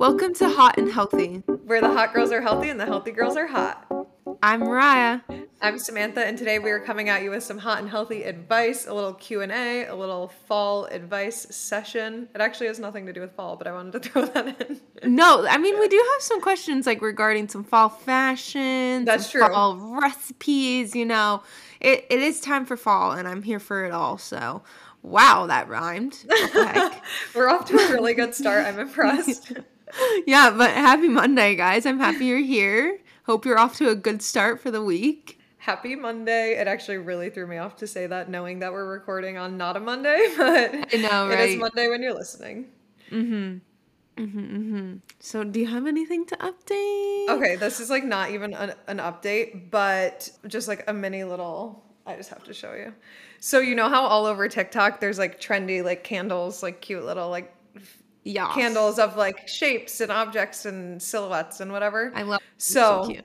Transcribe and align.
Welcome 0.00 0.32
to 0.36 0.48
Hot 0.48 0.78
and 0.78 0.90
Healthy. 0.90 1.42
Where 1.66 1.82
the 1.82 1.92
hot 1.92 2.14
girls 2.14 2.32
are 2.32 2.40
healthy 2.40 2.70
and 2.70 2.80
the 2.80 2.86
healthy 2.86 3.10
girls 3.10 3.36
are 3.36 3.46
hot. 3.46 3.86
I'm 4.42 4.60
Mariah. 4.60 5.20
I'm 5.60 5.78
Samantha, 5.78 6.24
and 6.24 6.38
today 6.38 6.58
we 6.58 6.70
are 6.70 6.80
coming 6.80 7.10
at 7.10 7.22
you 7.22 7.28
with 7.28 7.42
some 7.42 7.58
hot 7.58 7.80
and 7.80 7.88
healthy 7.90 8.22
advice, 8.22 8.86
a 8.86 8.94
little 8.94 9.12
Q 9.12 9.42
and 9.42 9.52
A, 9.52 9.84
a 9.84 9.94
little 9.94 10.28
fall 10.28 10.86
advice 10.86 11.54
session. 11.54 12.30
It 12.34 12.40
actually 12.40 12.68
has 12.68 12.78
nothing 12.78 13.04
to 13.04 13.12
do 13.12 13.20
with 13.20 13.32
fall, 13.32 13.56
but 13.56 13.66
I 13.66 13.72
wanted 13.72 13.92
to 13.92 14.00
throw 14.08 14.24
that 14.24 14.70
in. 14.70 14.80
No, 15.14 15.46
I 15.46 15.58
mean 15.58 15.78
we 15.78 15.86
do 15.86 16.02
have 16.14 16.22
some 16.22 16.40
questions 16.40 16.86
like 16.86 17.02
regarding 17.02 17.48
some 17.48 17.62
fall 17.62 17.90
fashion, 17.90 19.04
That's 19.04 19.30
true. 19.30 19.46
fall 19.46 19.76
recipes. 19.76 20.96
You 20.96 21.04
know, 21.04 21.42
it, 21.78 22.06
it 22.08 22.22
is 22.22 22.40
time 22.40 22.64
for 22.64 22.78
fall, 22.78 23.12
and 23.12 23.28
I'm 23.28 23.42
here 23.42 23.60
for 23.60 23.84
it 23.84 23.92
all. 23.92 24.16
So, 24.16 24.62
wow, 25.02 25.44
that 25.44 25.68
rhymed. 25.68 26.24
What 26.24 26.52
the 26.54 26.66
heck? 26.66 27.04
We're 27.34 27.50
off 27.50 27.66
to 27.66 27.76
a 27.76 27.92
really 27.92 28.14
good 28.14 28.34
start. 28.34 28.64
I'm 28.64 28.78
impressed. 28.78 29.52
yeah, 30.26 30.50
but 30.50 30.70
happy 30.70 31.08
Monday, 31.08 31.54
guys. 31.54 31.86
I'm 31.86 31.98
happy 31.98 32.26
you're 32.26 32.38
here. 32.38 32.98
Hope 33.24 33.44
you're 33.44 33.58
off 33.58 33.76
to 33.78 33.88
a 33.88 33.94
good 33.94 34.22
start 34.22 34.60
for 34.60 34.70
the 34.70 34.82
week. 34.82 35.40
Happy 35.58 35.94
Monday. 35.94 36.58
It 36.58 36.66
actually 36.66 36.98
really 36.98 37.30
threw 37.30 37.46
me 37.46 37.58
off 37.58 37.76
to 37.76 37.86
say 37.86 38.06
that, 38.06 38.28
knowing 38.28 38.60
that 38.60 38.72
we're 38.72 38.90
recording 38.90 39.36
on 39.36 39.56
not 39.56 39.76
a 39.76 39.80
Monday, 39.80 40.28
but 40.36 40.74
I 40.74 40.96
know, 40.96 41.30
it 41.30 41.40
is? 41.40 41.56
Monday 41.56 41.88
when 41.88 42.02
you're 42.02 42.14
listening. 42.14 42.66
Mm-hmm. 43.10 43.58
Mm-hmm, 44.22 44.38
mm-hmm. 44.38 44.96
So, 45.18 45.44
do 45.44 45.60
you 45.60 45.66
have 45.66 45.86
anything 45.86 46.26
to 46.26 46.36
update? 46.36 47.28
Okay, 47.28 47.56
this 47.56 47.80
is 47.80 47.88
like 47.88 48.04
not 48.04 48.30
even 48.30 48.54
an, 48.54 48.74
an 48.86 48.98
update, 48.98 49.70
but 49.70 50.30
just 50.46 50.68
like 50.68 50.84
a 50.88 50.92
mini 50.92 51.24
little. 51.24 51.84
I 52.06 52.16
just 52.16 52.30
have 52.30 52.44
to 52.44 52.54
show 52.54 52.74
you. 52.74 52.92
So 53.40 53.58
you 53.60 53.74
know 53.74 53.88
how 53.88 54.04
all 54.04 54.26
over 54.26 54.48
TikTok 54.48 55.00
there's 55.00 55.18
like 55.18 55.40
trendy 55.40 55.82
like 55.82 56.04
candles, 56.04 56.62
like 56.62 56.80
cute 56.80 57.04
little 57.04 57.30
like 57.30 57.54
Yeah. 58.24 58.52
candles 58.52 58.98
of 58.98 59.16
like 59.16 59.48
shapes 59.48 60.00
and 60.00 60.12
objects 60.12 60.66
and 60.66 61.00
silhouettes 61.02 61.60
and 61.60 61.72
whatever. 61.72 62.12
I 62.14 62.22
love. 62.22 62.40
So- 62.58 63.04
so 63.04 63.08
cute. 63.10 63.24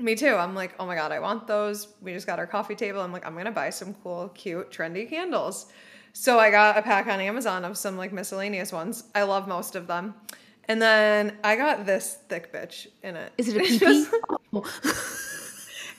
Me 0.00 0.16
too. 0.16 0.34
I'm 0.34 0.54
like, 0.54 0.74
oh 0.80 0.86
my 0.86 0.96
god, 0.96 1.12
I 1.12 1.20
want 1.20 1.46
those. 1.46 1.86
We 2.00 2.12
just 2.12 2.26
got 2.26 2.40
our 2.40 2.46
coffee 2.46 2.74
table. 2.74 3.00
I'm 3.00 3.12
like, 3.12 3.24
I'm 3.24 3.36
gonna 3.36 3.52
buy 3.52 3.70
some 3.70 3.94
cool, 3.94 4.30
cute, 4.34 4.70
trendy 4.72 5.08
candles. 5.08 5.66
So 6.12 6.38
I 6.40 6.50
got 6.50 6.76
a 6.76 6.82
pack 6.82 7.06
on 7.06 7.20
Amazon 7.20 7.64
of 7.64 7.78
some 7.78 7.96
like 7.96 8.12
miscellaneous 8.12 8.72
ones. 8.72 9.04
I 9.14 9.22
love 9.22 9.46
most 9.46 9.76
of 9.76 9.86
them. 9.86 10.14
And 10.66 10.80
then 10.82 11.38
I 11.44 11.54
got 11.56 11.86
this 11.86 12.18
thick 12.28 12.52
bitch 12.52 12.88
in 13.02 13.16
it. 13.16 13.32
Is 13.38 13.48
it 13.48 13.82
a 13.82 14.06
Oh. 14.52 14.64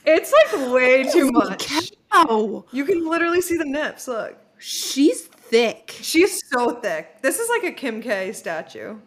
It's 0.06 0.34
like 0.34 0.74
way 0.74 1.04
too 1.10 1.32
much. 1.32 1.94
Cow. 2.12 2.66
You 2.74 2.84
can 2.84 3.08
literally 3.10 3.40
see 3.42 3.56
the 3.58 3.64
nips. 3.66 4.08
Look, 4.08 4.36
She's 4.58 5.30
thick. 5.54 5.96
she's 6.02 6.42
so 6.50 6.72
thick. 6.82 7.22
This 7.22 7.40
is 7.40 7.48
like 7.50 7.64
a 7.64 7.72
Kim 7.72 8.02
K 8.02 8.32
statue. 8.34 8.98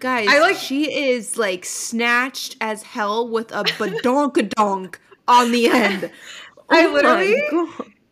Guys, 0.00 0.28
I 0.30 0.38
like- 0.40 0.56
she 0.56 1.10
is 1.10 1.36
like 1.36 1.64
snatched 1.64 2.56
as 2.60 2.82
hell 2.82 3.28
with 3.28 3.50
a 3.52 3.64
badonkadonk 3.64 4.96
on 5.26 5.50
the 5.52 5.66
end. 5.68 6.10
I 6.70 6.84
Oh 6.84 6.88
my 6.88 6.94
literally 6.94 7.42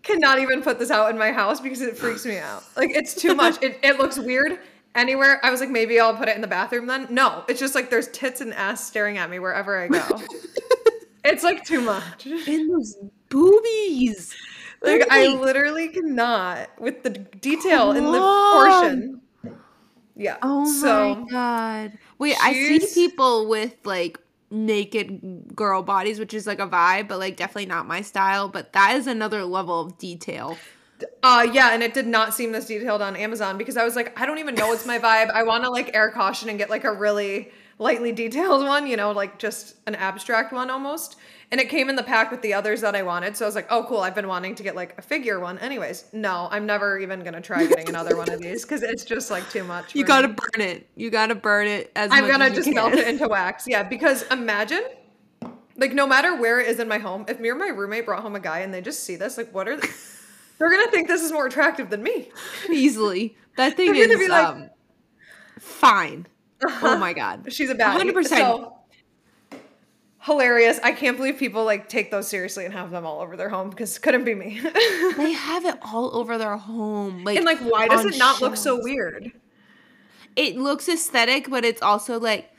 cannot 0.03 0.39
even 0.39 0.63
put 0.63 0.79
this 0.79 0.91
out 0.91 1.11
in 1.11 1.19
my 1.19 1.31
house 1.31 1.61
because 1.61 1.81
it 1.83 1.97
freaks 1.97 2.25
me 2.27 2.39
out. 2.39 2.65
Like 2.77 2.91
it's 2.91 3.15
too 3.15 3.35
much. 3.43 3.63
It, 3.63 3.79
it 3.83 3.99
looks 3.99 4.19
weird 4.19 4.59
anywhere. 4.95 5.39
I 5.45 5.51
was 5.51 5.61
like, 5.61 5.69
maybe 5.71 6.01
I'll 6.01 6.17
put 6.17 6.29
it 6.29 6.35
in 6.37 6.41
the 6.41 6.49
bathroom 6.49 6.87
then. 6.87 7.07
No, 7.11 7.45
it's 7.49 7.61
just 7.61 7.75
like 7.75 7.91
there's 7.91 8.09
tits 8.09 8.41
and 8.41 8.53
ass 8.55 8.85
staring 8.85 9.19
at 9.19 9.31
me 9.31 9.39
wherever 9.39 9.79
I 9.79 9.89
go. 9.89 10.23
it's 11.25 11.45
like 11.45 11.65
too 11.65 11.83
much. 11.83 12.27
And 12.27 12.71
those 12.71 12.97
boobies. 13.29 14.35
Like 14.83 15.07
I 15.11 15.29
literally 15.29 15.89
cannot 15.89 16.69
with 16.79 17.03
the 17.03 17.11
detail 17.11 17.93
in 17.93 18.05
the 18.05 18.19
portion. 18.19 19.21
Yeah. 20.17 20.39
Oh 20.43 20.71
so 20.81 21.15
my 21.15 21.31
god. 21.31 21.99
Wait, 22.19 22.37
I 22.41 22.53
see 22.53 22.81
people 22.95 23.49
with 23.49 23.75
like 23.85 24.19
naked 24.51 25.55
girl 25.55 25.83
bodies, 25.83 26.19
which 26.19 26.35
is 26.35 26.47
like 26.47 26.61
a 26.61 26.67
vibe, 26.67 27.09
but 27.09 27.19
like 27.19 27.37
definitely 27.37 27.67
not 27.67 27.87
my 27.87 28.01
style. 28.01 28.49
But 28.49 28.73
that 28.73 28.97
is 28.97 29.07
another 29.07 29.45
level 29.45 29.81
of 29.81 29.99
detail. 29.99 30.57
Uh 31.23 31.47
yeah, 31.53 31.73
and 31.73 31.83
it 31.83 31.93
did 31.93 32.07
not 32.07 32.33
seem 32.33 32.53
this 32.53 32.67
detailed 32.67 33.03
on 33.03 33.17
Amazon 33.17 33.59
because 33.59 33.77
I 33.77 33.85
was 33.85 33.97
like, 33.97 34.19
I 34.19 34.25
don't 34.25 34.39
even 34.39 34.55
know 34.55 34.73
it's 34.73 34.87
my 34.87 34.99
vibe. 34.99 35.31
I 35.31 35.43
want 35.43 35.65
to 35.65 35.71
like 35.71 35.95
air 35.95 36.11
caution 36.11 36.49
and 36.49 36.59
get 36.59 36.71
like 36.71 36.85
a 36.85 36.93
really 36.93 37.53
lightly 37.79 38.13
detailed 38.13 38.65
one, 38.67 38.87
you 38.87 38.97
know, 38.97 39.13
like 39.13 39.39
just 39.39 39.77
an 39.87 39.95
abstract 39.95 40.53
one 40.53 40.71
almost. 40.71 41.17
And 41.53 41.61
it 41.61 41.69
came 41.69 41.89
in 41.89 41.95
the 41.95 42.03
pack 42.03 42.33
with 42.33 42.43
the 42.43 42.55
others 42.55 42.81
that 42.81 42.97
I 42.97 43.03
wanted. 43.05 43.37
So 43.37 43.45
I 43.45 43.49
was 43.49 43.55
like, 43.55 43.69
oh 43.71 43.85
cool, 43.89 44.01
I've 44.01 44.17
been 44.17 44.27
wanting 44.27 44.57
to 44.57 44.63
get 44.65 44.75
like 44.75 44.99
a 44.99 45.03
figure 45.03 45.39
one. 45.39 45.59
Anyways, 45.61 46.07
no, 46.13 46.49
I'm 46.51 46.67
never 46.67 46.99
even 46.99 47.23
gonna 47.23 47.41
try 47.41 47.65
getting 47.67 47.89
another 47.89 48.17
one 48.17 48.29
of 48.31 48.41
these 48.41 48.63
because 48.63 48.83
it's 48.83 49.05
just 49.05 49.31
like 49.31 49.49
too 49.51 49.63
much. 49.63 49.95
You 49.95 50.05
gotta 50.05 50.29
burn 50.29 50.61
it. 50.61 50.89
You 50.97 51.09
gotta 51.11 51.37
burn 51.37 51.69
it 51.69 51.93
as 51.95 52.11
I'm 52.13 52.27
gonna 52.27 52.51
just 52.51 52.65
can. 52.65 52.75
melt 52.75 52.95
it 52.95 53.07
into 53.07 53.29
wax. 53.29 53.65
Yeah, 53.69 53.85
because 53.85 54.23
imagine 54.31 54.83
like 55.77 55.93
no 55.93 56.07
matter 56.07 56.35
where 56.35 56.59
it 56.59 56.67
is 56.69 56.81
in 56.81 56.89
my 56.89 56.99
home, 56.99 57.25
if 57.29 57.39
me 57.39 57.49
or 57.49 57.55
my 57.55 57.69
roommate 57.69 58.07
brought 58.07 58.23
home 58.23 58.35
a 58.35 58.41
guy 58.41 58.61
and 58.61 58.75
they 58.75 58.81
just 58.81 59.05
see 59.05 59.15
this, 59.15 59.37
like 59.39 59.55
what 59.55 59.69
are 59.69 59.77
they? 59.77 59.89
They're 60.59 60.71
gonna 60.71 60.91
think 60.91 61.07
this 61.07 61.23
is 61.23 61.31
more 61.31 61.47
attractive 61.47 61.91
than 61.91 62.03
me. 62.03 62.31
easily. 62.69 63.37
That 63.57 63.77
thing 63.77 63.95
is 63.95 64.29
like- 64.29 64.45
um, 64.47 64.71
fine. 65.61 66.27
Oh 66.83 66.97
my 66.99 67.13
god. 67.13 67.53
She's 67.53 67.71
a 67.71 67.75
bad 67.75 68.01
100%. 68.01 68.27
So 68.27 68.76
hilarious. 70.27 70.81
I 70.83 70.93
can't 70.93 71.17
believe 71.17 71.39
people 71.39 71.65
like 71.65 71.89
take 71.89 72.11
those 72.11 72.29
seriously 72.29 72.65
and 72.65 72.75
have 72.75 72.91
them 72.91 73.07
all 73.07 73.21
over 73.21 73.37
their 73.37 73.49
home 73.49 73.71
because 73.71 73.99
couldn't 73.99 74.25
be 74.25 74.35
me. 74.35 74.61
They 75.17 75.33
have 75.33 75.65
it 75.65 75.79
all 75.83 76.15
over 76.17 76.37
their 76.37 76.57
home. 76.57 77.25
Like 77.25 77.37
and 77.37 77.47
like, 77.47 77.61
why 77.61 77.89
does 77.89 78.05
it 78.05 78.19
not 78.19 78.41
look 78.43 78.57
so 78.57 78.79
weird? 78.83 79.33
It 80.35 80.57
looks 80.57 80.89
aesthetic, 80.89 81.49
but 81.49 81.65
it's 81.65 81.81
also 81.81 82.21
like 82.21 82.51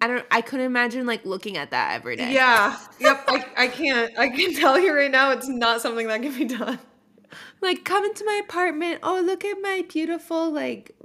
I 0.00 0.06
don't 0.08 0.24
I 0.30 0.40
couldn't 0.40 0.66
imagine 0.66 1.06
like 1.06 1.24
looking 1.24 1.56
at 1.56 1.70
that 1.70 1.94
every 1.94 2.16
day. 2.16 2.32
Yeah. 2.32 2.76
Yep. 3.00 3.24
I, 3.28 3.46
I 3.56 3.68
can't. 3.68 4.18
I 4.18 4.28
can 4.28 4.54
tell 4.54 4.76
you 4.76 4.92
right 4.92 5.10
now, 5.10 5.30
it's 5.30 5.46
not 5.46 5.80
something 5.80 6.08
that 6.08 6.20
can 6.20 6.36
be 6.36 6.46
done. 6.46 6.80
Like 7.60 7.84
come 7.84 8.04
into 8.04 8.24
my 8.24 8.40
apartment. 8.44 9.00
Oh, 9.04 9.20
look 9.24 9.44
at 9.44 9.58
my 9.60 9.84
beautiful 9.88 10.50
like 10.50 10.96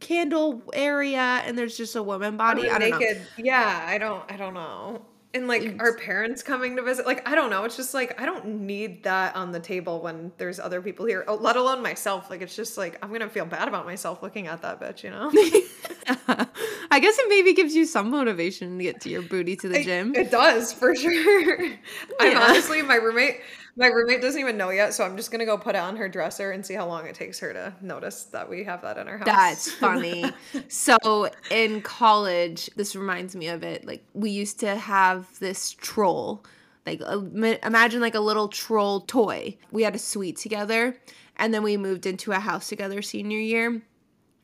candle 0.00 0.62
area 0.72 1.42
and 1.44 1.56
there's 1.58 1.76
just 1.76 1.96
a 1.96 2.02
woman 2.02 2.36
body. 2.36 2.68
I 2.70 2.78
don't 2.78 3.00
know. 3.00 3.10
Yeah. 3.38 3.84
I 3.86 3.98
don't. 3.98 4.30
I 4.30 4.36
don't 4.36 4.54
know. 4.54 5.02
And 5.34 5.48
like 5.48 5.62
It's- 5.62 5.76
our 5.80 5.94
parents 5.98 6.42
coming 6.42 6.76
to 6.76 6.82
visit, 6.82 7.04
like 7.04 7.28
I 7.28 7.34
don't 7.34 7.50
know. 7.50 7.64
It's 7.64 7.76
just 7.76 7.92
like 7.92 8.18
I 8.20 8.24
don't 8.24 8.46
need 8.46 9.02
that 9.04 9.36
on 9.36 9.52
the 9.52 9.60
table 9.60 10.00
when 10.00 10.32
there's 10.38 10.58
other 10.58 10.80
people 10.80 11.04
here. 11.04 11.24
Oh, 11.28 11.34
let 11.34 11.56
alone 11.56 11.82
myself. 11.82 12.30
Like 12.30 12.40
it's 12.40 12.56
just 12.56 12.78
like 12.78 12.96
I'm 13.02 13.12
gonna 13.12 13.28
feel 13.28 13.44
bad 13.44 13.68
about 13.68 13.84
myself 13.84 14.22
looking 14.22 14.46
at 14.46 14.62
that 14.62 14.80
bitch. 14.80 15.02
You 15.02 15.10
know. 15.10 15.30
I 16.90 17.00
guess 17.00 17.18
it 17.18 17.28
maybe 17.28 17.52
gives 17.52 17.74
you 17.74 17.84
some 17.84 18.10
motivation 18.10 18.78
to 18.78 18.84
get 18.84 19.00
to 19.02 19.10
your 19.10 19.22
booty 19.22 19.56
to 19.56 19.68
the 19.68 19.80
It- 19.80 19.84
gym. 19.84 20.14
It, 20.14 20.30
does 20.30 20.72
for 20.72 20.94
sure. 20.94 21.58
I'm 22.20 22.36
honestly 22.38 22.80
my 22.82 22.94
roommate. 22.96 23.40
My 23.78 23.88
roommate 23.88 24.22
doesn't 24.22 24.40
even 24.40 24.56
know 24.56 24.70
yet, 24.70 24.94
so 24.94 25.04
I'm 25.04 25.16
just 25.18 25.30
gonna 25.30 25.44
go 25.44 25.58
put 25.58 25.74
it 25.74 25.78
on 25.78 25.96
her 25.96 26.08
dresser 26.08 26.50
and 26.52 26.64
see 26.64 26.74
how 26.74 26.86
long 26.86 27.06
it 27.06 27.14
takes 27.14 27.38
her 27.40 27.52
to 27.52 27.74
notice 27.82 28.24
that 28.24 28.48
we 28.48 28.64
have 28.64 28.80
that 28.82 28.96
in 28.96 29.06
our 29.06 29.18
house. 29.18 29.26
That's 29.26 29.72
funny. 29.72 30.24
so 30.68 31.28
in 31.50 31.82
college, 31.82 32.70
this 32.76 32.96
reminds 32.96 33.36
me 33.36 33.48
of 33.48 33.62
it. 33.62 33.86
Like 33.86 34.02
we 34.14 34.30
used 34.30 34.60
to 34.60 34.76
have 34.76 35.38
this 35.40 35.72
troll. 35.72 36.42
Like 36.86 37.02
imagine 37.02 38.00
like 38.00 38.14
a 38.14 38.20
little 38.20 38.48
troll 38.48 39.00
toy. 39.00 39.58
We 39.70 39.82
had 39.82 39.94
a 39.94 39.98
suite 39.98 40.38
together, 40.38 40.96
and 41.36 41.52
then 41.52 41.62
we 41.62 41.76
moved 41.76 42.06
into 42.06 42.32
a 42.32 42.38
house 42.40 42.68
together 42.68 43.02
senior 43.02 43.38
year. 43.38 43.82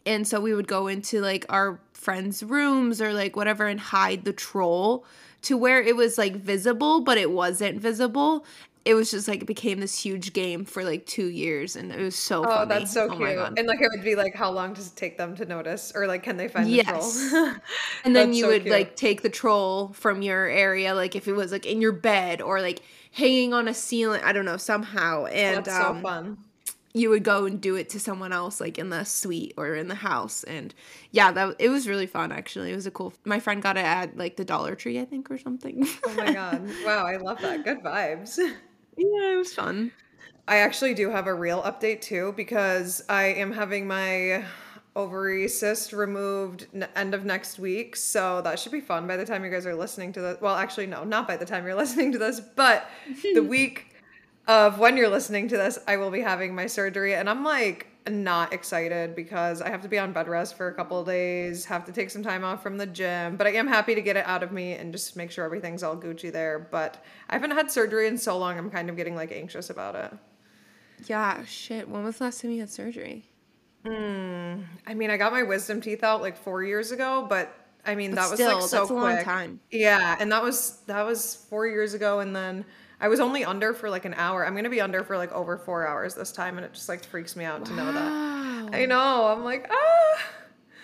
And 0.04 0.26
so 0.26 0.40
we 0.40 0.52
would 0.52 0.66
go 0.66 0.88
into 0.88 1.20
like 1.20 1.46
our 1.48 1.80
friends' 1.94 2.42
rooms 2.42 3.00
or 3.00 3.12
like 3.12 3.36
whatever 3.36 3.66
and 3.66 3.78
hide 3.78 4.24
the 4.24 4.32
troll 4.32 5.06
to 5.42 5.56
where 5.56 5.80
it 5.80 5.96
was 5.96 6.18
like 6.18 6.36
visible, 6.36 7.00
but 7.00 7.18
it 7.18 7.30
wasn't 7.30 7.80
visible. 7.80 8.44
It 8.84 8.94
was 8.94 9.12
just 9.12 9.28
like 9.28 9.42
it 9.42 9.46
became 9.46 9.78
this 9.78 9.96
huge 10.02 10.32
game 10.32 10.64
for 10.64 10.82
like 10.82 11.06
two 11.06 11.26
years, 11.26 11.76
and 11.76 11.92
it 11.92 12.00
was 12.00 12.16
so. 12.16 12.40
Oh, 12.44 12.48
funny. 12.48 12.68
that's 12.68 12.92
so 12.92 13.08
Oh 13.10 13.16
cute. 13.16 13.28
And 13.56 13.68
like 13.68 13.80
it 13.80 13.88
would 13.94 14.02
be 14.04 14.16
like, 14.16 14.34
how 14.34 14.50
long 14.50 14.72
does 14.74 14.88
it 14.88 14.96
take 14.96 15.16
them 15.16 15.36
to 15.36 15.44
notice, 15.44 15.92
or 15.94 16.06
like, 16.08 16.24
can 16.24 16.36
they 16.36 16.48
find 16.48 16.68
Yes. 16.68 17.14
the 17.22 17.28
troll? 17.30 17.54
And 18.04 18.16
then 18.16 18.32
you 18.32 18.42
so 18.44 18.48
would 18.48 18.62
cute. 18.62 18.72
like 18.74 18.96
take 18.96 19.22
the 19.22 19.28
troll 19.30 19.92
from 19.92 20.20
your 20.22 20.46
area, 20.46 20.94
like 20.94 21.14
if 21.14 21.28
it 21.28 21.32
was 21.34 21.52
like 21.52 21.64
in 21.64 21.80
your 21.80 21.92
bed 21.92 22.40
or 22.42 22.60
like 22.60 22.82
hanging 23.12 23.54
on 23.54 23.68
a 23.68 23.74
ceiling, 23.74 24.20
I 24.24 24.32
don't 24.32 24.44
know, 24.46 24.56
somehow. 24.56 25.26
And 25.26 25.58
That's 25.64 25.76
so 25.76 25.90
um, 25.90 26.02
fun. 26.02 26.38
you 26.92 27.08
would 27.10 27.22
go 27.22 27.44
and 27.46 27.60
do 27.60 27.76
it 27.76 27.88
to 27.90 28.00
someone 28.00 28.32
else, 28.32 28.60
like 28.60 28.78
in 28.78 28.90
the 28.90 29.04
suite 29.04 29.54
or 29.56 29.76
in 29.76 29.86
the 29.86 29.94
house. 29.94 30.42
And 30.44 30.74
yeah, 31.12 31.30
that 31.30 31.54
it 31.60 31.68
was 31.68 31.86
really 31.86 32.06
fun. 32.08 32.32
Actually, 32.32 32.72
it 32.72 32.74
was 32.74 32.86
a 32.86 32.90
cool. 32.90 33.12
My 33.24 33.38
friend 33.38 33.62
got 33.62 33.76
it 33.76 33.84
at 33.84 34.16
like 34.16 34.36
the 34.36 34.44
Dollar 34.44 34.74
Tree, 34.74 34.98
I 34.98 35.04
think, 35.04 35.30
or 35.30 35.38
something. 35.38 35.86
Oh 36.04 36.14
my 36.14 36.32
god! 36.32 36.68
Wow, 36.84 37.06
I 37.06 37.16
love 37.18 37.40
that. 37.42 37.62
Good 37.64 37.78
vibes. 37.84 38.40
yeah, 38.96 39.34
it 39.34 39.38
was 39.38 39.54
fun. 39.54 39.92
I 40.46 40.58
actually 40.58 40.94
do 40.94 41.10
have 41.10 41.26
a 41.26 41.34
real 41.34 41.62
update 41.62 42.00
too 42.00 42.32
because 42.36 43.02
I 43.08 43.24
am 43.24 43.52
having 43.52 43.86
my 43.86 44.44
ovary 44.94 45.48
cyst 45.48 45.92
removed 45.92 46.66
n- 46.74 46.88
end 46.94 47.14
of 47.14 47.24
next 47.24 47.58
week. 47.58 47.96
So 47.96 48.42
that 48.42 48.58
should 48.58 48.72
be 48.72 48.80
fun 48.80 49.06
by 49.06 49.16
the 49.16 49.24
time 49.24 49.44
you 49.44 49.50
guys 49.50 49.66
are 49.66 49.74
listening 49.74 50.12
to 50.14 50.20
this. 50.20 50.40
Well, 50.40 50.56
actually, 50.56 50.86
no, 50.86 51.04
not 51.04 51.26
by 51.26 51.36
the 51.36 51.46
time 51.46 51.64
you're 51.64 51.74
listening 51.76 52.12
to 52.12 52.18
this, 52.18 52.40
but 52.40 52.88
the 53.34 53.40
week 53.48 53.94
of 54.48 54.78
when 54.78 54.96
you're 54.96 55.08
listening 55.08 55.48
to 55.48 55.56
this, 55.56 55.78
I 55.86 55.96
will 55.96 56.10
be 56.10 56.20
having 56.20 56.54
my 56.54 56.66
surgery. 56.66 57.14
And 57.14 57.30
I'm 57.30 57.44
like, 57.44 57.86
not 58.08 58.52
excited 58.52 59.14
because 59.14 59.62
I 59.62 59.70
have 59.70 59.82
to 59.82 59.88
be 59.88 59.98
on 59.98 60.12
bed 60.12 60.26
rest 60.28 60.56
for 60.56 60.68
a 60.68 60.74
couple 60.74 60.98
of 60.98 61.06
days, 61.06 61.64
have 61.66 61.84
to 61.86 61.92
take 61.92 62.10
some 62.10 62.22
time 62.22 62.44
off 62.44 62.62
from 62.62 62.76
the 62.76 62.86
gym, 62.86 63.36
but 63.36 63.46
I 63.46 63.50
am 63.50 63.66
happy 63.68 63.94
to 63.94 64.02
get 64.02 64.16
it 64.16 64.26
out 64.26 64.42
of 64.42 64.50
me 64.52 64.72
and 64.72 64.92
just 64.92 65.16
make 65.16 65.30
sure 65.30 65.44
everything's 65.44 65.82
all 65.82 65.96
Gucci 65.96 66.32
there. 66.32 66.58
But 66.70 67.04
I 67.30 67.34
haven't 67.34 67.52
had 67.52 67.70
surgery 67.70 68.08
in 68.08 68.18
so 68.18 68.36
long, 68.38 68.58
I'm 68.58 68.70
kind 68.70 68.90
of 68.90 68.96
getting 68.96 69.14
like 69.14 69.30
anxious 69.32 69.70
about 69.70 69.94
it. 69.94 70.12
Yeah, 71.06 71.44
shit. 71.44 71.88
When 71.88 72.04
was 72.04 72.18
the 72.18 72.24
last 72.24 72.40
time 72.42 72.50
you 72.50 72.60
had 72.60 72.70
surgery? 72.70 73.24
Mm, 73.84 74.64
I 74.86 74.94
mean, 74.94 75.10
I 75.10 75.16
got 75.16 75.32
my 75.32 75.42
wisdom 75.42 75.80
teeth 75.80 76.04
out 76.04 76.20
like 76.22 76.36
four 76.36 76.62
years 76.62 76.92
ago, 76.92 77.26
but 77.28 77.52
I 77.84 77.96
mean 77.96 78.12
But 78.12 78.16
that 78.16 78.30
was 78.30 78.40
like 78.40 78.62
so 78.62 78.76
that's 78.78 78.90
a 78.90 78.94
quick. 78.94 79.02
long 79.02 79.24
time. 79.24 79.60
Yeah, 79.70 80.16
and 80.20 80.30
that 80.30 80.42
was 80.42 80.78
that 80.86 81.02
was 81.02 81.34
four 81.50 81.66
years 81.66 81.94
ago, 81.94 82.20
and 82.20 82.34
then 82.34 82.64
I 83.02 83.08
was 83.08 83.18
only 83.18 83.44
under 83.44 83.74
for 83.74 83.90
like 83.90 84.04
an 84.04 84.14
hour. 84.14 84.46
I'm 84.46 84.54
gonna 84.54 84.70
be 84.70 84.80
under 84.80 85.02
for 85.02 85.18
like 85.18 85.32
over 85.32 85.58
four 85.58 85.86
hours 85.86 86.14
this 86.14 86.30
time, 86.30 86.56
and 86.56 86.64
it 86.64 86.72
just 86.72 86.88
like 86.88 87.04
freaks 87.04 87.34
me 87.34 87.44
out 87.44 87.66
to 87.66 87.72
know 87.72 87.92
that. 87.92 88.74
I 88.74 88.86
know. 88.86 89.26
I'm 89.26 89.42
like 89.42 89.68
ah. 89.70 90.24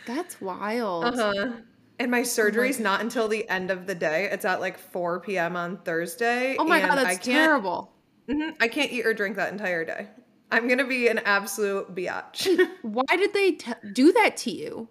That's 0.05 0.41
wild. 0.41 1.05
Uh-huh. 1.05 1.53
And 2.01 2.11
my 2.11 2.25
surgery's 2.25 2.81
not 2.81 3.01
until 3.01 3.29
the 3.29 3.49
end 3.49 3.71
of 3.71 3.87
the 3.87 3.95
day. 3.95 4.29
It's 4.33 4.45
at 4.45 4.61
like 4.61 4.79
4 4.79 5.21
p.m. 5.21 5.55
on 5.55 5.79
Thursday. 5.79 6.57
Oh 6.59 6.65
my 6.65 6.81
god, 6.81 6.99
I 6.99 7.05
that's 7.05 7.19
can't, 7.19 7.37
terrible. 7.37 7.93
Mhm, 8.29 8.57
I 8.61 8.67
can't 8.67 8.91
eat 8.93 9.07
or 9.07 9.15
drink 9.15 9.37
that 9.37 9.53
entire 9.53 9.85
day. 9.85 10.09
I'm 10.51 10.67
gonna 10.67 10.87
be 10.87 11.07
an 11.07 11.19
absolute 11.19 11.95
biatch. 11.95 12.49
Why 12.83 13.17
did 13.17 13.33
they 13.33 13.53
t- 13.53 13.73
do 13.93 14.13
that 14.13 14.37
to 14.39 14.51
you? 14.51 14.89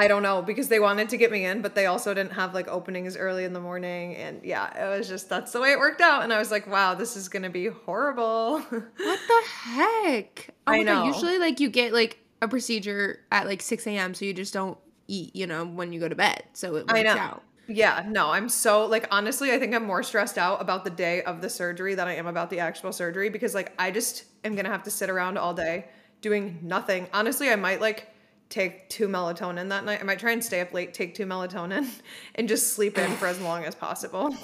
I 0.00 0.08
don't 0.08 0.22
know 0.22 0.40
because 0.40 0.68
they 0.68 0.80
wanted 0.80 1.10
to 1.10 1.18
get 1.18 1.30
me 1.30 1.44
in, 1.44 1.60
but 1.60 1.74
they 1.74 1.84
also 1.84 2.14
didn't 2.14 2.32
have 2.32 2.54
like 2.54 2.68
openings 2.68 3.18
early 3.18 3.44
in 3.44 3.52
the 3.52 3.60
morning. 3.60 4.16
And 4.16 4.42
yeah, 4.42 4.86
it 4.86 4.98
was 4.98 5.06
just 5.06 5.28
that's 5.28 5.52
the 5.52 5.60
way 5.60 5.72
it 5.72 5.78
worked 5.78 6.00
out. 6.00 6.22
And 6.22 6.32
I 6.32 6.38
was 6.38 6.50
like, 6.50 6.66
wow, 6.66 6.94
this 6.94 7.16
is 7.16 7.28
gonna 7.28 7.50
be 7.50 7.66
horrible. 7.66 8.60
What 8.70 9.20
the 9.28 9.42
heck? 9.46 10.54
Oh 10.66 10.72
I 10.72 10.78
my 10.78 10.84
God, 10.84 11.04
know. 11.04 11.04
Usually, 11.04 11.38
like 11.38 11.60
you 11.60 11.68
get 11.68 11.92
like 11.92 12.18
a 12.40 12.48
procedure 12.48 13.20
at 13.30 13.46
like 13.46 13.60
six 13.60 13.86
a.m., 13.86 14.14
so 14.14 14.24
you 14.24 14.32
just 14.32 14.54
don't 14.54 14.78
eat, 15.06 15.36
you 15.36 15.46
know, 15.46 15.66
when 15.66 15.92
you 15.92 16.00
go 16.00 16.08
to 16.08 16.14
bed. 16.14 16.44
So 16.54 16.76
it 16.76 16.86
works 16.86 16.94
I 16.98 17.02
know. 17.02 17.16
out. 17.16 17.42
Yeah, 17.68 18.06
no, 18.08 18.30
I'm 18.30 18.48
so 18.48 18.86
like 18.86 19.06
honestly, 19.10 19.52
I 19.52 19.58
think 19.58 19.74
I'm 19.74 19.84
more 19.84 20.02
stressed 20.02 20.38
out 20.38 20.62
about 20.62 20.84
the 20.84 20.90
day 20.90 21.22
of 21.24 21.42
the 21.42 21.50
surgery 21.50 21.94
than 21.94 22.08
I 22.08 22.14
am 22.14 22.26
about 22.26 22.48
the 22.48 22.60
actual 22.60 22.92
surgery 22.92 23.28
because 23.28 23.54
like 23.54 23.74
I 23.78 23.90
just 23.90 24.24
am 24.44 24.56
gonna 24.56 24.70
have 24.70 24.84
to 24.84 24.90
sit 24.90 25.10
around 25.10 25.36
all 25.36 25.52
day 25.52 25.88
doing 26.22 26.58
nothing. 26.62 27.06
Honestly, 27.12 27.50
I 27.50 27.56
might 27.56 27.82
like 27.82 28.08
take 28.50 28.88
two 28.90 29.08
melatonin 29.08 29.68
that 29.70 29.84
night. 29.86 30.00
I 30.00 30.04
might 30.04 30.18
try 30.18 30.32
and 30.32 30.44
stay 30.44 30.60
up 30.60 30.72
late, 30.74 30.92
take 30.92 31.14
two 31.14 31.24
melatonin, 31.24 31.88
and 32.34 32.46
just 32.48 32.74
sleep 32.74 32.98
in 32.98 33.10
for 33.12 33.26
as 33.26 33.40
long 33.48 33.64
as 33.64 33.74
possible. 33.74 34.36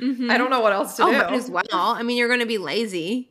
I 0.00 0.38
don't 0.38 0.50
know 0.50 0.60
what 0.60 0.72
else 0.72 0.96
to 0.96 1.04
Oh, 1.04 1.10
do. 1.10 1.34
as 1.34 1.50
well. 1.50 1.64
I 1.72 2.02
mean, 2.02 2.16
you're 2.16 2.28
gonna 2.28 2.46
be 2.46 2.58
lazy. 2.58 3.30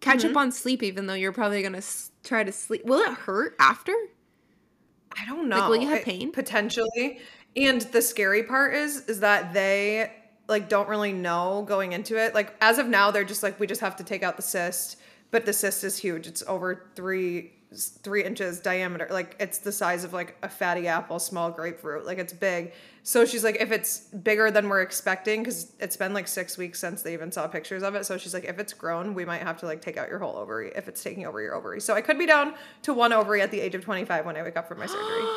Catch 0.00 0.20
Mm-hmm. 0.20 0.30
up 0.30 0.36
on 0.36 0.52
sleep, 0.52 0.82
even 0.82 1.06
though 1.06 1.14
you're 1.14 1.32
probably 1.32 1.62
gonna 1.62 1.78
s- 1.78 2.10
try 2.24 2.44
to 2.44 2.52
sleep. 2.52 2.84
Will 2.84 3.00
it 3.00 3.10
hurt 3.12 3.54
after? 3.58 3.92
I 5.18 5.24
don't 5.26 5.48
know. 5.48 5.68
will 5.68 5.76
you 5.76 5.88
have 5.88 5.98
It- 5.98 6.04
pain? 6.04 6.32
Potentially. 6.32 7.20
And 7.56 7.80
the 7.82 8.00
scary 8.00 8.44
part 8.44 8.74
is 8.74 9.04
is 9.08 9.20
that 9.20 9.52
they 9.52 10.12
like 10.48 10.68
don't 10.68 10.88
really 10.88 11.12
know 11.12 11.64
going 11.68 11.92
into 11.92 12.16
it. 12.16 12.34
Like 12.34 12.54
as 12.60 12.78
of 12.78 12.86
now, 12.86 13.10
they're 13.10 13.24
just 13.24 13.42
like 13.42 13.58
we 13.60 13.66
just 13.66 13.80
have 13.80 13.96
to 13.96 14.04
take 14.04 14.22
out 14.22 14.36
the 14.36 14.42
cyst, 14.42 14.96
but 15.32 15.44
the 15.46 15.52
cyst 15.52 15.82
is 15.84 15.98
huge. 15.98 16.26
It's 16.28 16.42
over 16.46 16.86
three 16.94 17.52
three 17.72 18.24
inches 18.24 18.60
diameter. 18.60 19.06
Like 19.10 19.36
it's 19.38 19.58
the 19.58 19.70
size 19.72 20.02
of 20.04 20.12
like 20.12 20.36
a 20.42 20.48
fatty 20.48 20.88
apple, 20.88 21.18
small 21.18 21.50
grapefruit. 21.50 22.04
Like 22.04 22.18
it's 22.18 22.32
big. 22.32 22.72
So 23.02 23.24
she's 23.24 23.44
like, 23.44 23.56
if 23.60 23.70
it's 23.70 24.00
bigger 24.08 24.50
than 24.50 24.68
we're 24.68 24.82
expecting, 24.82 25.42
because 25.42 25.72
it's 25.78 25.96
been 25.96 26.12
like 26.12 26.28
six 26.28 26.58
weeks 26.58 26.78
since 26.78 27.02
they 27.02 27.12
even 27.12 27.32
saw 27.32 27.46
pictures 27.46 27.82
of 27.82 27.94
it. 27.94 28.04
So 28.04 28.18
she's 28.18 28.34
like, 28.34 28.44
if 28.44 28.58
it's 28.58 28.72
grown, 28.72 29.14
we 29.14 29.24
might 29.24 29.42
have 29.42 29.58
to 29.60 29.66
like 29.66 29.80
take 29.80 29.96
out 29.96 30.08
your 30.08 30.18
whole 30.18 30.36
ovary 30.36 30.72
if 30.74 30.88
it's 30.88 31.02
taking 31.02 31.26
over 31.26 31.40
your 31.40 31.54
ovary. 31.54 31.80
So 31.80 31.94
I 31.94 32.00
could 32.00 32.18
be 32.18 32.26
down 32.26 32.54
to 32.82 32.92
one 32.92 33.12
ovary 33.12 33.40
at 33.40 33.50
the 33.50 33.60
age 33.60 33.74
of 33.74 33.84
25 33.84 34.26
when 34.26 34.36
I 34.36 34.42
wake 34.42 34.56
up 34.56 34.68
from 34.68 34.78
my 34.78 34.86
surgery. 34.86 35.22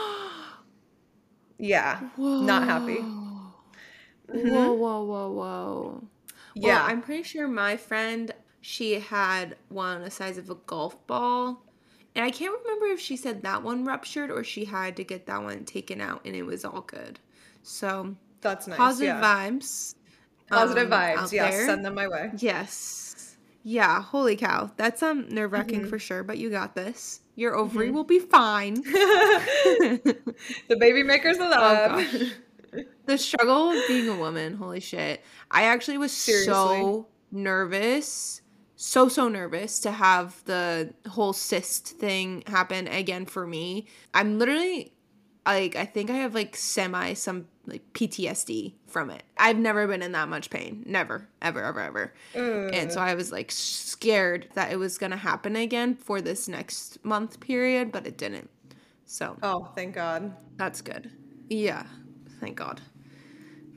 Yeah, 1.59 2.01
not 2.17 2.63
happy. 2.63 2.95
Whoa, 2.95 4.35
mm-hmm. 4.35 4.79
whoa, 4.79 5.03
whoa, 5.03 5.31
whoa. 5.31 6.03
Yeah. 6.55 6.79
Well, 6.79 6.85
I'm 6.89 7.01
pretty 7.01 7.23
sure 7.23 7.47
my 7.47 7.77
friend, 7.77 8.33
she 8.59 8.99
had 8.99 9.55
one 9.69 10.01
the 10.01 10.11
size 10.11 10.37
of 10.37 10.49
a 10.49 10.55
golf 10.55 11.05
ball. 11.07 11.62
And 12.15 12.23
I 12.23 12.29
can't 12.31 12.53
remember 12.63 12.85
if 12.87 12.99
she 12.99 13.15
said 13.17 13.41
that 13.43 13.63
one 13.63 13.85
ruptured 13.85 14.29
or 14.29 14.43
she 14.43 14.65
had 14.65 14.95
to 14.97 15.03
get 15.03 15.25
that 15.25 15.41
one 15.41 15.65
taken 15.65 15.99
out 15.99 16.21
and 16.25 16.35
it 16.35 16.43
was 16.43 16.63
all 16.63 16.81
good. 16.81 17.19
So, 17.63 18.15
That's 18.41 18.67
nice. 18.67 18.77
positive 18.77 19.15
yeah. 19.15 19.21
vibes. 19.21 19.95
Positive 20.49 20.91
um, 20.91 20.99
vibes. 20.99 21.31
Yes, 21.31 21.53
there. 21.55 21.65
send 21.65 21.83
them 21.85 21.95
my 21.95 22.07
way. 22.07 22.29
Yes. 22.37 23.37
Yeah, 23.63 24.01
holy 24.01 24.35
cow. 24.35 24.69
That's 24.75 25.01
um 25.01 25.27
nerve 25.29 25.51
Mm-hmm. 25.51 25.53
wracking 25.55 25.85
for 25.87 25.97
sure, 25.97 26.21
but 26.23 26.37
you 26.37 26.49
got 26.49 26.75
this. 26.75 27.21
Your 27.35 27.55
ovary 27.55 27.89
will 27.91 28.03
be 28.03 28.19
fine. 28.19 28.83
The 30.67 30.75
baby 30.77 31.01
makers 31.03 31.37
of 31.37 31.49
love. 31.49 32.05
the 33.05 33.17
struggle 33.17 33.71
of 33.71 33.87
being 33.87 34.07
a 34.09 34.15
woman, 34.15 34.55
holy 34.55 34.79
shit. 34.79 35.21
I 35.49 35.63
actually 35.63 35.97
was 35.97 36.11
Seriously. 36.11 36.53
so 36.53 37.07
nervous, 37.31 38.41
so 38.85 39.07
so 39.07 39.29
nervous 39.29 39.79
to 39.79 39.91
have 39.91 40.43
the 40.43 40.93
whole 41.07 41.31
cyst 41.31 41.87
thing 41.87 42.43
happen 42.47 42.85
again 42.89 43.25
for 43.25 43.47
me. 43.47 43.87
I'm 44.13 44.37
literally 44.37 44.91
like 45.45 45.77
I 45.77 45.85
think 45.85 46.09
I 46.09 46.15
have 46.15 46.35
like 46.35 46.57
semi 46.57 47.13
some 47.13 47.47
like 47.65 47.81
PTSD 47.93 48.73
from 48.87 49.09
it. 49.09 49.23
I've 49.37 49.57
never 49.57 49.87
been 49.87 50.01
in 50.01 50.11
that 50.11 50.27
much 50.27 50.49
pain. 50.49 50.83
Never, 50.85 51.29
ever, 51.41 51.63
ever, 51.63 51.79
ever. 51.79 52.13
And 52.35 52.91
so 52.91 52.99
mm. 52.99 53.03
I 53.03 53.15
was 53.15 53.31
like 53.31 53.51
scared 53.51 54.49
that 54.55 54.73
it 54.73 54.75
was 54.75 54.97
gonna 54.97 55.15
happen 55.15 55.55
again 55.55 55.95
for 55.95 56.19
this 56.19 56.49
next 56.49 57.03
month 57.05 57.39
period, 57.39 57.89
but 57.89 58.05
it 58.05 58.17
didn't. 58.17 58.49
So 59.05 59.37
oh, 59.41 59.71
thank 59.77 59.95
God. 59.95 60.35
that's 60.57 60.81
good. 60.81 61.09
Yeah, 61.49 61.85
thank 62.41 62.57
God. 62.57 62.81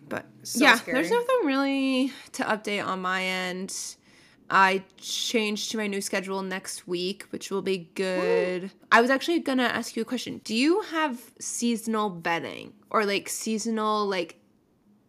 But 0.08 0.26
So 0.42 0.64
yeah, 0.64 0.74
scary. 0.74 0.96
there's 0.96 1.12
nothing 1.12 1.36
really 1.44 2.12
to 2.32 2.42
update 2.42 2.84
on 2.84 3.00
my 3.02 3.22
end. 3.22 3.96
I 4.48 4.84
changed 4.96 5.72
to 5.72 5.76
my 5.76 5.86
new 5.86 6.00
schedule 6.00 6.42
next 6.42 6.86
week, 6.86 7.24
which 7.30 7.50
will 7.50 7.62
be 7.62 7.90
good. 7.94 8.70
I 8.92 9.00
was 9.00 9.10
actually 9.10 9.40
gonna 9.40 9.64
ask 9.64 9.96
you 9.96 10.02
a 10.02 10.04
question. 10.04 10.40
Do 10.44 10.54
you 10.54 10.82
have 10.82 11.20
seasonal 11.40 12.10
bedding 12.10 12.72
or 12.90 13.04
like 13.04 13.28
seasonal 13.28 14.06
like 14.06 14.38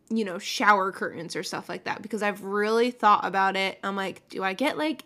you 0.10 0.26
know 0.26 0.40
shower 0.40 0.92
curtains 0.92 1.36
or 1.36 1.44
stuff 1.44 1.70
like 1.70 1.84
that? 1.84 2.02
Because 2.02 2.24
I've 2.24 2.44
really 2.44 2.90
thought 2.92 3.26
about 3.26 3.56
it. 3.56 3.80
I'm 3.84 3.96
like, 3.96 4.28
do 4.30 4.44
I 4.44 4.54
get 4.54 4.78
like 4.78 5.04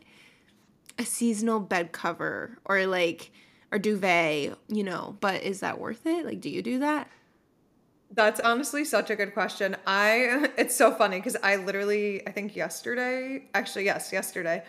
a 0.97 1.03
seasonal 1.03 1.59
bed 1.59 1.91
cover 1.91 2.57
or 2.65 2.85
like 2.85 3.31
or 3.71 3.79
duvet, 3.79 4.57
you 4.67 4.83
know, 4.83 5.17
but 5.19 5.43
is 5.43 5.59
that 5.59 5.79
worth 5.79 6.05
it? 6.05 6.25
Like 6.25 6.39
do 6.39 6.49
you 6.49 6.61
do 6.61 6.79
that? 6.79 7.09
That's 8.13 8.39
honestly 8.41 8.83
such 8.83 9.09
a 9.09 9.15
good 9.15 9.33
question. 9.33 9.77
I 9.87 10.49
it's 10.57 10.75
so 10.75 10.93
funny 10.93 11.17
because 11.17 11.37
I 11.41 11.55
literally 11.55 12.25
I 12.27 12.31
think 12.31 12.55
yesterday, 12.55 13.43
actually 13.53 13.85
yes, 13.85 14.11
yesterday, 14.11 14.63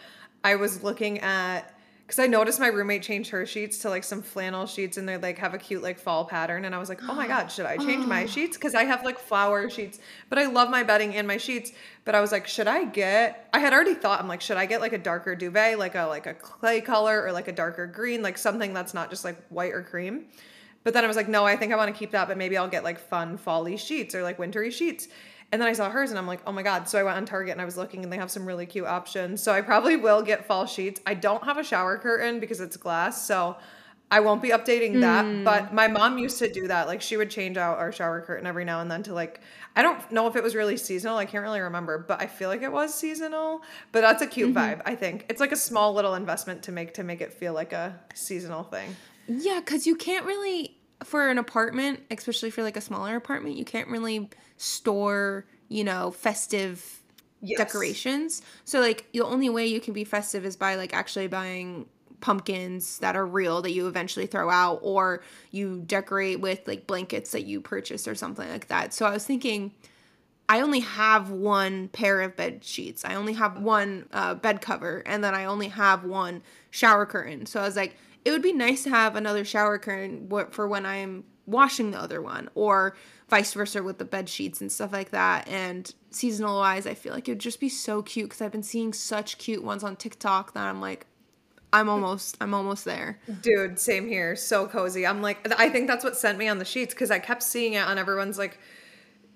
I 0.44 0.56
was 0.56 0.82
looking 0.82 1.18
at 1.20 1.74
because 2.06 2.18
I 2.18 2.26
noticed 2.26 2.60
my 2.60 2.66
roommate 2.66 3.02
changed 3.02 3.30
her 3.30 3.46
sheets 3.46 3.78
to 3.78 3.88
like 3.88 4.04
some 4.04 4.20
flannel 4.20 4.66
sheets 4.66 4.98
and 4.98 5.08
they 5.08 5.16
like 5.16 5.38
have 5.38 5.54
a 5.54 5.58
cute 5.58 5.82
like 5.82 5.98
fall 5.98 6.24
pattern 6.26 6.66
and 6.66 6.74
I 6.74 6.78
was 6.78 6.88
like, 6.88 7.00
oh 7.08 7.14
my 7.14 7.26
god, 7.34 7.50
should 7.50 7.66
I 7.66 7.78
change 7.78 8.06
my 8.06 8.24
oh. 8.24 8.26
sheets? 8.26 8.56
Because 8.56 8.74
I 8.74 8.84
have 8.84 9.04
like 9.04 9.18
flower 9.18 9.70
sheets, 9.70 9.98
but 10.28 10.38
I 10.38 10.46
love 10.46 10.68
my 10.70 10.82
bedding 10.82 11.16
and 11.16 11.26
my 11.26 11.36
sheets. 11.36 11.72
But 12.04 12.14
I 12.14 12.20
was 12.20 12.30
like, 12.30 12.46
should 12.46 12.68
I 12.68 12.84
get? 12.84 13.48
I 13.52 13.60
had 13.60 13.72
already 13.72 13.94
thought 13.94 14.20
I'm 14.20 14.28
like, 14.28 14.40
should 14.40 14.56
I 14.56 14.66
get 14.66 14.80
like 14.80 14.92
a 14.92 14.98
darker 14.98 15.34
duvet, 15.34 15.78
like 15.78 15.94
a 15.94 16.06
like 16.06 16.26
a 16.26 16.34
clay 16.34 16.80
color 16.80 17.22
or 17.24 17.32
like 17.32 17.48
a 17.48 17.52
darker 17.52 17.86
green, 17.86 18.22
like 18.22 18.38
something 18.38 18.72
that's 18.72 18.94
not 18.94 19.10
just 19.10 19.24
like 19.24 19.42
white 19.48 19.72
or 19.72 19.82
cream. 19.82 20.26
But 20.84 20.94
then 20.94 21.04
I 21.04 21.06
was 21.06 21.16
like, 21.16 21.28
no, 21.28 21.44
I 21.44 21.56
think 21.56 21.72
I 21.72 21.76
want 21.76 21.92
to 21.92 21.98
keep 21.98 22.10
that, 22.12 22.28
but 22.28 22.36
maybe 22.36 22.56
I'll 22.56 22.68
get 22.68 22.84
like 22.84 22.98
fun 22.98 23.38
fally 23.38 23.78
sheets 23.78 24.14
or 24.14 24.22
like 24.22 24.38
wintry 24.38 24.70
sheets. 24.70 25.08
And 25.52 25.60
then 25.60 25.68
I 25.68 25.74
saw 25.74 25.90
hers 25.90 26.10
and 26.10 26.18
I'm 26.18 26.26
like, 26.26 26.40
oh 26.46 26.52
my 26.52 26.62
God. 26.62 26.88
So 26.88 26.98
I 26.98 27.02
went 27.02 27.18
on 27.18 27.26
Target 27.26 27.52
and 27.52 27.60
I 27.60 27.66
was 27.66 27.76
looking 27.76 28.02
and 28.02 28.12
they 28.12 28.16
have 28.16 28.30
some 28.30 28.46
really 28.46 28.64
cute 28.64 28.86
options. 28.86 29.42
So 29.42 29.52
I 29.52 29.60
probably 29.60 29.96
will 29.96 30.22
get 30.22 30.46
fall 30.46 30.66
sheets. 30.66 31.00
I 31.06 31.12
don't 31.12 31.44
have 31.44 31.58
a 31.58 31.64
shower 31.64 31.98
curtain 31.98 32.40
because 32.40 32.60
it's 32.60 32.78
glass. 32.78 33.26
So 33.26 33.56
I 34.10 34.20
won't 34.20 34.40
be 34.40 34.48
updating 34.48 35.00
that. 35.00 35.26
Hmm. 35.26 35.44
But 35.44 35.74
my 35.74 35.88
mom 35.88 36.16
used 36.16 36.38
to 36.38 36.50
do 36.50 36.68
that. 36.68 36.86
Like 36.86 37.02
she 37.02 37.18
would 37.18 37.30
change 37.30 37.58
out 37.58 37.78
our 37.78 37.92
shower 37.92 38.22
curtain 38.22 38.46
every 38.46 38.64
now 38.64 38.80
and 38.80 38.90
then 38.90 39.02
to 39.02 39.12
like, 39.12 39.42
I 39.76 39.82
don't 39.82 40.10
know 40.10 40.26
if 40.26 40.36
it 40.36 40.42
was 40.42 40.54
really 40.54 40.78
seasonal. 40.78 41.18
I 41.18 41.26
can't 41.26 41.42
really 41.42 41.60
remember, 41.60 41.98
but 41.98 42.20
I 42.20 42.26
feel 42.26 42.48
like 42.48 42.62
it 42.62 42.72
was 42.72 42.94
seasonal. 42.94 43.62
But 43.90 44.00
that's 44.00 44.22
a 44.22 44.26
cute 44.26 44.54
mm-hmm. 44.54 44.80
vibe, 44.80 44.82
I 44.86 44.94
think. 44.94 45.26
It's 45.28 45.40
like 45.40 45.52
a 45.52 45.56
small 45.56 45.92
little 45.92 46.14
investment 46.14 46.62
to 46.64 46.72
make 46.72 46.94
to 46.94 47.04
make 47.04 47.20
it 47.20 47.32
feel 47.32 47.52
like 47.52 47.74
a 47.74 47.98
seasonal 48.14 48.62
thing. 48.62 48.96
Yeah, 49.26 49.60
because 49.60 49.86
you 49.86 49.96
can't 49.96 50.26
really, 50.26 50.76
for 51.04 51.28
an 51.28 51.38
apartment, 51.38 52.00
especially 52.10 52.50
for 52.50 52.62
like 52.62 52.76
a 52.76 52.80
smaller 52.80 53.16
apartment, 53.16 53.56
you 53.56 53.64
can't 53.64 53.88
really 53.88 54.28
store, 54.56 55.46
you 55.68 55.84
know, 55.84 56.10
festive 56.10 57.02
Yes. 57.40 57.58
decorations. 57.58 58.42
So, 58.64 58.80
like, 58.80 59.10
the 59.12 59.22
only 59.22 59.48
way 59.48 59.66
you 59.66 59.80
can 59.80 59.94
be 59.94 60.04
festive 60.04 60.44
is 60.44 60.56
by 60.56 60.74
like 60.76 60.94
actually 60.94 61.28
buying 61.28 61.86
pumpkins 62.20 62.98
that 63.00 63.16
are 63.16 63.26
real 63.26 63.62
that 63.62 63.72
you 63.72 63.88
eventually 63.88 64.26
throw 64.26 64.50
out, 64.50 64.80
or 64.82 65.22
you 65.50 65.82
decorate 65.86 66.40
with 66.40 66.66
like 66.68 66.86
blankets 66.86 67.32
that 67.32 67.42
you 67.44 67.60
purchase 67.60 68.06
or 68.06 68.14
something 68.14 68.48
like 68.48 68.68
that. 68.68 68.92
So, 68.94 69.06
I 69.06 69.12
was 69.12 69.24
thinking. 69.24 69.72
I 70.48 70.60
only 70.60 70.80
have 70.80 71.30
one 71.30 71.88
pair 71.88 72.20
of 72.20 72.36
bed 72.36 72.64
sheets. 72.64 73.04
I 73.04 73.14
only 73.14 73.32
have 73.34 73.58
one 73.62 74.06
uh, 74.12 74.34
bed 74.34 74.60
cover, 74.60 75.02
and 75.06 75.22
then 75.24 75.34
I 75.34 75.46
only 75.46 75.68
have 75.68 76.04
one 76.04 76.42
shower 76.70 77.06
curtain. 77.06 77.46
So 77.46 77.60
I 77.60 77.64
was 77.64 77.76
like, 77.76 77.96
it 78.24 78.30
would 78.30 78.42
be 78.42 78.52
nice 78.52 78.84
to 78.84 78.90
have 78.90 79.16
another 79.16 79.44
shower 79.44 79.78
curtain 79.78 80.28
for 80.50 80.68
when 80.68 80.86
I'm 80.86 81.24
washing 81.46 81.90
the 81.90 81.98
other 81.98 82.22
one 82.22 82.48
or 82.54 82.96
vice 83.28 83.52
versa 83.52 83.82
with 83.82 83.98
the 83.98 84.04
bed 84.04 84.28
sheets 84.28 84.60
and 84.60 84.70
stuff 84.70 84.92
like 84.92 85.10
that. 85.10 85.48
And 85.48 85.92
seasonal 86.10 86.58
wise, 86.58 86.86
I 86.86 86.94
feel 86.94 87.12
like 87.12 87.28
it 87.28 87.32
would 87.32 87.38
just 87.40 87.60
be 87.60 87.68
so 87.68 88.02
cute 88.02 88.28
because 88.28 88.42
I've 88.42 88.52
been 88.52 88.62
seeing 88.62 88.92
such 88.92 89.38
cute 89.38 89.64
ones 89.64 89.82
on 89.82 89.96
TikTok 89.96 90.54
that 90.54 90.66
I'm 90.66 90.80
like, 90.80 91.06
I'm 91.72 91.88
almost, 91.88 92.36
I'm 92.40 92.52
almost 92.52 92.84
there. 92.84 93.18
Dude, 93.40 93.78
same 93.78 94.06
here. 94.06 94.36
So 94.36 94.66
cozy. 94.66 95.06
I'm 95.06 95.22
like, 95.22 95.50
I 95.58 95.70
think 95.70 95.86
that's 95.86 96.04
what 96.04 96.16
sent 96.16 96.36
me 96.36 96.46
on 96.48 96.58
the 96.58 96.66
sheets 96.66 96.92
because 96.92 97.10
I 97.10 97.18
kept 97.18 97.42
seeing 97.42 97.72
it 97.72 97.86
on 97.86 97.96
everyone's 97.96 98.36
like 98.36 98.58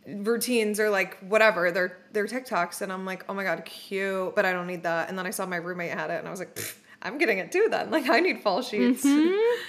routines 0.07 0.79
or 0.79 0.91
like 0.91 1.19
whatever 1.21 1.71
their 1.71 1.99
their 2.13 2.27
TikToks, 2.27 2.83
and 2.83 2.93
I'm 2.93 3.05
like, 3.05 3.25
oh 3.29 3.35
my 3.35 3.43
god, 3.43 3.65
cute. 3.65 4.35
But 4.35 4.45
I 4.45 4.53
don't 4.53 4.67
need 4.67 4.83
that. 4.83 5.09
And 5.09 5.19
then 5.19 5.27
I 5.27 5.31
saw 5.31 5.47
my 5.47 5.57
roommate 5.57 5.93
had 5.93 6.11
it, 6.11 6.19
and 6.19 6.29
I 6.29 6.31
was 6.31 6.41
like, 6.41 6.55
"Pfft, 6.55 6.77
I'm 7.07 7.19
getting 7.19 7.39
it 7.39 7.53
too. 7.53 7.69
Then 7.71 7.91
like, 7.91 8.09
I 8.09 8.21
need 8.21 8.43
fall 8.43 8.63
sheets. 8.63 9.05
Mm-hmm. 9.05 9.63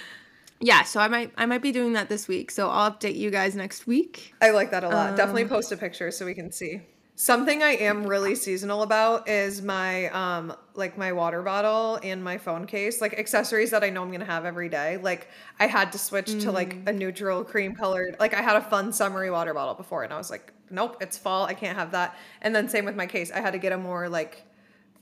Yeah, 0.60 0.82
so 0.82 1.00
I 1.00 1.06
might, 1.06 1.32
I 1.36 1.46
might 1.46 1.62
be 1.62 1.70
doing 1.70 1.92
that 1.92 2.08
this 2.08 2.26
week. 2.26 2.50
So 2.50 2.68
I'll 2.68 2.90
update 2.90 3.16
you 3.16 3.30
guys 3.30 3.54
next 3.54 3.86
week. 3.86 4.34
I 4.42 4.50
like 4.50 4.72
that 4.72 4.82
a 4.82 4.88
lot. 4.88 5.16
Definitely 5.16 5.44
um, 5.44 5.50
post 5.50 5.70
a 5.70 5.76
picture 5.76 6.10
so 6.10 6.26
we 6.26 6.34
can 6.34 6.50
see. 6.50 6.82
Something 7.14 7.64
I 7.64 7.70
am 7.70 8.04
really 8.04 8.36
seasonal 8.36 8.82
about 8.82 9.28
is 9.28 9.60
my 9.60 10.06
um 10.10 10.54
like 10.74 10.96
my 10.96 11.10
water 11.10 11.42
bottle 11.42 11.98
and 12.04 12.22
my 12.22 12.38
phone 12.38 12.64
case, 12.64 13.00
like 13.00 13.18
accessories 13.18 13.72
that 13.72 13.82
I 13.82 13.90
know 13.90 14.02
I'm 14.02 14.12
gonna 14.12 14.24
have 14.24 14.44
every 14.44 14.68
day. 14.68 14.98
Like 14.98 15.26
I 15.58 15.66
had 15.66 15.90
to 15.92 15.98
switch 15.98 16.30
to 16.42 16.52
like 16.52 16.76
mm. 16.76 16.88
a 16.88 16.92
neutral 16.92 17.42
cream 17.42 17.74
colored. 17.74 18.14
Like 18.20 18.34
I 18.34 18.40
had 18.40 18.54
a 18.54 18.60
fun 18.60 18.92
summery 18.92 19.32
water 19.32 19.52
bottle 19.52 19.74
before, 19.74 20.04
and 20.04 20.12
I 20.12 20.16
was 20.16 20.30
like, 20.30 20.52
nope, 20.70 20.98
it's 21.00 21.18
fall. 21.18 21.44
I 21.44 21.54
can't 21.54 21.76
have 21.76 21.90
that. 21.90 22.16
And 22.40 22.54
then 22.54 22.68
same 22.68 22.84
with 22.84 22.94
my 22.94 23.06
case. 23.06 23.32
I 23.32 23.40
had 23.40 23.50
to 23.50 23.58
get 23.58 23.72
a 23.72 23.78
more 23.78 24.08
like 24.08 24.44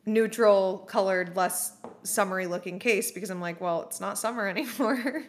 neutral 0.07 0.79
colored, 0.89 1.37
less 1.37 1.77
summery 2.05 2.47
looking 2.47 2.79
case 2.79 3.11
because 3.11 3.31
I'm 3.31 3.41
like, 3.41 3.61
well, 3.61 3.83
it's 3.83 4.01
not 4.01 4.19
summer 4.19 4.47
anymore. 4.49 5.25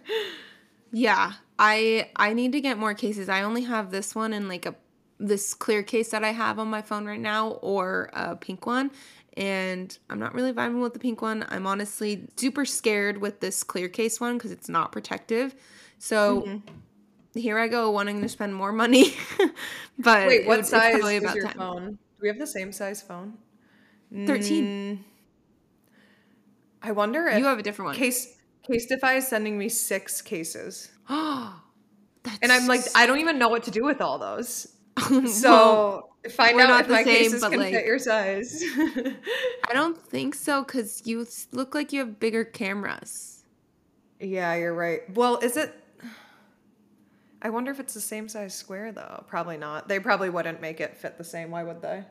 Yeah, 0.92 1.34
I 1.60 2.10
I 2.16 2.34
need 2.34 2.54
to 2.54 2.62
get 2.62 2.78
more 2.78 2.94
cases. 2.94 3.30
I 3.30 3.42
only 3.44 3.64
have 3.64 3.92
this 3.92 4.16
one 4.16 4.34
and 4.34 4.48
like 4.48 4.66
a 4.66 4.76
this 5.20 5.54
clear 5.54 5.84
case 5.84 6.12
that 6.12 6.24
I 6.24 6.32
have 6.32 6.60
on 6.60 6.68
my 6.70 6.82
phone 6.82 7.06
right 7.06 7.20
now 7.20 7.52
or 7.62 8.10
a 8.14 8.36
pink 8.36 8.66
one. 8.66 8.92
And 9.36 9.96
I'm 10.10 10.20
not 10.20 10.34
really 10.34 10.54
vibing 10.54 10.82
with 10.82 10.94
the 10.94 11.00
pink 11.00 11.22
one. 11.22 11.46
I'm 11.50 11.68
honestly 11.68 12.28
super 12.38 12.66
scared 12.66 13.20
with 13.20 13.40
this 13.40 13.64
clear 13.64 13.88
case 13.90 14.20
one 14.20 14.38
because 14.38 14.52
it's 14.52 14.70
not 14.70 14.92
protective. 14.92 15.56
So 16.00 16.42
Mm-hmm. 16.46 16.58
here 17.36 17.58
I 17.60 17.68
go 17.68 17.92
wanting 17.92 18.22
to 18.22 18.30
spend 18.30 18.56
more 18.56 18.72
money. 18.72 19.16
but 20.00 20.28
Wait, 20.28 20.46
what 20.46 20.60
it's 20.60 20.70
size 20.70 20.96
is 21.24 21.34
your 21.36 21.46
time. 21.46 21.58
phone? 21.58 21.92
Do 21.92 21.98
we 22.22 22.28
have 22.30 22.40
the 22.40 22.48
same 22.48 22.72
size 22.72 23.02
phone? 23.02 23.38
13. 24.14 25.04
I 26.82 26.92
wonder 26.92 27.28
if 27.28 27.40
You 27.40 27.46
have 27.46 27.60
a 27.60 27.64
different 27.64 27.88
one. 27.88 27.96
Case 27.96 28.36
Casetify 28.70 29.18
is 29.18 29.28
sending 29.28 29.58
me 29.58 29.70
six 29.70 30.22
cases, 30.22 30.90
That's 31.10 32.40
and 32.42 32.52
I'm 32.52 32.68
like, 32.68 32.82
I 32.96 33.06
don't 33.06 33.20
even 33.20 33.40
know 33.40 33.48
what 33.50 33.64
to 33.64 33.72
do 33.72 33.84
with 33.84 34.02
all 34.02 34.18
those. 34.20 34.68
So 35.28 36.10
find 36.32 36.60
out 36.60 36.82
if 36.82 36.88
the 36.88 36.94
my 36.94 37.04
same, 37.04 37.16
cases 37.32 37.42
can 37.44 37.60
like- 37.60 37.74
fit 37.74 37.86
your 37.86 38.00
size. 38.00 38.64
I 38.78 39.74
don't 39.74 39.98
think 39.98 40.36
so 40.36 40.64
because 40.64 41.04
you 41.06 41.26
look 41.52 41.74
like 41.76 41.94
you 41.94 42.00
have 42.00 42.20
bigger 42.20 42.44
cameras. 42.44 43.44
yeah, 44.20 44.56
you're 44.56 44.74
right. 44.74 45.02
Well, 45.16 45.38
is 45.38 45.56
it? 45.56 45.74
I 47.42 47.50
wonder 47.52 47.70
if 47.72 47.80
it's 47.80 47.94
the 47.94 48.02
same 48.02 48.28
size 48.28 48.56
square 48.56 48.92
though. 48.92 49.24
Probably 49.28 49.58
not. 49.58 49.88
They 49.88 50.00
probably 50.00 50.30
wouldn't 50.32 50.60
make 50.62 50.82
it 50.82 50.98
fit 50.98 51.18
the 51.18 51.24
same. 51.24 51.52
Why 51.52 51.64
would 51.64 51.82
they? 51.82 52.04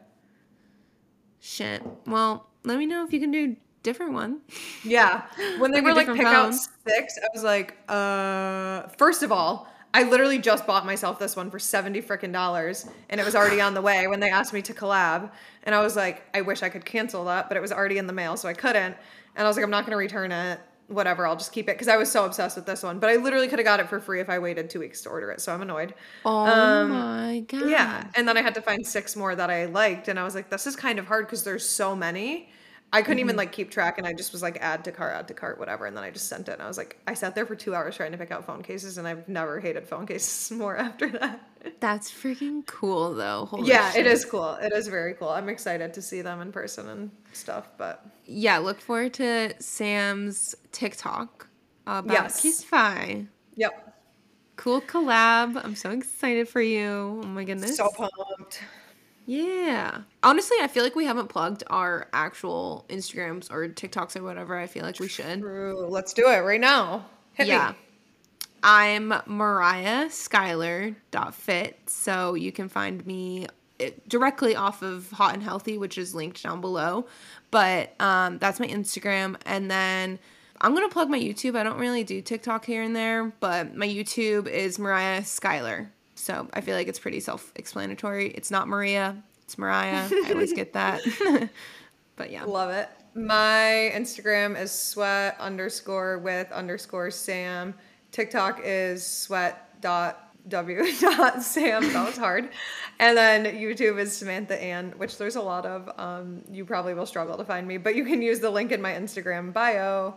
Shit. 1.46 1.80
Well, 2.06 2.48
let 2.64 2.76
me 2.76 2.86
know 2.86 3.04
if 3.04 3.12
you 3.12 3.20
can 3.20 3.30
do 3.30 3.54
different 3.84 4.14
one. 4.14 4.40
Yeah. 4.82 5.22
When 5.58 5.70
they 5.70 5.80
Like 5.80 5.84
were 5.84 5.94
like 5.94 6.12
pick 6.12 6.32
out 6.32 6.52
phone. 6.52 6.58
six, 6.88 7.16
I 7.22 7.28
was 7.32 7.44
like, 7.44 7.76
uh 7.88 8.88
first 8.98 9.22
of 9.22 9.30
all, 9.30 9.68
I 9.94 10.02
literally 10.02 10.38
just 10.38 10.66
bought 10.66 10.84
myself 10.84 11.20
this 11.20 11.36
one 11.36 11.48
for 11.50 11.60
70 11.60 12.02
freaking 12.02 12.32
dollars 12.32 12.86
and 13.10 13.20
it 13.20 13.24
was 13.24 13.36
already 13.36 13.60
on 13.60 13.74
the 13.74 13.80
way 13.80 14.08
when 14.08 14.18
they 14.18 14.28
asked 14.28 14.52
me 14.52 14.60
to 14.62 14.74
collab. 14.74 15.30
And 15.62 15.72
I 15.72 15.80
was 15.80 15.94
like, 15.94 16.24
I 16.34 16.40
wish 16.40 16.64
I 16.64 16.68
could 16.68 16.84
cancel 16.84 17.24
that, 17.26 17.48
but 17.48 17.56
it 17.56 17.60
was 17.60 17.70
already 17.72 17.98
in 17.98 18.08
the 18.08 18.12
mail, 18.12 18.36
so 18.36 18.48
I 18.48 18.52
couldn't. 18.54 18.96
And 19.36 19.46
I 19.46 19.48
was 19.48 19.56
like, 19.56 19.64
I'm 19.64 19.70
not 19.70 19.86
gonna 19.86 19.96
return 19.96 20.32
it. 20.32 20.58
Whatever, 20.88 21.26
I'll 21.26 21.36
just 21.36 21.50
keep 21.52 21.68
it 21.68 21.72
because 21.74 21.88
I 21.88 21.96
was 21.96 22.10
so 22.10 22.24
obsessed 22.24 22.56
with 22.56 22.66
this 22.66 22.82
one. 22.82 23.00
But 23.00 23.10
I 23.10 23.16
literally 23.16 23.48
could 23.48 23.58
have 23.58 23.66
got 23.66 23.80
it 23.80 23.88
for 23.88 23.98
free 24.00 24.20
if 24.20 24.30
I 24.30 24.38
waited 24.38 24.70
two 24.70 24.78
weeks 24.78 25.02
to 25.02 25.08
order 25.08 25.30
it. 25.32 25.40
So 25.40 25.52
I'm 25.52 25.60
annoyed. 25.62 25.94
Oh 26.24 26.46
Um, 26.46 26.90
my 26.90 27.40
god. 27.48 27.68
Yeah. 27.68 28.04
And 28.14 28.28
then 28.28 28.36
I 28.36 28.42
had 28.42 28.54
to 28.54 28.62
find 28.62 28.86
six 28.86 29.16
more 29.16 29.34
that 29.34 29.50
I 29.50 29.66
liked. 29.66 30.06
And 30.08 30.18
I 30.18 30.22
was 30.24 30.34
like, 30.36 30.48
this 30.48 30.66
is 30.66 30.76
kind 30.76 30.98
of 31.00 31.06
hard 31.06 31.26
because 31.26 31.42
there's 31.42 31.68
so 31.68 31.96
many. 31.96 32.50
I 32.96 33.02
couldn't 33.02 33.18
even 33.18 33.32
mm-hmm. 33.32 33.38
like 33.38 33.52
keep 33.52 33.70
track 33.70 33.98
and 33.98 34.06
I 34.06 34.14
just 34.14 34.32
was 34.32 34.40
like 34.40 34.56
add 34.62 34.84
to 34.84 34.92
cart, 34.92 35.14
add 35.14 35.28
to 35.28 35.34
cart, 35.34 35.58
whatever. 35.58 35.84
And 35.84 35.94
then 35.94 36.02
I 36.02 36.10
just 36.10 36.28
sent 36.28 36.48
it. 36.48 36.52
And 36.52 36.62
I 36.62 36.66
was 36.66 36.78
like, 36.78 36.98
I 37.06 37.12
sat 37.12 37.34
there 37.34 37.44
for 37.44 37.54
two 37.54 37.74
hours 37.74 37.94
trying 37.94 38.12
to 38.12 38.18
pick 38.18 38.30
out 38.30 38.46
phone 38.46 38.62
cases 38.62 38.96
and 38.96 39.06
I've 39.06 39.28
never 39.28 39.60
hated 39.60 39.86
phone 39.86 40.06
cases 40.06 40.50
more 40.56 40.78
after 40.78 41.10
that. 41.10 41.46
That's 41.80 42.10
freaking 42.10 42.64
cool 42.66 43.12
though. 43.12 43.46
Holy 43.50 43.68
yeah, 43.68 43.90
shit. 43.90 44.06
it 44.06 44.10
is 44.10 44.24
cool. 44.24 44.54
It 44.54 44.72
is 44.72 44.88
very 44.88 45.12
cool. 45.12 45.28
I'm 45.28 45.50
excited 45.50 45.92
to 45.92 46.00
see 46.00 46.22
them 46.22 46.40
in 46.40 46.52
person 46.52 46.88
and 46.88 47.10
stuff. 47.34 47.68
But 47.76 48.06
Yeah, 48.24 48.56
look 48.58 48.80
forward 48.80 49.12
to 49.14 49.54
Sam's 49.60 50.54
TikTok 50.72 51.48
uh, 51.86 52.00
about 52.02 52.14
Yes. 52.14 52.42
Casetify. 52.42 53.26
yep. 53.56 53.82
Cool 54.56 54.80
collab. 54.80 55.62
I'm 55.62 55.76
so 55.76 55.90
excited 55.90 56.48
for 56.48 56.62
you. 56.62 57.20
Oh 57.22 57.26
my 57.26 57.44
goodness. 57.44 57.76
So 57.76 57.90
pumped. 57.90 58.62
Yeah. 59.26 60.02
Honestly, 60.22 60.56
I 60.60 60.68
feel 60.68 60.84
like 60.84 60.94
we 60.94 61.04
haven't 61.04 61.28
plugged 61.28 61.64
our 61.66 62.08
actual 62.12 62.86
Instagrams 62.88 63.50
or 63.50 63.68
TikToks 63.68 64.16
or 64.16 64.22
whatever. 64.22 64.56
I 64.56 64.66
feel 64.66 64.84
like 64.84 65.00
we 65.00 65.08
should. 65.08 65.40
True. 65.40 65.86
Let's 65.88 66.12
do 66.12 66.28
it 66.28 66.38
right 66.38 66.60
now. 66.60 67.04
Hit 67.34 67.48
yeah. 67.48 67.72
me. 67.72 67.76
I'm 68.62 69.14
Mariah 69.26 70.06
Skylar.fit. 70.06 71.78
So 71.86 72.34
you 72.34 72.52
can 72.52 72.68
find 72.68 73.04
me 73.06 73.46
eh, 73.80 73.90
directly 74.08 74.56
off 74.56 74.82
of 74.82 75.10
Hot 75.10 75.34
and 75.34 75.42
Healthy, 75.42 75.76
which 75.76 75.98
is 75.98 76.14
linked 76.14 76.42
down 76.42 76.60
below. 76.60 77.06
But 77.50 78.00
um, 78.00 78.38
that's 78.38 78.58
my 78.60 78.66
Instagram. 78.66 79.36
And 79.44 79.70
then 79.70 80.18
I'm 80.60 80.74
going 80.74 80.88
to 80.88 80.92
plug 80.92 81.10
my 81.10 81.20
YouTube. 81.20 81.56
I 81.56 81.62
don't 81.62 81.78
really 81.78 82.04
do 82.04 82.22
TikTok 82.22 82.64
here 82.64 82.82
and 82.82 82.94
there, 82.94 83.32
but 83.40 83.76
my 83.76 83.86
YouTube 83.86 84.48
is 84.48 84.78
Mariah 84.78 85.22
Skylar. 85.22 85.88
So 86.16 86.48
I 86.52 86.60
feel 86.62 86.74
like 86.74 86.88
it's 86.88 86.98
pretty 86.98 87.20
self 87.20 87.52
explanatory. 87.54 88.28
It's 88.30 88.50
not 88.50 88.66
Maria, 88.66 89.22
it's 89.42 89.56
Mariah. 89.58 90.08
I 90.10 90.28
always 90.32 90.52
get 90.52 90.72
that. 90.72 91.00
but 92.16 92.30
yeah. 92.30 92.44
Love 92.44 92.70
it. 92.70 92.88
My 93.14 93.92
Instagram 93.94 94.60
is 94.60 94.72
sweat 94.72 95.36
underscore 95.38 96.18
with 96.18 96.50
underscore 96.52 97.10
Sam. 97.10 97.74
TikTok 98.12 98.60
is 98.64 99.06
sweat 99.06 99.80
dot 99.80 100.34
w 100.48 100.84
dot 101.00 101.42
Sam. 101.42 101.92
That 101.92 102.06
was 102.06 102.16
hard. 102.16 102.50
And 102.98 103.16
then 103.16 103.44
YouTube 103.44 103.98
is 103.98 104.16
Samantha 104.16 104.60
Ann, 104.60 104.92
which 104.96 105.18
there's 105.18 105.36
a 105.36 105.42
lot 105.42 105.66
of. 105.66 105.90
Um, 105.98 106.42
you 106.50 106.64
probably 106.64 106.94
will 106.94 107.06
struggle 107.06 107.36
to 107.36 107.44
find 107.44 107.68
me, 107.68 107.76
but 107.76 107.94
you 107.94 108.04
can 108.04 108.22
use 108.22 108.40
the 108.40 108.50
link 108.50 108.72
in 108.72 108.80
my 108.80 108.92
Instagram 108.92 109.52
bio. 109.52 110.16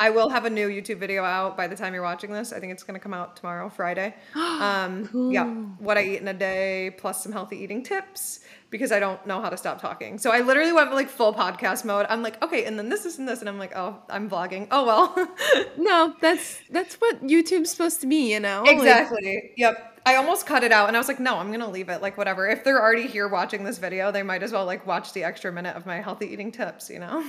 I 0.00 0.10
will 0.10 0.28
have 0.28 0.44
a 0.44 0.50
new 0.50 0.68
YouTube 0.68 0.98
video 0.98 1.22
out 1.24 1.56
by 1.56 1.66
the 1.66 1.76
time 1.76 1.94
you're 1.94 2.02
watching 2.02 2.32
this. 2.32 2.52
I 2.52 2.60
think 2.60 2.72
it's 2.72 2.82
going 2.82 2.94
to 2.94 3.00
come 3.00 3.14
out 3.14 3.36
tomorrow, 3.36 3.68
Friday. 3.68 4.14
Um, 4.34 5.30
Yeah, 5.32 5.46
what 5.78 5.98
I 5.98 6.04
eat 6.04 6.20
in 6.20 6.28
a 6.28 6.34
day 6.34 6.94
plus 6.96 7.22
some 7.22 7.32
healthy 7.32 7.58
eating 7.58 7.82
tips 7.82 8.40
because 8.70 8.90
I 8.92 8.98
don't 8.98 9.24
know 9.26 9.40
how 9.40 9.50
to 9.50 9.56
stop 9.56 9.80
talking. 9.80 10.18
So 10.18 10.32
I 10.32 10.40
literally 10.40 10.72
went 10.72 10.92
like 10.92 11.08
full 11.08 11.32
podcast 11.32 11.84
mode. 11.84 12.06
I'm 12.08 12.22
like, 12.22 12.42
okay, 12.42 12.64
and 12.64 12.78
then 12.78 12.88
this, 12.88 13.02
this, 13.04 13.18
and 13.18 13.28
this, 13.28 13.40
and 13.40 13.48
I'm 13.48 13.58
like, 13.58 13.76
oh, 13.76 14.02
I'm 14.08 14.28
vlogging. 14.28 14.68
Oh 14.70 14.84
well. 14.84 15.28
No, 15.76 16.14
that's 16.20 16.60
that's 16.70 16.94
what 16.96 17.22
YouTube's 17.22 17.70
supposed 17.70 18.00
to 18.00 18.06
be, 18.06 18.32
you 18.32 18.40
know? 18.40 18.62
Like, 18.64 18.76
exactly. 18.76 19.52
Yep. 19.56 20.00
I 20.06 20.16
almost 20.16 20.46
cut 20.46 20.64
it 20.64 20.72
out, 20.72 20.88
and 20.88 20.96
I 20.96 21.00
was 21.00 21.08
like, 21.08 21.20
no, 21.20 21.36
I'm 21.36 21.50
gonna 21.50 21.70
leave 21.70 21.88
it. 21.88 22.02
Like 22.02 22.16
whatever. 22.16 22.48
If 22.48 22.64
they're 22.64 22.80
already 22.80 23.06
here 23.06 23.28
watching 23.28 23.64
this 23.64 23.78
video, 23.78 24.10
they 24.12 24.22
might 24.22 24.42
as 24.42 24.52
well 24.52 24.64
like 24.64 24.86
watch 24.86 25.12
the 25.12 25.24
extra 25.24 25.52
minute 25.52 25.76
of 25.76 25.86
my 25.86 26.00
healthy 26.00 26.26
eating 26.26 26.52
tips. 26.52 26.90
You 26.90 27.00
know. 27.00 27.24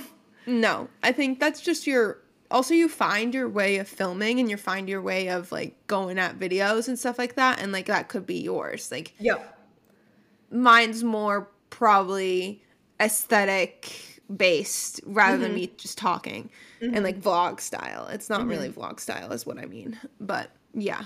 No, 0.46 0.88
I 1.02 1.12
think 1.12 1.40
that's 1.40 1.60
just 1.60 1.86
your. 1.86 2.18
Also, 2.50 2.74
you 2.74 2.88
find 2.88 3.34
your 3.34 3.48
way 3.48 3.78
of 3.78 3.88
filming 3.88 4.40
and 4.40 4.50
you 4.50 4.56
find 4.56 4.88
your 4.88 5.02
way 5.02 5.28
of 5.28 5.50
like 5.52 5.74
going 5.86 6.18
at 6.18 6.38
videos 6.38 6.88
and 6.88 6.98
stuff 6.98 7.18
like 7.18 7.34
that, 7.34 7.60
and 7.60 7.72
like 7.72 7.86
that 7.86 8.08
could 8.08 8.26
be 8.26 8.40
yours. 8.40 8.90
Like 8.90 9.14
yeah 9.18 9.38
mine's 10.50 11.04
more 11.04 11.48
probably 11.70 12.62
aesthetic 13.00 14.22
based 14.34 15.00
rather 15.04 15.38
than 15.38 15.50
mm-hmm. 15.50 15.60
me 15.60 15.72
just 15.76 15.98
talking 15.98 16.50
and 16.80 16.94
mm-hmm. 16.94 17.04
like 17.04 17.20
vlog 17.20 17.60
style. 17.60 18.08
It's 18.08 18.28
not 18.28 18.46
really 18.46 18.68
mm-hmm. 18.68 18.80
vlog 18.80 19.00
style, 19.00 19.32
is 19.32 19.46
what 19.46 19.58
I 19.58 19.66
mean. 19.66 19.98
But 20.20 20.50
yeah, 20.74 21.04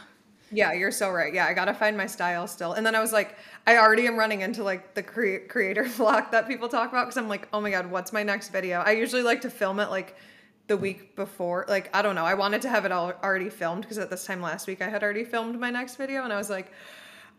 Yeah, 0.53 0.73
you're 0.73 0.93
so 0.93 1.11
right. 1.11 1.33
Yeah, 1.33 1.47
I 1.47 1.55
gotta 1.55 1.75
find 1.75 1.97
my 1.97 2.07
style 2.07 2.47
still. 2.47 2.73
And 2.73 2.85
then 2.87 2.95
I 2.95 3.01
was 3.01 3.13
like, 3.13 3.37
I 3.67 3.77
already 3.77 4.07
am 4.07 4.19
running 4.19 4.41
into 4.41 4.63
like 4.63 4.95
the 4.95 5.03
cre- 5.03 5.47
creator 5.49 5.89
block 5.97 6.31
that 6.33 6.49
people 6.49 6.69
talk 6.69 6.91
about 6.91 7.07
because 7.07 7.17
I'm 7.17 7.29
like, 7.29 7.49
oh 7.53 7.61
my 7.61 7.71
god, 7.71 7.91
what's 7.91 8.13
my 8.13 8.23
next 8.23 8.49
video? 8.49 8.81
I 8.81 8.93
usually 8.93 9.23
like 9.23 9.43
to 9.43 9.51
film 9.51 9.81
it 9.81 9.91
like 9.91 10.17
the 10.71 10.77
week 10.77 11.17
before. 11.17 11.67
Like 11.69 11.91
I 11.95 12.01
don't 12.01 12.15
know. 12.15 12.25
I 12.25 12.35
wanted 12.35 12.63
to 12.63 12.69
have 12.71 12.85
it 12.85 12.93
all 12.93 13.13
already 13.25 13.51
filmed 13.51 13.83
because 13.83 13.99
at 13.99 14.09
this 14.09 14.25
time 14.25 14.41
last 14.41 14.69
week 14.69 14.81
I 14.81 14.89
had 14.89 15.03
already 15.03 15.25
filmed 15.25 15.59
my 15.59 15.69
next 15.69 15.97
video, 15.97 16.23
and 16.23 16.33
I 16.33 16.37
was 16.37 16.49
like, 16.49 16.73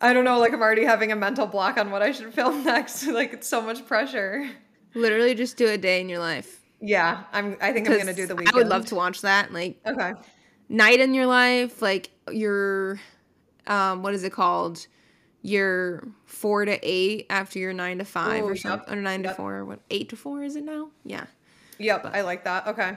I 0.01 0.11
don't 0.13 0.25
know. 0.25 0.37
Like 0.37 0.53
I'm 0.53 0.61
already 0.61 0.83
having 0.83 1.11
a 1.13 1.15
mental 1.15 1.47
block 1.47 1.77
on 1.77 1.89
what 1.91 2.01
I 2.03 2.11
should 2.11 2.31
film 2.39 2.63
next. 2.63 3.07
like 3.19 3.33
it's 3.33 3.47
so 3.47 3.61
much 3.61 3.87
pressure. 3.87 4.47
literally 4.93 5.33
just 5.33 5.55
do 5.57 5.67
a 5.67 5.77
day 5.77 6.01
in 6.01 6.09
your 6.09 6.19
life. 6.19 6.59
Yeah, 6.81 7.23
I'm. 7.31 7.57
I 7.61 7.71
think 7.71 7.89
I'm 7.89 7.97
gonna 7.97 8.13
do 8.13 8.27
the 8.27 8.35
weekend. 8.35 8.53
I 8.55 8.59
would 8.59 8.67
love 8.67 8.85
to 8.87 8.95
watch 8.95 9.21
that. 9.21 9.53
Like 9.53 9.79
Okay. 9.87 10.11
night 10.67 10.99
in 10.99 11.13
your 11.13 11.25
life, 11.25 11.81
like 11.81 12.11
your 12.29 12.99
um 13.65 14.03
what 14.03 14.13
is 14.13 14.23
it 14.25 14.33
called? 14.33 14.85
Your 15.41 16.07
four 16.25 16.65
to 16.65 16.77
eight 16.83 17.27
after 17.29 17.59
your 17.59 17.71
nine 17.73 17.97
to 17.99 18.05
five 18.05 18.43
Ooh, 18.43 18.47
or 18.47 18.53
yep, 18.55 18.61
something. 18.61 18.93
Or 18.93 19.01
nine 19.01 19.23
to 19.23 19.29
yep. 19.29 19.37
four. 19.37 19.63
What 19.63 19.79
eight 19.89 20.09
to 20.09 20.17
four 20.17 20.43
is 20.43 20.55
it 20.57 20.65
now? 20.65 20.89
Yeah. 21.05 21.25
Yep, 21.79 22.11
I 22.13 22.21
like 22.21 22.43
that. 22.43 22.67
Okay. 22.67 22.95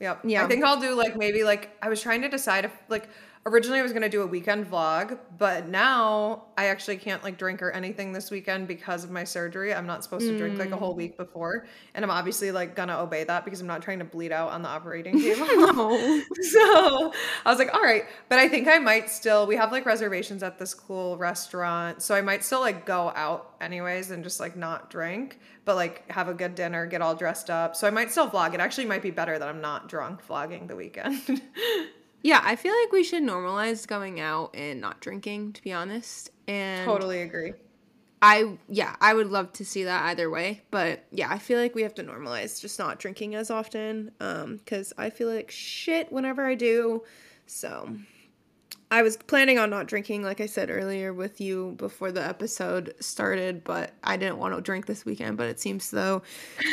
Yep. 0.00 0.20
Yeah. 0.24 0.44
I 0.44 0.48
think 0.48 0.64
I'll 0.64 0.80
do 0.80 0.94
like 0.94 1.16
maybe 1.16 1.44
like 1.44 1.70
I 1.82 1.88
was 1.88 2.00
trying 2.00 2.22
to 2.22 2.28
decide 2.28 2.64
if 2.64 2.72
like 2.88 3.08
originally 3.46 3.78
I 3.78 3.82
was 3.82 3.92
gonna 3.92 4.08
do 4.08 4.22
a 4.22 4.26
weekend 4.26 4.70
vlog, 4.70 5.18
but 5.38 5.68
now 5.68 6.44
I 6.58 6.66
actually 6.66 6.96
can't 6.98 7.22
like 7.24 7.38
drink 7.38 7.62
or 7.62 7.70
anything 7.70 8.12
this 8.12 8.30
weekend 8.30 8.66
because 8.68 9.04
of 9.04 9.10
my 9.10 9.24
surgery. 9.24 9.72
I'm 9.72 9.86
not 9.86 10.02
supposed 10.04 10.26
to 10.26 10.36
drink 10.36 10.58
like 10.58 10.72
a 10.72 10.76
whole 10.76 10.92
Mm. 10.94 10.96
week 10.98 11.16
before, 11.16 11.66
and 11.94 12.04
I'm 12.04 12.10
obviously 12.10 12.50
like 12.50 12.74
gonna 12.74 12.98
obey 12.98 13.24
that 13.24 13.44
because 13.44 13.60
I'm 13.60 13.66
not 13.66 13.82
trying 13.82 14.00
to 14.00 14.04
bleed 14.04 14.32
out 14.32 14.50
on 14.50 14.62
the 14.62 14.68
operating 14.68 15.18
table. 15.20 15.46
No. 15.46 16.22
so 16.42 17.12
I 17.44 17.50
was 17.50 17.58
like, 17.58 17.72
all 17.72 17.82
right, 17.82 18.04
but 18.28 18.38
I 18.38 18.48
think 18.48 18.68
I 18.68 18.78
might 18.78 19.08
still. 19.08 19.46
We 19.46 19.56
have 19.56 19.70
like 19.72 19.86
reservations 19.86 20.42
at 20.42 20.58
this 20.58 20.74
cool 20.74 21.16
restaurant, 21.16 22.02
so 22.02 22.14
I 22.14 22.20
might 22.20 22.44
still 22.44 22.60
like 22.60 22.84
go 22.84 23.12
out 23.14 23.54
anyways 23.60 24.10
and 24.10 24.24
just 24.24 24.40
like 24.40 24.56
not 24.56 24.90
drink, 24.90 25.38
but 25.64 25.76
like 25.76 26.10
have 26.10 26.28
a 26.28 26.34
good 26.34 26.54
dinner, 26.56 26.84
get 26.86 27.00
all 27.00 27.14
dressed 27.14 27.48
up. 27.50 27.76
So 27.76 27.86
I 27.86 27.90
might 27.90 28.10
still 28.10 28.28
vlog. 28.28 28.54
It 28.54 28.60
actually 28.60 28.86
might 28.86 29.02
be 29.02 29.10
better 29.10 29.38
that 29.38 29.48
I'm 29.48 29.60
not 29.60 29.88
drunk 29.88 30.26
vlogging 30.26 30.66
the 30.68 30.76
weekend. 30.76 31.22
Yeah, 32.22 32.40
I 32.42 32.56
feel 32.56 32.74
like 32.82 32.92
we 32.92 33.04
should 33.04 33.22
normalize 33.22 33.86
going 33.86 34.20
out 34.20 34.50
and 34.54 34.80
not 34.80 35.00
drinking, 35.00 35.52
to 35.54 35.62
be 35.62 35.72
honest. 35.72 36.30
And 36.48 36.84
totally 36.84 37.22
agree. 37.22 37.52
I 38.22 38.58
yeah, 38.68 38.96
I 39.00 39.14
would 39.14 39.28
love 39.28 39.52
to 39.54 39.64
see 39.64 39.84
that 39.84 40.04
either 40.06 40.30
way, 40.30 40.62
but 40.70 41.04
yeah, 41.10 41.28
I 41.30 41.38
feel 41.38 41.60
like 41.60 41.74
we 41.74 41.82
have 41.82 41.94
to 41.96 42.02
normalize 42.02 42.60
just 42.60 42.78
not 42.78 42.98
drinking 42.98 43.34
as 43.34 43.50
often 43.50 44.10
um 44.20 44.58
cuz 44.66 44.92
I 44.96 45.10
feel 45.10 45.28
like 45.28 45.50
shit 45.50 46.10
whenever 46.10 46.44
I 46.44 46.54
do. 46.54 47.04
So 47.46 47.94
I 48.90 49.02
was 49.02 49.16
planning 49.16 49.58
on 49.58 49.68
not 49.68 49.86
drinking 49.86 50.22
like 50.22 50.40
I 50.40 50.46
said 50.46 50.70
earlier 50.70 51.12
with 51.12 51.40
you 51.40 51.74
before 51.76 52.10
the 52.10 52.26
episode 52.26 52.94
started, 53.00 53.64
but 53.64 53.92
I 54.02 54.16
didn't 54.16 54.38
want 54.38 54.54
to 54.54 54.60
drink 54.62 54.86
this 54.86 55.04
weekend, 55.04 55.36
but 55.36 55.48
it 55.48 55.60
seems 55.60 55.90
though 55.90 56.22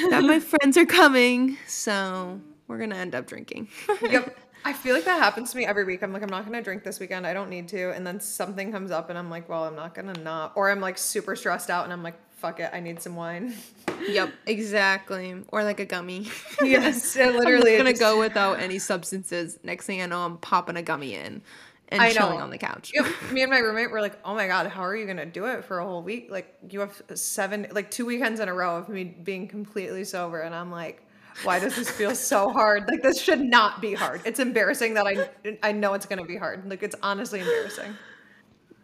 that 0.10 0.24
my 0.24 0.40
friends 0.52 0.78
are 0.78 0.86
coming, 0.86 1.58
so 1.68 2.40
we're 2.68 2.78
going 2.78 2.92
to 2.92 2.96
end 2.96 3.16
up 3.16 3.28
drinking. 3.28 3.68
yep. 4.02 4.38
I 4.66 4.74
feel 4.74 4.96
like 4.96 5.06
that 5.06 5.20
happens 5.22 5.52
to 5.52 5.58
me 5.58 5.66
every 5.66 5.84
week. 5.84 6.02
I'm 6.04 6.14
like, 6.14 6.22
I'm 6.24 6.30
not 6.30 6.46
gonna 6.46 6.62
drink 6.62 6.84
this 6.84 7.00
weekend. 7.00 7.28
I 7.28 7.34
don't 7.34 7.50
need 7.50 7.68
to. 7.70 7.92
And 7.92 8.06
then 8.06 8.20
something 8.20 8.72
comes 8.72 8.92
up, 8.92 9.10
and 9.10 9.18
I'm 9.18 9.30
like, 9.30 9.50
well, 9.50 9.66
I'm 9.66 9.76
not 9.76 9.94
gonna 9.96 10.14
not. 10.14 10.54
Or 10.56 10.70
I'm 10.70 10.80
like 10.80 10.98
super 10.98 11.36
stressed 11.36 11.70
out, 11.70 11.84
and 11.84 11.94
I'm 11.94 12.04
like, 12.04 12.16
fuck 12.38 12.60
it, 12.60 12.70
I 12.74 12.80
need 12.80 13.02
some 13.02 13.16
wine. 13.16 13.54
yep, 14.08 14.32
exactly. 14.46 15.36
Or 15.50 15.64
like 15.64 15.80
a 15.80 15.86
gummy. 15.86 16.30
yes, 16.64 17.16
it 17.18 17.28
I'm 17.28 17.38
literally. 17.38 17.72
just 17.72 17.78
gonna 17.78 17.90
just- 17.92 18.02
go 18.02 18.20
without 18.20 18.60
any 18.60 18.80
substances. 18.80 19.60
Next 19.64 19.86
thing 19.86 20.02
I 20.02 20.06
know, 20.06 20.26
I'm 20.26 20.38
popping 20.38 20.78
a 20.78 20.82
gummy 20.82 21.16
in 21.16 21.42
and 21.90 22.02
I 22.02 22.12
chilling 22.12 22.38
know. 22.40 22.44
on 22.44 22.50
the 22.50 22.58
couch. 22.58 22.92
Yep. 22.94 23.06
Me 23.32 23.42
and 23.44 23.52
my 23.52 23.60
roommate 23.60 23.92
were 23.92 24.02
like, 24.02 24.18
"Oh 24.26 24.34
my 24.34 24.48
god, 24.48 24.68
how 24.68 24.82
are 24.84 24.96
you 24.96 25.06
gonna 25.06 25.26
do 25.26 25.46
it 25.46 25.64
for 25.66 25.80
a 25.80 25.86
whole 25.86 26.02
week? 26.02 26.28
Like 26.32 26.54
you 26.70 26.80
have 26.80 27.02
seven, 27.14 27.68
like 27.72 27.92
two 27.92 28.06
weekends 28.06 28.40
in 28.40 28.48
a 28.50 28.54
row 28.54 28.78
of 28.78 28.90
me 28.90 29.04
being 29.04 29.48
completely 29.48 30.04
sober." 30.04 30.40
And 30.40 30.56
I'm 30.56 30.72
like, 30.72 31.06
"Why 31.44 31.60
does 31.60 31.76
this 31.76 31.90
feel 31.90 32.16
so 32.16 32.50
hard? 32.52 32.88
Like 32.88 33.02
this 33.02 33.22
should 33.22 33.42
not 33.42 33.82
be 33.82 33.94
hard. 33.94 34.22
It's 34.26 34.40
embarrassing 34.40 34.94
that 34.94 35.08
I 35.08 35.58
I 35.68 35.72
know 35.72 35.94
it's 35.94 36.06
gonna 36.06 36.26
be 36.26 36.38
hard. 36.38 36.70
Like 36.70 36.84
it's 36.84 36.96
honestly 37.02 37.40
embarrassing." 37.40 37.96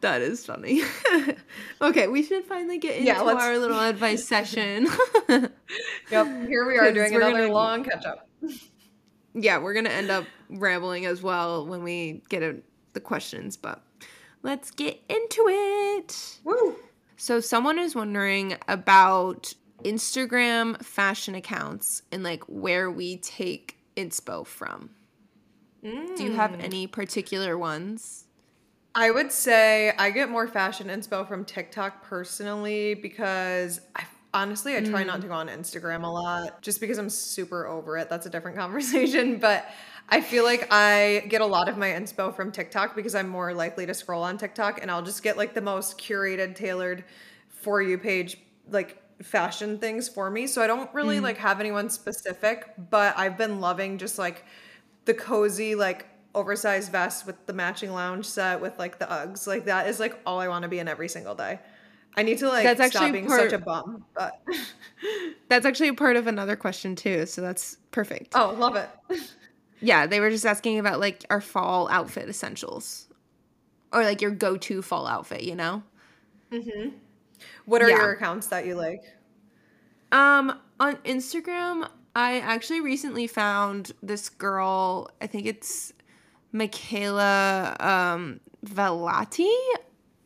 That 0.02 0.22
is 0.22 0.46
funny. 0.46 0.82
okay, 1.82 2.08
we 2.08 2.24
should 2.24 2.46
finally 2.46 2.78
get 2.78 2.94
into 2.96 3.08
Yeah, 3.08 3.22
our 3.22 3.58
little 3.58 3.80
advice 3.80 4.26
session. 4.28 4.88
Yep. 6.10 6.48
Here 6.48 6.66
we 6.68 6.78
are 6.78 6.92
doing 6.94 7.14
another 7.16 7.42
gonna- 7.42 7.54
long 7.54 7.84
catch 7.84 8.06
up. 8.06 8.28
yeah, 9.34 9.58
we're 9.60 9.74
gonna 9.74 9.90
end 9.90 10.10
up 10.10 10.26
rambling 10.50 11.06
as 11.06 11.22
well 11.22 11.68
when 11.68 11.84
we 11.84 12.24
get 12.30 12.42
a, 12.42 12.56
the 12.94 13.00
questions, 13.00 13.58
but 13.58 13.84
let's 14.42 14.72
get 14.72 15.00
into 15.10 15.46
it. 15.48 16.40
Woo. 16.44 16.76
So 17.18 17.40
someone 17.42 17.78
is 17.78 17.94
wondering 17.94 18.58
about 18.68 19.54
Instagram 19.84 20.84
fashion 20.84 21.36
accounts 21.36 22.02
and 22.12 22.24
like 22.24 22.44
where 22.44 22.90
we 22.90 23.18
take 23.18 23.78
inspo 23.96 24.46
from. 24.46 24.92
Do 25.82 26.24
you 26.24 26.34
have 26.34 26.52
mm. 26.52 26.64
any 26.64 26.88
particular 26.88 27.58
ones? 27.58 28.26
I 28.96 29.12
would 29.12 29.32
say 29.32 29.94
I 29.98 30.12
get 30.12 30.30
more 30.30 30.48
fashion 30.48 30.88
inspo 30.88 31.26
from 31.28 31.46
TikTok 31.46 32.04
personally 32.04 32.96
because 32.96 33.80
I 33.96 34.04
honestly 34.34 34.76
I 34.76 34.82
try 34.82 35.04
not 35.04 35.22
to 35.22 35.28
go 35.28 35.34
mm. 35.34 35.38
on 35.38 35.48
Instagram 35.48 36.04
a 36.04 36.08
lot 36.08 36.62
just 36.62 36.82
because 36.82 36.98
I'm 36.98 37.10
super 37.10 37.68
over 37.68 37.98
it. 37.98 38.10
That's 38.10 38.26
a 38.26 38.30
different 38.30 38.58
conversation, 38.64 39.38
but 39.38 39.70
I 40.10 40.22
feel 40.22 40.44
like 40.44 40.68
I 40.72 41.26
get 41.30 41.42
a 41.42 41.46
lot 41.46 41.70
of 41.70 41.78
my 41.78 41.90
inspo 41.90 42.36
from 42.36 42.52
TikTok 42.52 42.96
because 42.96 43.16
I'm 43.16 43.30
more 43.30 43.54
likely 43.54 43.86
to 43.86 43.94
scroll 43.94 44.24
on 44.24 44.38
TikTok 44.38 44.82
and 44.82 44.90
I'll 44.90 45.04
just 45.04 45.24
get 45.24 45.38
like 45.38 45.54
the 45.54 45.62
most 45.62 45.98
curated, 46.00 46.56
tailored 46.56 47.06
for 47.48 47.82
you 47.82 47.98
page 47.98 48.38
like 48.70 49.02
fashion 49.22 49.78
things 49.78 50.08
for 50.08 50.30
me. 50.30 50.48
So 50.48 50.62
I 50.62 50.68
don't 50.68 50.94
really 50.94 51.16
mm-hmm. 51.16 51.26
like 51.26 51.38
have 51.38 51.60
anyone 51.60 51.90
specific, 51.90 52.74
but 52.90 53.18
I've 53.18 53.38
been 53.38 53.60
loving 53.60 53.98
just 53.98 54.18
like 54.18 54.46
the 55.06 55.14
cozy 55.14 55.76
like 55.76 56.08
oversized 56.36 56.92
vest 56.92 57.26
with 57.26 57.46
the 57.46 57.54
matching 57.54 57.92
lounge 57.92 58.26
set 58.26 58.62
with 58.62 58.78
like 58.80 59.00
the 59.00 59.06
Uggs. 59.06 59.48
Like 59.48 59.66
that 59.66 59.88
is 59.88 60.00
like 60.00 60.20
all 60.26 60.40
I 60.40 60.48
want 60.48 60.64
to 60.64 60.70
be 60.70 60.80
in 60.80 60.88
every 60.88 61.10
single 61.10 61.36
day. 61.36 61.60
I 62.16 62.24
need 62.24 62.40
to 62.40 62.48
like 62.48 62.64
That's 62.64 62.92
stop 62.92 63.02
actually 63.02 63.12
being 63.12 63.28
part- 63.28 63.50
such 63.50 63.54
a 63.54 63.64
bum. 63.64 64.06
But 64.14 64.42
That's 65.50 65.66
actually 65.66 65.90
a 65.90 65.94
part 65.94 66.16
of 66.16 66.28
another 66.28 66.56
question 66.56 66.96
too, 66.96 67.26
so 67.26 67.42
that's 67.42 67.78
perfect. 67.92 68.34
oh, 68.36 68.56
love 68.58 68.76
it. 68.76 68.90
Yeah, 69.82 70.06
they 70.08 70.20
were 70.20 70.30
just 70.30 70.46
asking 70.46 70.78
about 70.80 71.00
like 71.00 71.26
our 71.30 71.42
fall 71.42 71.90
outfit 71.90 72.30
essentials. 72.30 73.08
Or 73.92 74.04
like 74.04 74.22
your 74.22 74.32
go-to 74.32 74.84
fall 74.84 75.08
outfit, 75.08 75.42
you 75.42 75.56
know? 75.56 75.82
Mm-hmm. 76.52 76.90
What 77.70 77.84
are 77.84 77.90
Yeah. 77.90 77.98
your 77.98 78.12
accounts 78.14 78.48
that 78.48 78.66
you 78.66 78.74
like? 78.76 79.04
Um, 80.12 80.60
on 80.80 80.96
Instagram, 80.98 81.88
I 82.16 82.40
actually 82.40 82.82
recently 82.82 83.28
found 83.28 83.92
this 84.02 84.28
girl. 84.28 85.12
I 85.22 85.28
think 85.28 85.46
it's 85.46 85.94
Mikayla 86.52 87.80
um, 87.84 88.40
Vallati. 88.66 89.54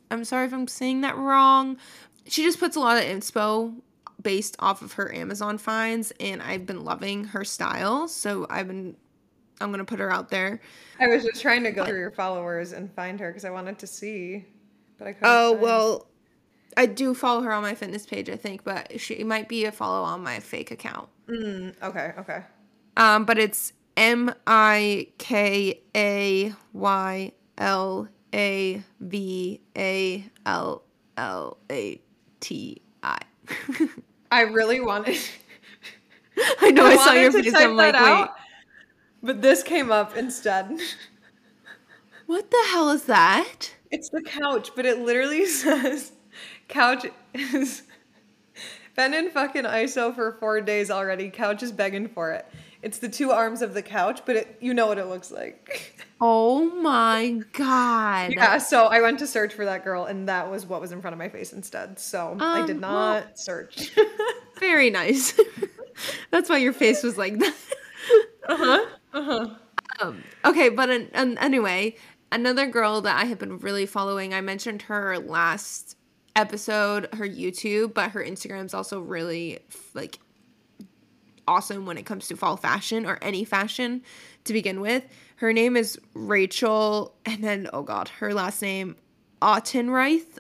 I'm 0.10 0.24
sorry 0.24 0.46
if 0.46 0.54
I'm 0.54 0.68
saying 0.70 1.02
that 1.02 1.18
wrong. 1.18 1.78
She 2.26 2.44
just 2.44 2.60
puts 2.60 2.78
a 2.78 2.80
lot 2.80 2.98
of 2.98 3.04
inspo 3.04 3.76
based 4.22 4.56
off 4.60 4.82
of 4.82 4.94
her 4.94 5.14
Amazon 5.14 5.58
finds, 5.58 6.14
and 6.22 6.42
I've 6.42 6.66
been 6.66 6.86
loving 6.86 7.26
her 7.26 7.44
style. 7.44 8.08
So 8.08 8.48
I've 8.50 8.68
been, 8.68 8.96
I'm 9.60 9.70
gonna 9.72 9.84
put 9.84 10.00
her 10.00 10.10
out 10.10 10.30
there. 10.30 10.62
I 10.98 11.08
was 11.08 11.26
just 11.26 11.42
trying 11.42 11.64
to 11.66 11.72
go 11.72 11.84
through 11.86 12.00
your 12.00 12.12
followers 12.12 12.72
and 12.72 12.90
find 12.94 13.20
her 13.20 13.28
because 13.30 13.44
I 13.44 13.50
wanted 13.50 13.80
to 13.80 13.88
see, 13.88 14.46
but 14.98 15.08
I 15.10 15.14
couldn't. 15.14 15.30
Oh 15.30 15.52
find- 15.52 15.62
well, 15.62 16.08
I 16.78 16.86
do 16.86 17.14
follow 17.14 17.42
her 17.42 17.52
on 17.52 17.62
my 17.62 17.76
fitness 17.76 18.06
page, 18.06 18.30
I 18.30 18.36
think, 18.36 18.64
but 18.64 19.00
she 19.00 19.24
might 19.24 19.48
be 19.48 19.66
a 19.66 19.72
follow 19.72 20.04
on 20.04 20.24
my 20.24 20.40
fake 20.40 20.72
account. 20.72 21.10
Mm, 21.28 21.74
okay, 21.82 22.14
okay. 22.20 22.44
Um, 22.98 23.26
but 23.26 23.38
it's 23.38 23.74
M 23.98 24.34
I 24.48 25.08
K 25.18 25.82
A 25.96 26.54
Y 26.74 27.32
L 27.58 28.08
A 28.34 28.84
V 29.00 29.62
A 29.78 30.26
L 30.46 30.84
L 31.18 31.58
A 31.72 32.02
T 32.40 32.82
I. 33.02 33.20
I 34.32 34.42
really 34.42 34.80
wanted. 34.80 35.18
I 36.62 36.72
know 36.72 36.86
I, 36.86 36.96
saw 36.96 37.14
your 37.14 37.32
face. 37.32 37.54
I'm 37.56 37.76
like, 37.76 37.94
that 37.94 38.22
wait, 38.22 38.30
but 39.22 39.42
this 39.42 39.62
came 39.64 39.92
up 39.92 40.18
instead. 40.18 40.80
what 42.26 42.50
the 42.50 42.64
hell 42.72 42.90
is 42.90 43.06
that? 43.06 43.76
It's 43.92 44.10
the 44.10 44.24
couch, 44.24 44.72
but 44.76 44.86
it 44.86 45.00
literally 45.00 45.46
says 45.46 46.14
couch 46.68 47.06
is 47.34 47.84
been 48.96 49.14
in 49.14 49.30
fucking 49.32 49.64
ISO 49.64 50.14
for 50.14 50.32
four 50.34 50.62
days 50.62 50.90
already. 50.92 51.30
Couch 51.30 51.64
is 51.64 51.72
begging 51.72 52.08
for 52.08 52.32
it. 52.32 52.46
It's 52.82 52.98
the 53.00 53.08
two 53.08 53.32
arms 53.32 53.62
of 53.62 53.74
the 53.74 53.82
couch, 53.82 54.22
but 54.26 54.36
it, 54.36 54.58
you 54.60 54.74
know 54.74 54.88
what 54.88 54.98
it 54.98 55.06
looks 55.06 55.32
like. 55.32 56.06
Oh 56.26 56.64
my 56.82 57.42
god. 57.52 58.32
yeah, 58.32 58.58
so 58.58 58.86
I 58.86 59.02
went 59.02 59.20
to 59.20 59.28
search 59.28 59.54
for 59.54 59.66
that 59.66 59.84
girl, 59.84 60.06
and 60.06 60.30
that 60.30 60.50
was 60.50 60.66
what 60.66 60.80
was 60.80 60.94
in 60.94 61.02
front 61.02 61.14
of 61.14 61.18
my 61.18 61.28
face 61.28 61.52
instead. 61.52 62.00
So 62.00 62.38
I 62.40 62.66
did 62.66 62.78
Um, 62.78 62.80
not 62.82 63.24
well- 63.26 63.32
search. 63.36 63.92
Very 64.58 64.90
nice. 64.90 65.38
That's 66.32 66.50
why 66.50 66.60
your 66.60 66.72
face 66.72 67.04
was 67.04 67.18
like 67.18 67.40
that. 67.40 67.54
uh 68.48 68.56
huh. 68.56 68.86
Uh 69.14 69.22
huh. 69.22 69.48
Um, 70.00 70.24
okay, 70.46 70.70
but 70.70 70.90
an, 70.90 71.10
an, 71.14 71.38
anyway, 71.40 71.98
another 72.32 72.68
girl 72.68 73.02
that 73.02 73.18
I 73.22 73.26
have 73.26 73.40
been 73.40 73.58
really 73.58 73.86
following, 73.86 74.34
I 74.34 74.40
mentioned 74.40 74.84
her 74.84 75.20
last 75.20 75.98
episode, 76.36 77.08
her 77.14 77.28
YouTube, 77.28 77.94
but 77.94 78.12
her 78.12 78.24
Instagram's 78.24 78.74
also 78.74 79.00
really 79.00 79.60
like 79.94 80.20
awesome 81.48 81.86
when 81.86 81.98
it 81.98 82.06
comes 82.06 82.28
to 82.28 82.36
fall 82.36 82.58
fashion 82.58 83.06
or 83.06 83.20
any 83.22 83.44
fashion 83.44 84.02
to 84.46 84.54
begin 84.54 84.82
with. 84.82 85.06
Her 85.38 85.52
name 85.54 85.76
is 85.76 86.00
Rachel, 86.14 87.16
and 87.26 87.44
then 87.44 87.70
oh 87.74 87.84
god, 87.84 88.10
her 88.10 88.34
last 88.34 88.62
name 88.62 88.96
Autenreith. 89.42 90.38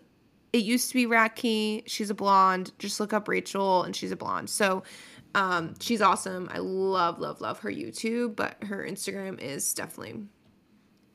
It 0.53 0.63
used 0.63 0.89
to 0.89 0.93
be 0.93 1.05
Raki. 1.05 1.83
She's 1.87 2.09
a 2.09 2.13
blonde. 2.13 2.71
Just 2.79 2.99
look 2.99 3.11
up 3.11 3.27
Rachel, 3.27 3.83
and 3.83 3.95
she's 3.95 4.11
a 4.11 4.15
blonde. 4.15 4.49
So 4.49 4.83
Um, 5.35 5.73
she's 5.79 5.99
awesome. 5.99 6.47
I 6.53 6.59
love, 6.59 7.19
love, 7.19 7.41
love 7.41 7.57
her 7.61 7.71
YouTube, 7.71 8.35
but 8.35 8.63
her 8.65 8.85
Instagram 8.87 9.41
is 9.41 9.73
definitely 9.73 10.25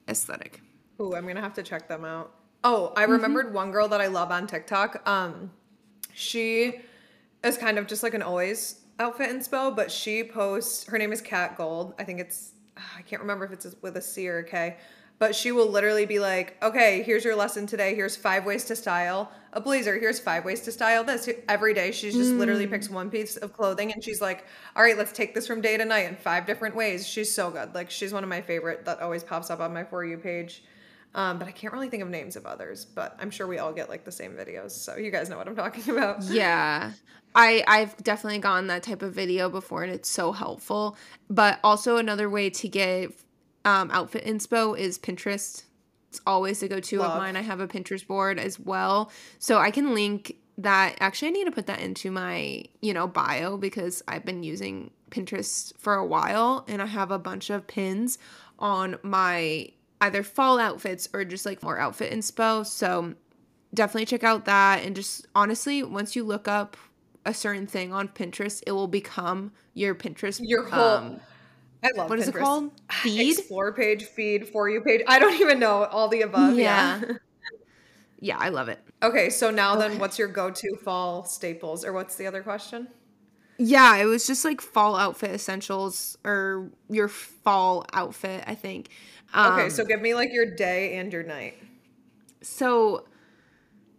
aesthetic. 0.09 0.61
Ooh, 1.01 1.15
I'm 1.15 1.25
gonna 1.25 1.41
have 1.41 1.55
to 1.55 1.63
check 1.63 1.87
them 1.87 2.05
out. 2.05 2.35
Oh, 2.65 2.93
I 2.97 3.03
mm-hmm. 3.03 3.13
remembered 3.13 3.55
one 3.55 3.71
girl 3.71 3.89
that 3.89 4.01
I 4.01 4.09
love 4.09 4.31
on 4.31 4.47
TikTok. 4.47 5.09
Um, 5.09 5.51
she 6.13 6.81
is 7.45 7.57
kind 7.57 7.79
of 7.79 7.87
just 7.87 8.03
like 8.03 8.15
an 8.15 8.23
always 8.23 8.81
outfit 8.99 9.31
inspo, 9.31 9.75
but 9.75 9.91
she 9.91 10.25
posts. 10.25 10.85
Her 10.87 10.99
name 10.99 11.13
is 11.13 11.21
Cat 11.21 11.57
Gold. 11.57 11.95
I 11.99 12.05
think 12.05 12.21
it's. 12.21 12.53
Ah, 12.77 12.95
I 12.99 13.03
can't 13.03 13.23
remember 13.23 13.45
if 13.45 13.53
it's 13.53 13.67
with 13.83 13.97
a 13.97 14.01
C 14.01 14.29
or 14.29 14.39
a 14.39 14.45
K, 14.45 14.77
but 15.19 15.35
she 15.35 15.53
will 15.53 15.69
literally 15.69 16.07
be 16.07 16.19
like, 16.19 16.57
"Okay, 16.63 17.03
here's 17.03 17.25
your 17.25 17.37
lesson 17.37 17.67
today. 17.67 17.95
Here's 17.95 18.17
five 18.17 18.45
ways 18.45 18.65
to 18.65 18.77
style 18.77 19.31
a 19.53 19.61
blazer. 19.61 19.99
Here's 19.99 20.19
five 20.19 20.45
ways 20.45 20.61
to 20.63 20.73
style 20.73 21.05
this." 21.05 21.29
Every 21.49 21.75
day, 21.75 21.93
she's 21.93 22.15
just 22.15 22.33
literally 22.33 22.67
mm. 22.67 22.71
picks 22.71 22.91
one 22.91 23.11
piece 23.11 23.37
of 23.37 23.53
clothing 23.53 23.93
and 23.93 24.03
she's 24.03 24.21
like, 24.21 24.45
"All 24.75 24.83
right, 24.83 24.99
let's 24.99 25.13
take 25.13 25.35
this 25.35 25.47
from 25.47 25.61
day 25.61 25.77
to 25.77 25.85
night 25.85 26.09
in 26.09 26.17
five 26.17 26.47
different 26.47 26.75
ways." 26.75 27.07
She's 27.07 27.33
so 27.33 27.51
good. 27.51 27.75
Like 27.75 27.91
she's 27.91 28.13
one 28.13 28.25
of 28.25 28.29
my 28.29 28.41
favorite 28.41 28.85
that 28.85 29.01
always 29.01 29.23
pops 29.23 29.51
up 29.51 29.61
on 29.61 29.73
my 29.73 29.85
for 29.85 30.05
you 30.05 30.19
page. 30.19 30.65
Um, 31.19 31.37
but 31.37 31.49
I 31.49 31.51
can't 31.51 31.73
really 31.73 31.89
think 31.89 32.01
of 32.05 32.09
names 32.09 32.37
of 32.37 32.47
others, 32.47 32.85
but 32.85 33.17
I'm 33.19 33.31
sure 33.31 33.49
we 33.49 33.59
all 33.59 33.73
get 33.73 33.89
like 33.89 34.05
the 34.05 34.13
same 34.13 34.35
videos. 34.35 34.71
So 34.71 34.97
you 34.97 35.11
guys 35.11 35.29
know 35.29 35.37
what 35.37 35.49
I'm 35.49 35.57
talking 35.57 35.93
about. 35.97 36.23
Yeah. 36.23 36.93
I 37.35 37.65
I've 37.67 37.97
definitely 38.05 38.39
gotten 38.39 38.69
that 38.69 38.85
type 38.85 39.03
of 39.03 39.15
video 39.15 39.51
before 39.51 39.83
and 39.83 39.93
it's 39.93 40.09
so 40.09 40.31
helpful. 40.31 40.97
But 41.29 41.59
also 41.65 41.97
another 41.97 42.31
way 42.31 42.51
to 42.51 42.69
get 42.69 43.11
um, 43.65 43.91
outfit 43.91 44.25
inspo 44.25 44.79
is 44.79 44.97
Pinterest. 44.97 45.65
It's 46.09 46.21
always 46.25 46.63
a 46.63 46.69
go-to 46.69 47.01
Love. 47.01 47.11
of 47.11 47.19
mine. 47.19 47.37
I 47.37 47.43
have 47.43 47.59
a 47.59 47.67
Pinterest 47.67 48.07
board 48.07 48.39
as 48.39 48.61
well. 48.61 49.11
So 49.41 49.59
I 49.59 49.73
can 49.73 49.95
link 49.95 50.37
that. 50.57 50.99
Actually, 51.01 51.29
I 51.29 51.33
need 51.33 51.45
to 51.47 51.51
put 51.51 51.67
that 51.67 51.81
into 51.81 52.13
my, 52.13 52.63
you 52.81 52.95
know, 52.95 53.09
bio 53.09 53.57
because 53.57 54.05
I've 54.07 54.25
been 54.25 54.45
using 54.45 54.93
Pinterest 55.11 55.77
for 55.79 55.95
a 55.95 56.07
while 56.07 56.65
and 56.69 56.81
I 56.81 56.87
have 56.87 57.11
a 57.11 57.19
bunch 57.19 57.51
of 57.51 57.67
pins 57.67 58.19
on 58.61 58.99
my 59.03 59.73
either 60.01 60.23
fall 60.23 60.59
outfits 60.59 61.09
or 61.13 61.25
just 61.25 61.47
like 61.47 61.63
more 61.63 61.79
outfit 61.79 62.13
inspo. 62.13 62.65
So 62.65 63.15
definitely 63.75 64.07
check 64.07 64.25
out 64.25 64.45
that 64.47 64.85
and 64.85 64.95
just 64.97 65.27
honestly, 65.35 65.83
once 65.83 66.17
you 66.17 66.25
look 66.25 66.49
up 66.49 66.77
a 67.25 67.35
certain 67.35 67.67
thing 67.67 67.93
on 67.93 68.09
Pinterest, 68.09 68.63
it 68.67 68.73
will 68.73 68.89
become 68.89 69.53
your 69.75 69.95
Pinterest. 69.95 70.41
Your 70.43 70.65
whole 70.65 70.97
um, 70.97 71.21
I 71.83 71.91
love 71.97 72.07
Pinterest. 72.07 72.11
what 72.11 72.19
is 72.19 72.29
it 72.29 72.35
called? 72.35 72.73
Feed? 72.91 73.39
Explore 73.39 73.73
page, 73.73 74.05
feed, 74.05 74.49
for 74.49 74.69
you 74.69 74.81
page. 74.81 75.03
I 75.07 75.19
don't 75.19 75.41
even 75.41 75.59
know 75.59 75.85
all 75.85 76.09
the 76.09 76.23
above. 76.23 76.55
Yeah. 76.57 77.01
Yeah. 77.01 77.13
yeah, 78.21 78.39
I 78.39 78.49
love 78.49 78.69
it. 78.69 78.81
okay, 79.03 79.31
so 79.31 79.51
now 79.51 79.77
then 79.77 79.99
what's 79.99 80.19
your 80.19 80.29
go-to 80.29 80.77
fall 80.77 81.25
staples 81.25 81.85
or 81.85 81.93
what's 81.93 82.17
the 82.17 82.27
other 82.27 82.43
question? 82.43 82.89
Yeah, 83.61 83.97
it 83.97 84.05
was 84.05 84.27
just 84.27 84.45
like 84.45 84.61
fall 84.61 84.95
outfit 84.95 85.33
essentials 85.33 86.17
or 86.25 86.71
your 86.89 87.09
fall 87.09 87.85
outfit, 87.93 88.45
I 88.47 88.55
think. 88.55 88.89
Um, 89.35 89.53
Okay, 89.53 89.69
so 89.71 89.85
give 89.85 90.01
me 90.01 90.15
like 90.15 90.33
your 90.33 90.47
day 90.47 90.97
and 90.97 91.13
your 91.13 91.23
night. 91.23 91.55
So 92.43 93.07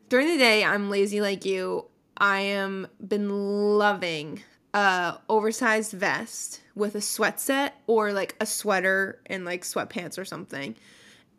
during 0.09 0.27
the 0.27 0.37
day, 0.37 0.63
I'm 0.63 0.89
lazy 0.89 1.21
like 1.21 1.45
you. 1.45 1.85
I 2.17 2.41
am 2.41 2.87
been 3.05 3.29
loving 3.29 4.43
a 4.73 5.17
oversized 5.29 5.93
vest 5.93 6.61
with 6.75 6.95
a 6.95 7.01
sweat 7.01 7.39
set 7.39 7.75
or 7.87 8.11
like 8.13 8.35
a 8.39 8.45
sweater 8.45 9.21
and 9.25 9.45
like 9.45 9.63
sweatpants 9.63 10.17
or 10.17 10.25
something, 10.25 10.75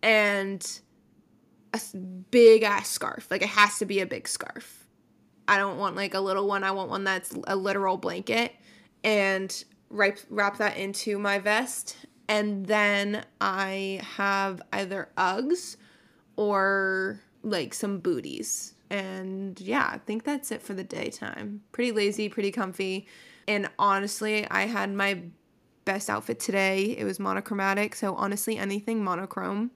and 0.02 0.80
a 1.72 1.80
big 2.30 2.62
ass 2.62 2.88
scarf. 2.88 3.30
Like 3.30 3.42
it 3.42 3.48
has 3.48 3.78
to 3.78 3.86
be 3.86 4.00
a 4.00 4.06
big 4.06 4.26
scarf. 4.28 4.86
I 5.46 5.58
don't 5.58 5.78
want 5.78 5.96
like 5.96 6.14
a 6.14 6.20
little 6.20 6.46
one. 6.46 6.64
I 6.64 6.70
want 6.70 6.90
one 6.90 7.04
that's 7.04 7.34
a 7.46 7.56
literal 7.56 7.96
blanket, 7.96 8.52
and 9.04 9.64
wrap 9.90 10.18
wrap 10.28 10.58
that 10.58 10.76
into 10.76 11.18
my 11.18 11.38
vest. 11.38 11.96
And 12.30 12.64
then 12.64 13.24
I 13.40 14.00
have 14.14 14.62
either 14.72 15.08
Uggs 15.18 15.76
or 16.36 17.20
like 17.42 17.74
some 17.74 17.98
booties. 17.98 18.74
And 18.88 19.60
yeah, 19.60 19.90
I 19.92 19.98
think 19.98 20.22
that's 20.22 20.52
it 20.52 20.62
for 20.62 20.72
the 20.72 20.84
daytime. 20.84 21.62
Pretty 21.72 21.90
lazy, 21.90 22.28
pretty 22.28 22.52
comfy. 22.52 23.08
And 23.48 23.68
honestly, 23.80 24.48
I 24.48 24.66
had 24.66 24.94
my 24.94 25.22
best 25.84 26.08
outfit 26.08 26.38
today. 26.38 26.96
It 26.96 27.02
was 27.02 27.18
monochromatic. 27.18 27.96
So 27.96 28.14
honestly, 28.14 28.56
anything 28.56 29.02
monochrome 29.02 29.72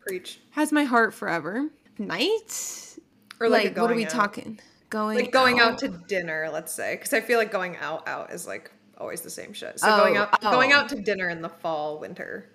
Preach. 0.00 0.40
has 0.50 0.72
my 0.72 0.82
heart 0.82 1.14
forever. 1.14 1.68
Night? 1.98 2.98
Or 3.38 3.48
like, 3.48 3.64
like 3.64 3.76
what 3.76 3.92
are 3.92 3.94
we 3.94 4.06
out. 4.06 4.10
talking? 4.10 4.58
Going 4.90 5.18
Like 5.18 5.30
going 5.30 5.60
out 5.60 5.78
to 5.78 5.88
dinner, 5.88 6.50
let's 6.52 6.72
say, 6.72 6.96
because 6.96 7.12
I 7.12 7.20
feel 7.20 7.38
like 7.38 7.52
going 7.52 7.76
out 7.76 8.08
out 8.08 8.32
is 8.32 8.44
like 8.44 8.72
always 9.02 9.20
the 9.20 9.30
same 9.30 9.52
shit. 9.52 9.80
So 9.80 9.96
going 9.96 10.16
Oh, 10.16 10.22
out 10.22 10.40
going 10.40 10.72
oh. 10.72 10.76
out 10.76 10.88
to 10.90 11.00
dinner 11.00 11.28
in 11.28 11.42
the 11.42 11.48
fall, 11.48 11.98
winter. 11.98 12.48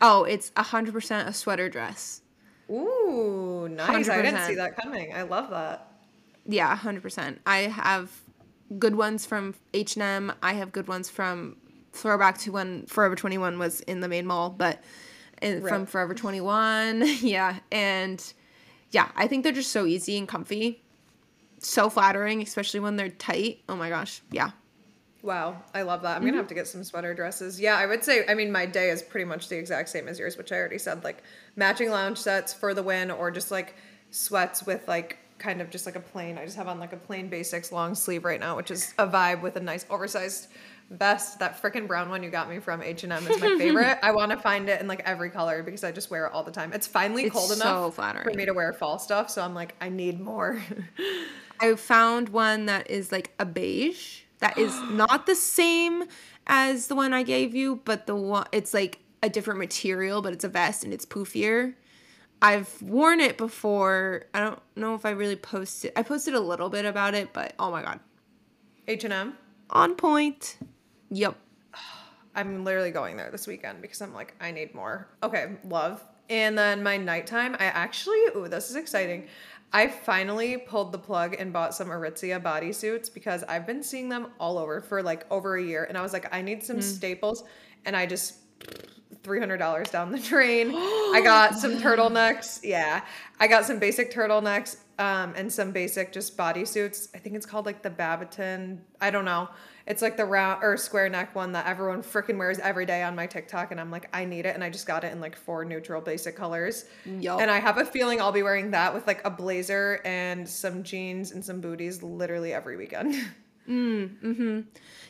Oh, 0.00 0.24
it's 0.24 0.52
hundred 0.56 0.94
percent 0.94 1.28
a 1.28 1.32
sweater 1.32 1.68
dress. 1.68 2.22
Ooh, 2.70 3.68
nice. 3.68 4.08
I 4.08 4.22
didn't 4.22 4.46
see 4.46 4.54
that 4.54 4.76
coming. 4.76 5.12
I 5.12 5.22
love 5.22 5.50
that. 5.50 5.92
Yeah, 6.46 6.74
hundred 6.76 7.02
percent. 7.02 7.40
I 7.44 7.62
have 7.62 8.10
good 8.78 8.94
ones 8.94 9.26
from 9.26 9.54
H 9.74 9.96
and 9.96 10.02
M. 10.02 10.32
I 10.42 10.54
have 10.54 10.70
good 10.72 10.86
ones 10.86 11.10
from 11.10 11.56
throwback 11.92 12.38
to 12.38 12.52
when 12.52 12.86
Forever 12.86 13.16
Twenty 13.16 13.36
One 13.36 13.58
was 13.58 13.80
in 13.80 14.00
the 14.00 14.08
main 14.08 14.26
mall, 14.26 14.48
but 14.50 14.82
in, 15.42 15.60
from 15.66 15.86
Forever 15.86 16.14
Twenty 16.14 16.40
One, 16.40 17.02
yeah, 17.20 17.58
and 17.72 18.32
yeah, 18.92 19.08
I 19.16 19.26
think 19.26 19.42
they're 19.42 19.52
just 19.52 19.72
so 19.72 19.84
easy 19.86 20.16
and 20.16 20.28
comfy, 20.28 20.82
so 21.58 21.90
flattering, 21.90 22.40
especially 22.42 22.80
when 22.80 22.96
they're 22.96 23.08
tight. 23.08 23.62
Oh 23.68 23.74
my 23.76 23.88
gosh, 23.88 24.22
yeah, 24.30 24.52
Wow, 25.22 25.62
I 25.74 25.82
love 25.82 26.02
that. 26.02 26.16
I'm 26.16 26.22
Mm-hmm. 26.22 26.26
gonna 26.28 26.36
have 26.38 26.48
to 26.48 26.54
get 26.54 26.66
some 26.66 26.82
sweater 26.82 27.12
dresses. 27.14 27.60
Yeah, 27.60 27.76
I 27.76 27.86
would 27.86 28.02
say. 28.04 28.24
I 28.26 28.34
mean, 28.34 28.50
my 28.50 28.64
day 28.66 28.90
is 28.90 29.02
pretty 29.02 29.26
much 29.26 29.48
the 29.48 29.58
exact 29.58 29.88
same 29.90 30.08
as 30.08 30.18
yours, 30.18 30.38
which 30.38 30.50
I 30.52 30.56
already 30.56 30.78
said. 30.78 31.04
Like 31.04 31.22
matching 31.56 31.90
lounge 31.90 32.18
sets 32.18 32.54
for 32.54 32.72
the 32.74 32.82
win, 32.82 33.10
or 33.10 33.30
just 33.30 33.50
like 33.50 33.74
sweats 34.10 34.64
with 34.64 34.86
like 34.88 35.18
kind 35.38 35.60
of 35.60 35.70
just 35.70 35.84
like 35.86 35.96
a 35.96 36.00
plain. 36.00 36.38
I 36.38 36.44
just 36.44 36.56
have 36.56 36.68
on 36.68 36.78
like 36.80 36.92
a 36.92 36.96
plain 36.98 37.28
basics 37.28 37.70
long 37.72 37.94
sleeve 37.94 38.24
right 38.24 38.40
now, 38.40 38.56
which 38.56 38.70
is 38.70 38.94
a 38.98 39.06
vibe 39.06 39.42
with 39.42 39.56
a 39.56 39.60
nice 39.60 39.84
oversized 39.90 40.48
vest. 40.90 41.38
That 41.38 41.60
freaking 41.60 41.86
brown 41.86 42.08
one 42.08 42.22
you 42.22 42.30
got 42.30 42.48
me 42.48 42.58
from 42.58 42.82
H 42.82 43.04
and 43.04 43.12
M 43.12 43.26
is 43.26 43.40
my 43.40 43.48
favorite. 43.58 43.98
I 44.02 44.12
want 44.12 44.30
to 44.32 44.38
find 44.38 44.68
it 44.70 44.80
in 44.80 44.86
like 44.88 45.02
every 45.04 45.28
color 45.30 45.62
because 45.62 45.84
I 45.84 45.92
just 45.92 46.10
wear 46.10 46.26
it 46.26 46.32
all 46.32 46.44
the 46.44 46.50
time. 46.50 46.72
It's 46.72 46.86
finally 46.86 47.24
It's 47.24 47.32
cold 47.34 47.50
so 47.50 47.54
enough 47.54 47.94
for 48.22 48.30
me 48.34 48.46
to 48.46 48.52
wear 48.52 48.72
fall 48.72 48.98
stuff, 48.98 49.28
so 49.30 49.42
I'm 49.42 49.54
like, 49.54 49.74
I 49.82 49.90
need 49.90 50.18
more. 50.18 50.60
I 51.60 51.74
found 51.74 52.30
one 52.30 52.64
that 52.66 52.90
is 52.90 53.12
like 53.12 53.32
a 53.38 53.44
beige 53.44 54.22
that 54.40 54.58
is 54.58 54.78
not 54.90 55.26
the 55.26 55.34
same 55.34 56.04
as 56.46 56.88
the 56.88 56.94
one 56.94 57.12
I 57.12 57.22
gave 57.22 57.54
you, 57.54 57.80
but 57.84 58.06
the 58.06 58.16
one 58.16 58.46
it's 58.52 58.74
like 58.74 59.00
a 59.22 59.28
different 59.28 59.58
material, 59.58 60.22
but 60.22 60.32
it's 60.32 60.44
a 60.44 60.48
vest 60.48 60.84
and 60.84 60.92
it's 60.92 61.06
poofier. 61.06 61.74
I've 62.42 62.80
worn 62.80 63.20
it 63.20 63.36
before. 63.36 64.24
I 64.32 64.40
don't 64.40 64.58
know 64.74 64.94
if 64.94 65.04
I 65.04 65.10
really 65.10 65.36
posted. 65.36 65.92
I 65.94 66.02
posted 66.02 66.34
a 66.34 66.40
little 66.40 66.70
bit 66.70 66.86
about 66.86 67.14
it, 67.14 67.32
but 67.32 67.54
oh 67.58 67.70
my 67.70 67.82
god, 67.82 68.00
H 68.88 69.04
and 69.04 69.12
M. 69.12 69.34
on 69.70 69.94
point. 69.94 70.56
Yep. 71.10 71.36
I'm 72.34 72.64
literally 72.64 72.92
going 72.92 73.16
there 73.16 73.30
this 73.30 73.46
weekend 73.46 73.82
because 73.82 74.00
I'm 74.00 74.14
like, 74.14 74.34
I 74.40 74.52
need 74.52 74.74
more. 74.74 75.08
Okay, 75.22 75.56
love. 75.68 76.02
And 76.30 76.56
then 76.56 76.84
my 76.84 76.96
nighttime, 76.96 77.56
I 77.58 77.64
actually, 77.64 78.18
ooh, 78.36 78.46
this 78.48 78.70
is 78.70 78.76
exciting. 78.76 79.26
I 79.72 79.86
finally 79.86 80.58
pulled 80.58 80.92
the 80.92 80.98
plug 80.98 81.36
and 81.38 81.52
bought 81.52 81.74
some 81.74 81.88
Aritzia 81.88 82.42
bodysuits 82.42 83.12
because 83.12 83.44
I've 83.44 83.66
been 83.66 83.82
seeing 83.82 84.08
them 84.08 84.28
all 84.40 84.58
over 84.58 84.80
for 84.80 85.02
like 85.02 85.24
over 85.30 85.56
a 85.56 85.62
year. 85.62 85.84
And 85.84 85.96
I 85.96 86.02
was 86.02 86.12
like, 86.12 86.34
I 86.34 86.42
need 86.42 86.64
some 86.64 86.78
mm. 86.78 86.82
staples. 86.82 87.44
And 87.84 87.94
I 87.96 88.06
just, 88.06 88.34
$300 89.22 89.90
down 89.90 90.12
the 90.12 90.18
drain. 90.28 90.72
I 90.74 91.20
got 91.24 91.54
some 91.58 91.78
turtlenecks. 91.78 92.60
Yeah. 92.62 93.02
I 93.38 93.46
got 93.46 93.64
some 93.64 93.78
basic 93.78 94.12
turtlenecks 94.12 94.76
um, 95.00 95.32
and 95.34 95.50
some 95.50 95.72
basic 95.72 96.12
just 96.12 96.36
bodysuits. 96.36 97.08
I 97.14 97.18
think 97.18 97.34
it's 97.34 97.46
called 97.46 97.64
like 97.64 97.82
the 97.82 97.88
Babaton. 97.88 98.80
I 99.00 99.10
don't 99.10 99.24
know. 99.24 99.48
It's 99.86 100.02
like 100.02 100.18
the 100.18 100.26
round 100.26 100.62
or 100.62 100.76
square 100.76 101.08
neck 101.08 101.34
one 101.34 101.52
that 101.52 101.66
everyone 101.66 102.02
freaking 102.02 102.36
wears 102.36 102.58
every 102.58 102.84
day 102.84 103.02
on 103.02 103.16
my 103.16 103.26
TikTok. 103.26 103.70
And 103.70 103.80
I'm 103.80 103.90
like, 103.90 104.14
I 104.14 104.26
need 104.26 104.44
it. 104.44 104.54
And 104.54 104.62
I 104.62 104.68
just 104.68 104.86
got 104.86 105.02
it 105.02 105.10
in 105.10 105.18
like 105.18 105.36
four 105.36 105.64
neutral 105.64 106.02
basic 106.02 106.36
colors. 106.36 106.84
Yup. 107.06 107.40
And 107.40 107.50
I 107.50 107.60
have 107.60 107.78
a 107.78 107.86
feeling 107.86 108.20
I'll 108.20 108.30
be 108.30 108.42
wearing 108.42 108.72
that 108.72 108.92
with 108.92 109.06
like 109.06 109.24
a 109.24 109.30
blazer 109.30 110.02
and 110.04 110.46
some 110.46 110.82
jeans 110.82 111.32
and 111.32 111.42
some 111.42 111.62
booties 111.62 112.02
literally 112.02 112.52
every 112.52 112.76
weekend. 112.76 113.16
Mm, 113.68 114.18
hmm 114.36 114.60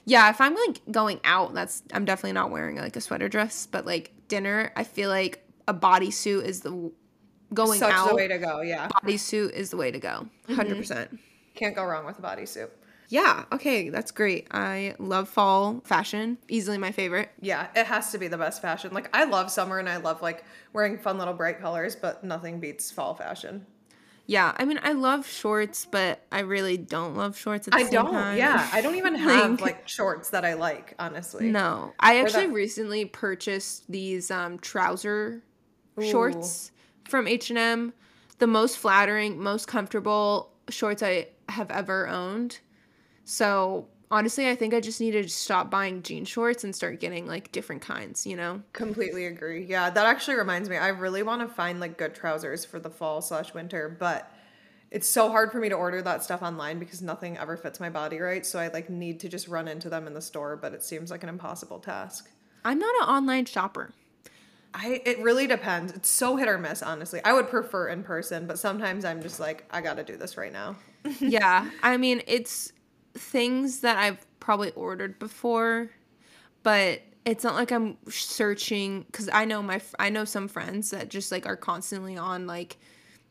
Yeah, 0.05 0.29
if 0.29 0.39
I'm 0.39 0.55
like 0.55 0.83
going 0.91 1.21
out, 1.25 1.55
that's 1.55 1.83
I'm 1.95 2.05
definitely 2.05 2.33
not 2.33 2.51
wearing 2.51 2.77
like 2.77 2.95
a 2.95 3.01
sweater 3.01 3.29
dress, 3.29 3.67
but 3.67 3.87
like 3.87 4.13
dinner, 4.29 4.71
I 4.77 4.85
feel 4.85 5.09
like 5.09 5.47
a 5.67 5.73
bodysuit 5.73 6.45
is 6.45 6.61
the 6.61 6.93
going 7.55 7.79
Such 7.79 7.93
out. 7.93 8.09
the 8.11 8.15
way 8.15 8.29
to 8.29 8.39
go. 8.39 8.61
Yeah. 8.61 8.89
bodysuit 8.89 9.51
is 9.53 9.71
the 9.71 9.77
way 9.77 9.91
to 9.91 9.99
go. 9.99 10.27
100%. 10.49 10.77
percent 10.77 11.19
Can't 11.55 11.75
go 11.75 11.85
wrong 11.85 12.05
with 12.07 12.19
a 12.19 12.23
bodysuit. 12.23 12.71
Yeah, 13.09 13.45
okay, 13.51 13.89
that's 13.89 14.13
great. 14.13 14.47
I 14.53 14.95
love 15.01 15.29
fall 15.29 15.81
fashion. 15.85 16.39
Easily 16.49 16.79
my 16.79 16.93
favorite. 16.93 17.29
Yeah, 17.41 17.67
it 17.75 17.87
has 17.87 18.13
to 18.13 18.19
be 18.19 18.29
the 18.29 18.39
best 18.39 18.63
fashion. 18.63 18.93
Like 18.93 19.11
I 19.13 19.25
love 19.25 19.51
summer 19.51 19.81
and 19.81 19.89
I 19.89 19.97
love 19.97 20.23
like 20.23 20.45
wearing 20.73 20.97
fun 20.97 21.19
little 21.19 21.35
bright 21.35 21.61
colors, 21.61 21.97
but 21.97 22.23
nothing 22.23 22.61
beats 22.61 22.93
fall 22.93 23.15
fashion. 23.15 23.67
Yeah, 24.27 24.55
I 24.57 24.65
mean, 24.65 24.79
I 24.85 24.93
love 24.93 25.27
shorts, 25.27 25.89
but 25.91 26.25
I 26.31 26.41
really 26.41 26.77
don't 26.77 27.17
love 27.17 27.37
shorts 27.37 27.67
at 27.67 27.73
the 27.73 27.79
I 27.81 27.83
same 27.83 27.91
don't. 27.95 28.13
time. 28.13 28.39
Yeah, 28.39 28.69
I 28.73 28.81
don't 28.81 28.95
even 28.95 29.15
have 29.17 29.51
Like- 29.53 29.61
like 29.61 29.89
shorts 29.89 30.31
that 30.31 30.45
I 30.45 30.55
like, 30.55 30.95
honestly. 31.01 31.51
No, 31.51 31.93
I 31.99 32.19
Or 32.21 32.27
actually 32.27 32.47
that- 32.47 32.53
recently 32.53 33.07
purchased 33.07 33.91
these 33.91 34.31
um, 34.31 34.61
trouser 34.61 35.43
shorts 36.01 36.71
from 37.11 37.27
H 37.29 37.51
and 37.51 37.59
M. 37.59 37.93
The 38.39 38.47
most 38.47 38.79
flattering, 38.79 39.39
most 39.39 39.69
comfortable 39.69 40.53
shorts 40.71 41.03
I 41.03 41.29
have 41.49 41.71
ever 41.71 42.09
owned. 42.09 42.61
So 43.25 43.89
honestly, 44.11 44.49
I 44.49 44.57
think 44.57 44.73
I 44.73 44.81
just 44.81 45.01
need 45.01 45.13
to 45.13 45.29
stop 45.29 45.71
buying 45.71 46.03
jean 46.03 46.25
shorts 46.25 46.65
and 46.65 46.75
start 46.75 47.01
getting 47.01 47.27
like 47.27 47.53
different 47.53 47.83
kinds. 47.83 48.27
You 48.27 48.37
know? 48.37 48.63
Completely 48.73 49.27
agree. 49.27 49.65
Yeah, 49.65 49.91
that 49.91 50.07
actually 50.07 50.37
reminds 50.37 50.69
me. 50.69 50.77
I 50.77 50.89
really 50.89 51.23
want 51.23 51.43
to 51.43 51.55
find 51.55 51.81
like 51.81 51.99
good 51.99 52.15
trousers 52.15 52.65
for 52.65 52.79
the 52.79 52.91
fall 52.91 53.21
slash 53.21 53.53
winter, 53.53 53.95
but 53.99 54.33
it's 54.91 55.09
so 55.09 55.31
hard 55.31 55.53
for 55.53 55.59
me 55.61 55.69
to 55.69 55.77
order 55.77 56.03
that 56.03 56.25
stuff 56.25 56.43
online 56.43 56.79
because 56.79 57.01
nothing 57.01 57.39
ever 57.39 57.57
fits 57.57 57.79
my 57.79 57.91
body 57.91 58.19
right. 58.19 58.45
So 58.45 58.59
I 58.59 58.69
like 58.69 58.91
need 58.91 59.21
to 59.21 59.29
just 59.29 59.49
run 59.49 59.69
into 59.69 59.89
them 59.89 60.07
in 60.07 60.15
the 60.15 60.23
store, 60.23 60.57
but 60.57 60.73
it 60.75 60.83
seems 60.83 61.11
like 61.11 61.23
an 61.23 61.29
impossible 61.29 61.79
task. 61.79 62.29
I'm 62.65 62.79
not 62.79 62.95
an 63.03 63.09
online 63.09 63.45
shopper. 63.45 63.93
I 64.75 65.03
it 65.05 65.19
really 65.21 65.47
depends. 65.47 65.93
It's 65.93 66.09
so 66.09 66.37
hit 66.37 66.49
or 66.49 66.59
miss, 66.59 66.83
honestly. 66.83 67.21
I 67.25 67.33
would 67.33 67.49
prefer 67.49 67.89
in 67.89 68.03
person, 68.03 68.47
but 68.47 68.59
sometimes 68.59 69.05
I'm 69.05 69.23
just 69.23 69.41
like, 69.41 69.65
I 69.71 69.81
gotta 69.81 70.05
do 70.05 70.17
this 70.17 70.37
right 70.37 70.53
now. 70.53 70.77
yeah, 71.21 71.71
I 71.83 71.97
mean, 71.97 72.23
it's 72.27 72.73
things 73.15 73.81
that 73.81 73.97
I've 73.97 74.25
probably 74.39 74.71
ordered 74.73 75.19
before, 75.19 75.91
but 76.63 77.03
it's 77.25 77.45
not 77.45 77.55
like 77.55 77.71
I'm 77.71 77.97
searching 78.09 79.03
because 79.03 79.29
I 79.33 79.45
know 79.45 79.63
my 79.63 79.81
I 79.99 80.11
know 80.11 80.25
some 80.25 80.49
friends 80.49 80.91
that 80.91 81.09
just 81.09 81.31
like 81.33 81.47
are 81.47 81.57
constantly 81.57 82.17
on 82.17 82.47
like 82.47 82.79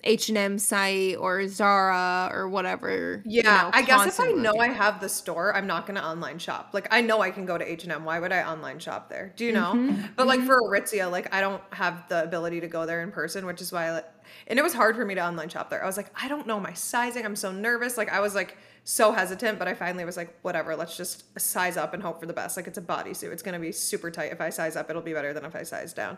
H 0.04 0.30
and 0.30 0.38
M 0.38 0.58
site 0.60 1.18
or 1.18 1.46
Zara 1.48 2.32
or 2.34 2.48
whatever. 2.48 3.22
you 3.26 3.42
Yeah, 3.44 3.64
know, 3.64 3.72
I 3.74 3.82
guess 3.82 4.08
if 4.08 4.20
I 4.20 4.32
know 4.32 4.54
I 4.58 4.70
have 4.70 5.02
the 5.02 5.10
store, 5.10 5.54
I'm 5.56 5.68
not 5.68 5.86
gonna 5.86 6.02
online 6.02 6.40
shop. 6.40 6.70
Like 6.74 6.88
I 6.92 7.02
know 7.02 7.22
I 7.22 7.32
can 7.32 7.46
go 7.46 7.58
to 7.58 7.70
H 7.70 7.84
and 7.84 7.92
M. 7.92 8.06
Why 8.06 8.20
would 8.20 8.32
I 8.32 8.44
online 8.44 8.80
shop 8.80 9.10
there? 9.10 9.34
Do 9.36 9.44
you 9.46 9.52
know? 9.52 9.74
Mm-hmm. 9.74 10.14
But 10.16 10.28
like 10.28 10.42
for 10.42 10.62
Aritzia, 10.62 11.12
like 11.12 11.34
I 11.34 11.42
don't 11.42 11.62
have 11.72 12.08
the 12.08 12.24
ability 12.24 12.62
to 12.62 12.68
go 12.68 12.86
there 12.86 13.02
in 13.02 13.12
person, 13.12 13.46
which 13.46 13.62
is 13.62 13.72
why. 13.72 13.90
I, 13.90 14.04
and 14.48 14.58
it 14.58 14.62
was 14.62 14.74
hard 14.74 14.96
for 14.96 15.04
me 15.04 15.16
to 15.16 15.26
online 15.26 15.50
shop 15.50 15.70
there. 15.70 15.84
I 15.84 15.86
was 15.86 15.98
like, 15.98 16.12
I 16.22 16.28
don't 16.28 16.48
know 16.48 16.60
my 16.60 16.74
sizing. 16.74 17.26
I'm 17.26 17.36
so 17.36 17.52
nervous. 17.52 17.98
Like 17.98 18.10
I 18.12 18.20
was 18.22 18.36
like 18.36 18.58
so 18.86 19.12
hesitant, 19.12 19.60
but 19.60 19.68
I 19.68 19.74
finally 19.74 20.06
was 20.06 20.18
like, 20.18 20.34
whatever. 20.44 20.76
Let's 20.76 20.96
just 20.96 21.40
size 21.40 21.78
up 21.78 21.94
and 21.94 22.02
hope 22.02 22.20
for 22.20 22.26
the 22.26 22.34
best. 22.34 22.56
Like 22.56 22.68
it's 22.68 22.78
a 22.78 22.82
bodysuit. 22.82 23.32
It's 23.32 23.44
gonna 23.44 23.60
be 23.60 23.72
super 23.72 24.10
tight. 24.12 24.32
If 24.32 24.40
I 24.40 24.50
size 24.50 24.76
up, 24.76 24.90
it'll 24.90 25.02
be 25.02 25.14
better 25.14 25.34
than 25.34 25.46
if 25.46 25.56
I 25.56 25.64
size 25.64 25.94
down. 25.94 26.18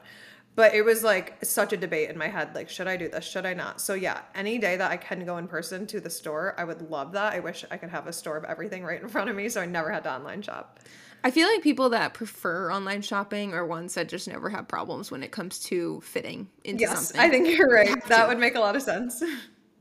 But 0.56 0.74
it 0.74 0.84
was 0.84 1.04
like 1.04 1.44
such 1.46 1.72
a 1.72 1.78
debate 1.78 2.10
in 2.10 2.18
my 2.18 2.28
head. 2.28 2.54
Like, 2.54 2.70
should 2.70 2.88
I 2.88 2.98
do 2.98 3.08
this? 3.08 3.26
Should 3.26 3.46
I 3.46 3.54
not? 3.54 3.80
So 3.80 3.94
yeah, 3.94 4.22
any 4.36 4.58
day 4.58 4.76
that 4.76 4.92
I 4.92 4.98
can 4.98 5.26
go 5.26 5.38
in 5.38 5.48
person 5.48 5.88
to 5.88 6.02
the 6.02 6.10
store, 6.10 6.56
I 6.58 6.66
would 6.66 6.90
love 6.90 7.14
that. 7.14 7.34
I 7.34 7.40
wish 7.40 7.64
I 7.72 7.78
could 7.78 7.90
have 7.90 8.08
a 8.08 8.14
store 8.14 8.38
of 8.38 8.44
everything 8.44 8.84
right 8.84 9.02
in 9.02 9.08
front 9.08 9.30
of 9.30 9.36
me, 9.36 9.48
so 9.50 9.62
I 9.62 9.66
never 9.66 9.92
had 9.92 10.04
to 10.04 10.14
online 10.14 10.42
shop. 10.42 10.80
I 11.24 11.32
feel 11.32 11.48
like 11.48 11.62
people 11.62 11.90
that 11.92 12.14
prefer 12.14 12.72
online 12.72 13.02
shopping 13.02 13.54
are 13.54 13.66
ones 13.66 13.94
that 13.94 14.10
just 14.10 14.28
never 14.28 14.50
have 14.50 14.68
problems 14.68 15.12
when 15.12 15.24
it 15.24 15.32
comes 15.32 15.60
to 15.66 16.02
fitting 16.02 16.50
into 16.64 16.82
Yes, 16.82 17.08
something. 17.08 17.22
I 17.22 17.30
think 17.30 17.58
you're 17.58 17.70
right. 17.70 18.04
That 18.08 18.28
would 18.28 18.40
make 18.40 18.56
a 18.56 18.60
lot 18.60 18.76
of 18.76 18.82
sense. 18.82 19.24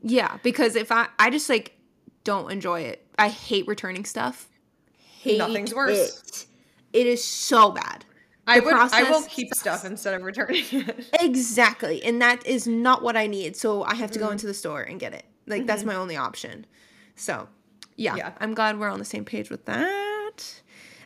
Yeah, 0.03 0.37
because 0.43 0.75
if 0.75 0.91
I 0.91 1.07
I 1.19 1.29
just 1.29 1.49
like 1.49 1.75
don't 2.23 2.51
enjoy 2.51 2.81
it. 2.81 3.05
I 3.17 3.29
hate 3.29 3.67
returning 3.67 4.05
stuff. 4.05 4.47
Hate 4.97 5.37
Nothing's 5.37 5.73
worse. 5.73 6.47
It. 6.93 7.01
It 7.01 7.07
is 7.07 7.23
so 7.23 7.71
bad. 7.71 8.05
I 8.55 8.59
would. 8.59 8.73
I 8.73 9.03
will 9.09 9.23
keep 9.23 9.53
stuff 9.53 9.85
instead 9.85 10.13
of 10.13 10.23
returning 10.23 10.63
it. 10.71 11.07
Exactly. 11.19 12.03
And 12.03 12.21
that 12.21 12.45
is 12.45 12.67
not 12.67 13.01
what 13.03 13.15
I 13.17 13.27
need. 13.27 13.55
So 13.55 13.83
I 13.83 13.95
have 13.95 14.11
to 14.11 14.19
Mm-hmm. 14.19 14.27
go 14.27 14.31
into 14.31 14.47
the 14.47 14.53
store 14.53 14.81
and 14.81 14.99
get 14.99 15.13
it. 15.13 15.25
Like 15.47 15.65
that's 15.65 15.83
my 15.83 15.95
only 15.95 16.15
option. 16.17 16.65
So, 17.15 17.47
yeah, 17.97 18.15
Yeah. 18.15 18.31
I'm 18.39 18.53
glad 18.53 18.79
we're 18.79 18.89
on 18.89 18.99
the 18.99 19.05
same 19.05 19.25
page 19.25 19.49
with 19.49 19.65
that. 19.65 20.61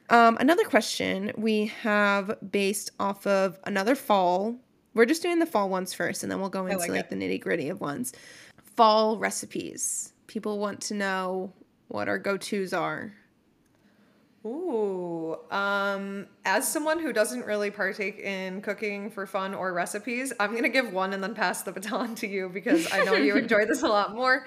Um, 0.10 0.38
another 0.40 0.64
question 0.66 1.32
we 1.36 1.68
have 1.82 2.38
based 2.52 2.92
off 3.00 3.26
of 3.26 3.58
another 3.64 3.96
fall. 3.96 4.56
We're 4.94 5.06
just 5.06 5.22
doing 5.24 5.40
the 5.40 5.46
fall 5.48 5.68
ones 5.70 5.94
first, 5.94 6.22
and 6.24 6.32
then 6.32 6.40
we'll 6.40 6.50
go 6.50 6.66
into 6.68 6.78
like 6.78 6.90
like, 6.90 7.10
the 7.10 7.16
nitty 7.16 7.42
gritty 7.42 7.70
of 7.70 7.82
ones. 7.82 8.14
Fall 8.78 9.18
recipes. 9.18 10.14
People 10.28 10.60
want 10.60 10.80
to 10.82 10.94
know 10.94 11.54
what 11.88 12.08
our 12.08 12.18
go 12.20 12.38
tos 12.38 12.72
are. 12.72 13.14
Ooh, 14.46 15.38
um, 15.50 16.28
as 16.46 16.72
someone 16.72 17.00
who 17.00 17.12
doesn't 17.12 17.46
really 17.46 17.72
partake 17.72 18.20
in 18.20 18.62
cooking 18.62 19.10
for 19.10 19.26
fun 19.26 19.56
or 19.56 19.74
recipes, 19.74 20.32
I'm 20.40 20.54
gonna 20.54 20.70
give 20.70 20.94
one 20.94 21.14
and 21.14 21.24
then 21.24 21.34
pass 21.34 21.64
the 21.64 21.72
baton 21.72 22.14
to 22.16 22.28
you 22.28 22.50
because 22.50 22.92
I 22.94 23.04
know 23.04 23.14
you 23.16 23.36
enjoy 23.38 23.66
this 23.66 23.82
a 23.82 23.88
lot 23.88 24.14
more. 24.14 24.46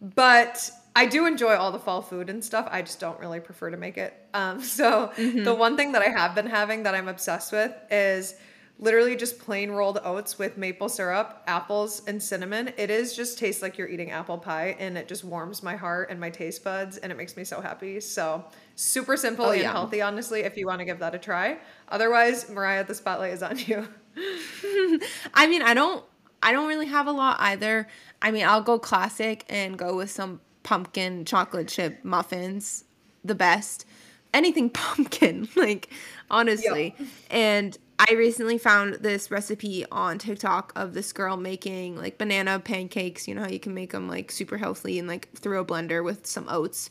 But 0.00 0.70
I 0.94 1.06
do 1.06 1.26
enjoy 1.26 1.54
all 1.54 1.72
the 1.72 1.78
fall 1.78 2.02
food 2.02 2.28
and 2.28 2.44
stuff. 2.44 2.68
I 2.70 2.82
just 2.82 3.00
don't 3.00 3.18
really 3.18 3.40
prefer 3.40 3.70
to 3.70 3.76
make 3.76 3.98
it. 3.98 4.14
Um, 4.34 4.60
so 4.62 5.12
the 5.16 5.54
one 5.54 5.76
thing 5.76 5.92
that 5.92 6.02
I 6.02 6.08
have 6.08 6.34
been 6.34 6.46
having 6.46 6.84
that 6.84 6.94
I'm 6.94 7.08
obsessed 7.08 7.52
with 7.52 7.72
is 7.90 8.34
literally 8.78 9.14
just 9.14 9.38
plain 9.38 9.70
rolled 9.70 10.00
oats 10.02 10.38
with 10.38 10.56
maple 10.56 10.88
syrup, 10.88 11.42
apples, 11.46 12.02
and 12.06 12.22
cinnamon. 12.22 12.72
It 12.76 12.90
is 12.90 13.14
just 13.14 13.38
tastes 13.38 13.62
like 13.62 13.78
you're 13.78 13.88
eating 13.88 14.10
apple 14.10 14.38
pie, 14.38 14.76
and 14.78 14.98
it 14.98 15.06
just 15.08 15.24
warms 15.24 15.62
my 15.62 15.76
heart 15.76 16.10
and 16.10 16.18
my 16.18 16.30
taste 16.30 16.64
buds, 16.64 16.96
and 16.98 17.12
it 17.12 17.16
makes 17.16 17.36
me 17.36 17.44
so 17.44 17.60
happy. 17.60 18.00
So 18.00 18.44
super 18.74 19.16
simple 19.16 19.46
Oh, 19.46 19.50
and 19.50 19.62
yeah. 19.62 19.72
healthy, 19.72 20.02
honestly. 20.02 20.40
If 20.40 20.56
you 20.56 20.66
want 20.66 20.80
to 20.80 20.84
give 20.84 20.98
that 20.98 21.14
a 21.14 21.18
try, 21.18 21.58
otherwise, 21.88 22.48
Mariah, 22.50 22.84
the 22.84 22.94
spotlight 22.94 23.32
is 23.34 23.42
on 23.42 23.58
you. 23.58 23.86
I 25.34 25.46
mean, 25.46 25.62
I 25.62 25.74
don't 25.74 26.04
I 26.42 26.52
don't 26.52 26.68
really 26.68 26.86
have 26.86 27.06
a 27.06 27.12
lot 27.12 27.36
either. 27.40 27.86
I 28.20 28.30
mean, 28.30 28.44
I'll 28.44 28.62
go 28.62 28.78
classic 28.78 29.44
and 29.48 29.78
go 29.78 29.96
with 29.96 30.10
some 30.10 30.40
pumpkin 30.64 31.24
chocolate 31.24 31.68
chip 31.68 32.04
muffins, 32.04 32.84
the 33.24 33.34
best. 33.34 33.86
Anything 34.34 34.70
pumpkin, 34.70 35.48
like 35.56 35.88
honestly. 36.30 36.94
And 37.30 37.76
I 38.08 38.14
recently 38.14 38.58
found 38.58 38.94
this 38.94 39.30
recipe 39.30 39.84
on 39.92 40.18
TikTok 40.18 40.72
of 40.74 40.92
this 40.92 41.12
girl 41.12 41.36
making 41.36 41.96
like 41.96 42.18
banana 42.18 42.58
pancakes. 42.58 43.28
You 43.28 43.34
know 43.34 43.42
how 43.42 43.48
you 43.48 43.60
can 43.60 43.74
make 43.74 43.92
them 43.92 44.08
like 44.08 44.32
super 44.32 44.58
healthy 44.58 44.98
and 44.98 45.06
like 45.06 45.30
through 45.36 45.60
a 45.60 45.64
blender 45.64 46.02
with 46.02 46.26
some 46.26 46.46
oats. 46.48 46.90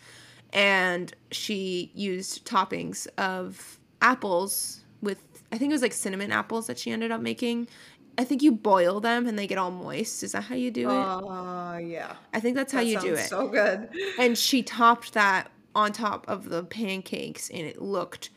And 0.53 1.13
she 1.31 1.91
used 1.93 2.45
toppings 2.45 3.07
of 3.17 3.79
apples 4.01 4.81
with, 5.01 5.21
I 5.51 5.57
think 5.57 5.71
it 5.71 5.75
was 5.75 5.81
like 5.81 5.93
cinnamon 5.93 6.31
apples 6.31 6.67
that 6.67 6.79
she 6.79 6.91
ended 6.91 7.11
up 7.11 7.21
making. 7.21 7.67
I 8.17 8.23
think 8.23 8.41
you 8.41 8.51
boil 8.51 8.99
them 8.99 9.27
and 9.27 9.37
they 9.37 9.47
get 9.47 9.57
all 9.57 9.71
moist. 9.71 10.23
Is 10.23 10.31
that 10.31 10.43
how 10.43 10.55
you 10.55 10.71
do 10.71 10.89
it? 10.89 10.93
Oh 10.93 11.77
yeah, 11.77 12.15
I 12.33 12.39
think 12.39 12.55
that's 12.55 12.71
how 12.71 12.79
that 12.79 12.87
you 12.87 12.99
do 12.99 13.13
it. 13.15 13.27
So 13.29 13.47
good. 13.47 13.89
and 14.17 14.37
she 14.37 14.63
topped 14.63 15.13
that 15.13 15.51
on 15.75 15.91
top 15.91 16.27
of 16.29 16.49
the 16.49 16.63
pancakes 16.63 17.49
and 17.49 17.61
it 17.61 17.81
looked 17.81 18.29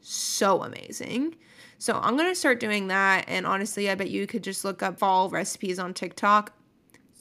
so 0.00 0.62
amazing. 0.62 1.36
So 1.78 1.94
I'm 2.02 2.16
going 2.16 2.28
to 2.30 2.34
start 2.34 2.60
doing 2.60 2.88
that 2.88 3.24
and 3.28 3.46
honestly, 3.46 3.88
I 3.90 3.94
bet 3.94 4.10
you 4.10 4.26
could 4.26 4.42
just 4.42 4.64
look 4.64 4.82
up 4.82 4.98
fall 4.98 5.30
recipes 5.30 5.78
on 5.78 5.94
TikTok. 5.94 6.52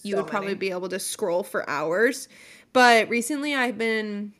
You 0.03 0.15
So 0.15 0.17
would 0.17 0.27
probably 0.27 0.49
many. 0.49 0.59
be 0.59 0.71
able 0.71 0.89
to 0.89 0.99
scroll 0.99 1.43
for 1.43 1.69
hours. 1.69 2.27
But 2.73 3.09
recently 3.09 3.55
I've 3.55 3.77
been 3.77 4.33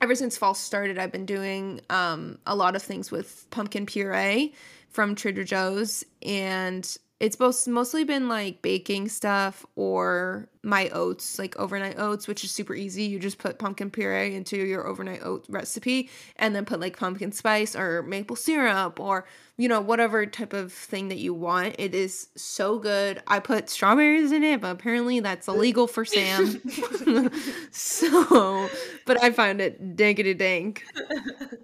ever 0.00 0.14
since 0.14 0.36
fall 0.38 0.54
started, 0.54 0.98
I've 0.98 1.12
been 1.12 1.26
doing 1.26 1.80
um, 1.90 2.38
a 2.46 2.54
lot 2.54 2.76
of 2.76 2.82
things 2.82 3.10
with 3.10 3.46
pumpkin 3.50 3.84
puree 3.86 4.54
from 4.90 5.14
Trader 5.14 5.44
Joe's, 5.44 6.04
and 6.22 6.96
it's 7.20 7.34
both 7.34 7.66
mostly 7.66 8.04
been 8.04 8.28
like 8.28 8.62
baking 8.62 9.08
stuff 9.08 9.66
or 9.74 10.48
my 10.62 10.88
oats, 10.90 11.38
like 11.38 11.56
overnight 11.58 11.98
oats, 11.98 12.28
which 12.28 12.44
is 12.44 12.52
super 12.52 12.74
easy. 12.74 13.04
You 13.04 13.18
just 13.18 13.38
put 13.38 13.58
pumpkin 13.58 13.90
puree 13.90 14.36
into 14.36 14.56
your 14.56 14.86
overnight 14.86 15.22
oat 15.24 15.44
recipe, 15.48 16.10
and 16.36 16.54
then 16.54 16.64
put 16.64 16.78
like 16.78 16.96
pumpkin 16.96 17.32
spice 17.32 17.74
or 17.74 18.02
maple 18.04 18.36
syrup 18.36 19.00
or 19.00 19.26
you 19.56 19.68
know 19.68 19.80
whatever 19.80 20.26
type 20.26 20.52
of 20.52 20.72
thing 20.72 21.08
that 21.08 21.18
you 21.18 21.34
want. 21.34 21.74
It 21.78 21.92
is 21.92 22.28
so 22.36 22.78
good. 22.78 23.20
I 23.26 23.40
put 23.40 23.68
strawberries 23.68 24.30
in 24.30 24.44
it, 24.44 24.60
but 24.60 24.70
apparently 24.70 25.18
that's 25.18 25.48
uh, 25.48 25.52
illegal 25.52 25.88
for 25.88 26.04
Sam. 26.04 26.62
so, 27.72 28.68
but 29.06 29.22
I 29.22 29.32
found 29.32 29.60
it 29.60 29.96
dankety 29.96 30.38
dank. 30.38 30.84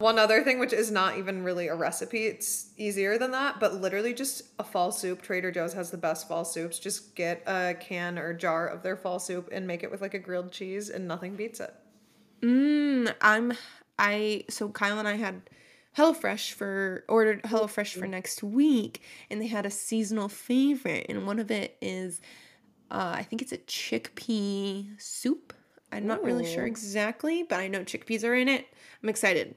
One 0.00 0.18
other 0.18 0.42
thing, 0.42 0.58
which 0.58 0.72
is 0.72 0.90
not 0.90 1.18
even 1.18 1.44
really 1.44 1.68
a 1.68 1.74
recipe, 1.74 2.24
it's 2.24 2.70
easier 2.78 3.18
than 3.18 3.32
that, 3.32 3.60
but 3.60 3.74
literally 3.74 4.14
just 4.14 4.44
a 4.58 4.64
fall 4.64 4.92
soup. 4.92 5.20
Trader 5.20 5.50
Joe's 5.50 5.74
has 5.74 5.90
the 5.90 5.98
best 5.98 6.26
fall 6.26 6.46
soups. 6.46 6.78
Just 6.78 7.14
get 7.14 7.42
a 7.46 7.74
can 7.78 8.18
or 8.18 8.32
jar 8.32 8.66
of 8.66 8.82
their 8.82 8.96
fall 8.96 9.18
soup 9.18 9.50
and 9.52 9.66
make 9.66 9.82
it 9.82 9.90
with 9.90 10.00
like 10.00 10.14
a 10.14 10.18
grilled 10.18 10.52
cheese, 10.52 10.88
and 10.88 11.06
nothing 11.06 11.36
beats 11.36 11.60
it. 11.60 11.74
Mm, 12.40 13.14
I'm 13.20 13.52
I 13.98 14.44
so 14.48 14.70
Kyle 14.70 14.98
and 14.98 15.06
I 15.06 15.16
had 15.16 15.42
HelloFresh 15.98 16.52
for 16.54 17.04
ordered 17.06 17.42
HelloFresh 17.42 17.98
for 17.98 18.06
next 18.06 18.42
week, 18.42 19.02
and 19.30 19.38
they 19.38 19.48
had 19.48 19.66
a 19.66 19.70
seasonal 19.70 20.30
favorite, 20.30 21.06
and 21.10 21.26
one 21.26 21.38
of 21.38 21.50
it 21.50 21.76
is 21.82 22.22
uh, 22.90 23.12
I 23.16 23.22
think 23.22 23.42
it's 23.42 23.52
a 23.52 23.58
chickpea 23.58 24.98
soup. 24.98 25.52
I'm 25.92 26.06
not 26.06 26.24
really 26.24 26.46
sure 26.46 26.64
exactly, 26.64 27.42
but 27.42 27.58
I 27.58 27.68
know 27.68 27.80
chickpeas 27.80 28.24
are 28.24 28.34
in 28.34 28.48
it. 28.48 28.66
I'm 29.02 29.08
excited. 29.10 29.56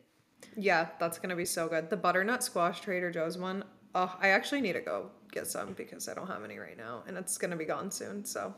Yeah, 0.56 0.88
that's 1.00 1.20
gonna 1.20 1.36
be 1.36 1.46
so 1.46 1.68
good. 1.68 1.90
The 1.90 1.98
butternut 1.98 2.44
squash 2.44 2.82
Trader 2.82 3.12
Joe's 3.12 3.38
one, 3.38 3.64
Oh, 3.96 4.16
I 4.20 4.30
actually 4.30 4.62
need 4.62 4.74
to 4.74 4.82
go 4.82 5.12
get 5.32 5.46
some 5.48 5.74
because 5.74 6.10
I 6.10 6.14
don't 6.16 6.26
have 6.28 6.44
any 6.44 6.58
right 6.58 6.78
now, 6.78 7.04
and 7.08 7.16
it's 7.18 7.38
gonna 7.38 7.56
be 7.56 7.66
gone 7.66 7.92
soon. 7.92 8.26
So 8.26 8.54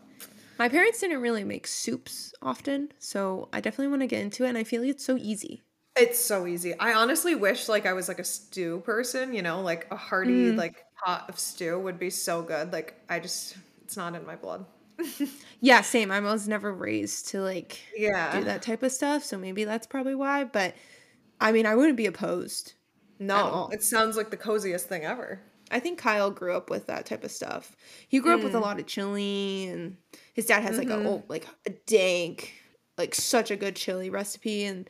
My 0.58 0.69
parents 0.69 1.00
didn't 1.02 1.21
really 1.21 1.43
make 1.43 1.67
soups 1.67 2.34
often, 2.41 2.93
so 3.00 3.50
I 3.52 3.60
definitely 3.60 3.89
want 3.89 4.02
to 4.04 4.08
get 4.08 4.21
into 4.21 4.45
it. 4.45 4.50
And 4.50 4.58
I 4.58 4.63
feel 4.63 4.82
like 4.82 4.91
it's 4.91 5.04
so 5.06 5.17
easy. 5.17 5.63
it's 5.98 6.19
so 6.19 6.45
easy. 6.48 6.78
I 6.80 6.93
honestly 6.93 7.36
wish 7.36 7.67
like 7.69 7.86
I 7.86 7.93
was 7.93 8.08
like 8.08 8.19
a 8.19 8.24
stew 8.24 8.82
person. 8.86 9.34
You 9.34 9.41
know, 9.41 9.62
like 9.62 9.88
a 9.91 9.95
hearty 9.98 10.52
Mm. 10.52 10.58
like 10.58 10.86
pot 11.06 11.26
of 11.30 11.38
stew 11.39 11.78
would 11.80 12.00
be 12.00 12.10
so 12.10 12.41
good. 12.41 12.71
Like 12.74 12.95
I 13.10 13.19
just, 13.19 13.58
it's 13.84 13.98
not 13.98 14.15
in 14.15 14.26
my 14.26 14.36
blood. 14.38 14.65
Yeah, 15.62 15.82
same. 15.82 16.12
I 16.12 16.19
was 16.19 16.48
never 16.48 16.71
raised 16.74 17.30
to 17.30 17.41
like 17.41 17.80
Yeah. 17.95 18.32
do 18.39 18.43
that 18.45 18.62
type 18.62 18.84
of 18.84 18.91
stuff, 18.91 19.24
so 19.24 19.38
maybe 19.38 19.63
that's 19.65 19.88
probably 19.88 20.15
why. 20.15 20.43
But 20.43 20.76
I 21.39 21.52
mean, 21.52 21.65
I 21.65 21.76
wouldn't 21.76 21.98
be 21.98 22.06
opposed. 22.06 22.74
No, 23.19 23.67
it 23.71 23.84
sounds 23.84 24.15
like 24.17 24.30
the 24.32 24.38
coziest 24.38 24.88
thing 24.88 25.04
ever. 25.04 25.41
I 25.71 25.80
think 25.80 25.98
Kyle 26.00 26.30
grew 26.32 26.54
up 26.56 26.69
with 26.69 26.86
that 26.88 27.06
type 27.06 27.24
of 27.24 27.32
stuff. 27.32 27.76
He 28.08 28.19
grew 28.19 28.36
up 28.36 28.43
Mm. 28.43 28.43
with 28.43 28.54
a 28.56 28.60
lot 28.60 28.80
of 28.80 28.86
chili, 28.86 29.65
and 29.67 29.98
his 30.34 30.45
dad 30.45 30.62
has 30.63 30.78
like 30.78 30.89
Mm-hmm. 30.89 30.91
a 30.91 31.02
old, 31.02 31.30
like 31.30 31.48
a 31.65 31.71
dank, 31.88 32.54
like 32.98 33.15
such 33.15 33.50
a 33.52 33.56
good 33.56 33.76
chili 33.76 34.10
recipe 34.10 34.63
and 34.65 34.88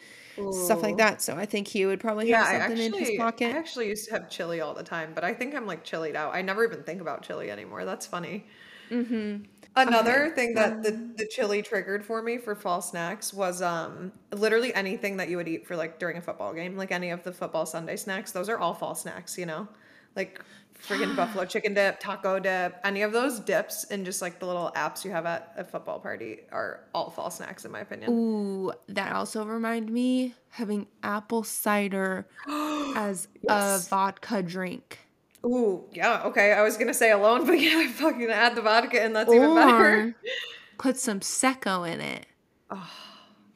stuff 0.50 0.84
like 0.84 0.98
that. 0.98 1.22
So 1.22 1.36
I 1.38 1.46
think 1.46 1.68
he 1.70 1.86
would 1.86 2.00
probably 2.02 2.28
Yeah, 2.28 2.38
have 2.38 2.46
something 2.46 2.80
in 2.80 2.94
his 2.94 3.12
actually, 3.12 3.20
I 3.44 3.52
actually 3.52 3.88
used 3.90 4.06
to 4.08 4.14
have 4.14 4.30
chili 4.30 4.60
all 4.60 4.74
the 4.74 4.84
time, 4.84 5.14
but 5.14 5.24
I 5.24 5.34
think 5.34 5.54
I'm 5.54 5.68
like 5.68 5.84
chilied 5.84 6.16
out. 6.16 6.34
I 6.34 6.42
never 6.42 6.64
even 6.64 6.84
think 6.84 7.00
about 7.02 7.22
chili 7.24 7.52
anymore. 7.52 7.86
That's 7.86 8.08
funny. 8.08 8.48
Mm-hmm. 8.92 9.46
Another 9.78 10.30
Okay. 10.30 10.36
thing 10.36 10.54
that 10.54 10.84
the, 10.84 10.98
the 11.18 11.28
chili 11.28 11.62
triggered 11.62 12.06
for 12.06 12.22
me 12.22 12.38
for 12.38 12.56
fall 12.56 12.82
snacks 12.82 13.34
was 13.34 13.62
um 13.62 14.14
literally 14.32 14.74
anything 14.74 15.18
that 15.18 15.28
you 15.28 15.36
would 15.36 15.50
eat 15.50 15.68
for 15.68 15.76
like 15.76 16.00
during 16.00 16.16
a 16.16 16.22
football 16.22 16.54
game, 16.54 16.78
like 16.78 16.92
any 16.94 17.10
of 17.10 17.24
the 17.24 17.34
football 17.34 17.66
Sunday 17.66 17.98
snacks. 17.98 18.32
Those 18.32 18.48
are 18.48 18.58
all 18.58 18.74
fall 18.74 18.96
snacks, 18.96 19.38
you 19.38 19.46
know, 19.46 19.68
like 20.16 20.42
freaking 20.74 21.14
buffalo 21.14 21.44
chicken 21.46 21.74
dip, 21.74 22.00
taco 22.00 22.40
dip, 22.40 22.80
any 22.86 23.02
of 23.02 23.12
those 23.12 23.42
dips, 23.42 23.84
and 23.92 24.06
just 24.06 24.22
like 24.22 24.40
the 24.40 24.46
little 24.48 24.72
apps 24.78 25.04
you 25.04 25.12
have 25.12 25.26
at 25.26 25.52
a 25.58 25.66
football 25.66 26.00
party 26.00 26.48
are 26.54 26.90
all 26.94 27.10
fall 27.10 27.30
snacks 27.30 27.66
in 27.66 27.72
my 27.72 27.82
opinion. 27.82 28.16
Ooh, 28.16 28.72
that 28.88 29.14
also 29.14 29.46
remind 29.46 29.92
me 29.92 30.36
having 30.50 30.88
apple 31.04 31.44
cider 31.44 32.30
as 32.96 33.30
Yes. 33.42 33.50
a 33.50 33.80
vodka 33.90 34.44
drink. 34.44 35.05
Ooh, 35.46 35.84
yeah, 35.94 36.24
okay. 36.26 36.54
I 36.54 36.62
was 36.64 36.76
gonna 36.78 36.94
say 36.94 37.12
alone, 37.12 37.46
but 37.48 37.60
yeah, 37.60 37.78
I 37.78 37.88
fucking 37.88 38.30
add 38.30 38.56
the 38.56 38.62
vodka, 38.62 39.02
and 39.02 39.16
that's 39.16 39.32
even 39.32 39.54
better. 39.56 40.08
Or 40.10 40.16
put 40.78 40.98
some 40.98 41.20
secco 41.20 41.88
in 41.90 42.02
it. 42.02 42.26
Oh, 42.70 42.90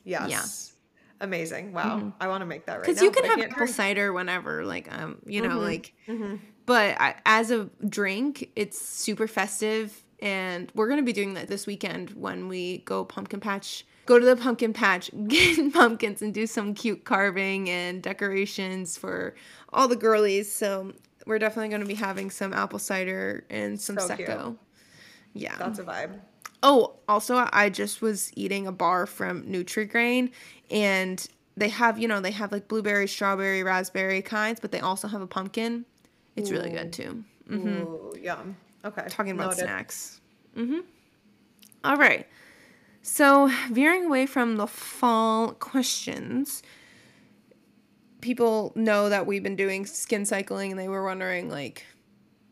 yes. 0.04 0.30
Yeah. 0.30 0.45
Amazing. 1.21 1.73
Wow. 1.73 2.13
I 2.21 2.28
want 2.30 2.41
to 2.41 2.45
make 2.45 2.65
that 2.67 2.75
right 2.75 2.82
now. 2.82 2.88
Because 2.88 3.02
you 3.04 3.12
can 3.12 3.25
have 3.25 3.39
apple 3.39 3.58
drink. 3.58 3.75
cider 3.75 4.13
whenever, 4.13 4.63
like 4.63 4.89
um, 4.95 5.17
you 5.25 5.41
know, 5.41 5.58
Mhm. 5.58 5.62
like. 5.63 5.93
Mhm. 6.08 6.39
But 6.65 7.02
I, 7.02 7.15
as 7.25 7.49
a 7.52 7.67
drink, 7.88 8.52
it's 8.56 8.80
super 8.80 9.28
festive, 9.28 10.04
and 10.19 10.71
we're 10.75 10.88
gonna 10.88 11.02
be 11.02 11.12
doing 11.13 11.34
that 11.34 11.47
this 11.47 11.65
weekend 11.65 12.12
when 12.12 12.47
we 12.47 12.80
go 12.80 13.04
pumpkin 13.04 13.39
patch. 13.39 13.86
Go 14.06 14.17
to 14.19 14.25
the 14.25 14.36
pumpkin 14.36 14.71
patch, 14.71 15.10
get 15.28 15.73
pumpkins, 15.73 16.21
and 16.21 16.34
do 16.34 16.45
some 16.47 16.73
cute 16.73 17.04
carving 17.06 17.69
and 17.69 18.02
decorations 18.04 18.97
for 18.97 19.36
all 19.73 19.88
the 19.88 19.95
girlies. 19.95 20.49
So 20.52 20.93
we're 21.25 21.39
definitely 21.39 21.69
gonna 21.69 21.86
be 21.86 21.95
having 21.95 22.29
some 22.32 22.53
apple 22.53 22.79
cider 22.79 23.45
and 23.49 23.79
some 23.79 23.97
So 23.99 24.15
cute. 24.15 24.27
secco. 24.29 24.58
Yeah. 25.34 25.55
That's 25.58 25.79
a 25.79 25.84
vibe. 25.84 26.19
Oh, 26.62 26.95
also, 27.08 27.47
I 27.53 27.69
just 27.69 28.01
was 28.01 28.32
eating 28.36 28.67
a 28.67 28.71
bar 28.71 29.05
from 29.05 29.43
Nutrigrain, 29.43 30.32
and 30.69 31.25
they 31.55 31.69
have, 31.69 31.97
you 31.97 32.08
know, 32.08 32.19
they 32.19 32.32
have 32.32 32.51
like 32.51 32.67
blueberry, 32.67 33.08
strawberry, 33.08 33.63
raspberry 33.63 34.21
kinds, 34.21 34.60
but 34.60 34.71
they 34.71 34.79
also 34.82 35.08
have 35.08 35.21
a 35.21 35.27
pumpkin. 35.27 35.86
It's 36.36 36.51
really 36.51 36.69
good 36.69 36.91
too. 36.93 37.23
Mm-hmm. 37.49 37.67
Ooh, 37.84 38.13
yum. 38.21 38.55
Okay. 38.84 39.05
Talking 39.10 39.32
about 39.34 39.51
Noted. 39.51 39.60
snacks. 39.62 40.21
Mm-hmm. 40.58 40.79
All 41.84 41.95
right. 41.97 42.27
So, 43.01 43.49
veering 43.71 44.05
away 44.05 44.25
from 44.25 44.58
the 44.58 44.67
fall 44.67 45.51
questions, 45.53 46.62
people 48.21 48.71
know 48.75 49.10
that 49.10 49.25
we've 49.25 49.43
been 49.43 49.55
doing 49.55 49.86
skin 49.86 50.25
cycling 50.25 50.71
and 50.71 50.79
they 50.79 50.88
were 50.88 51.03
wondering, 51.03 51.49
like, 51.49 51.86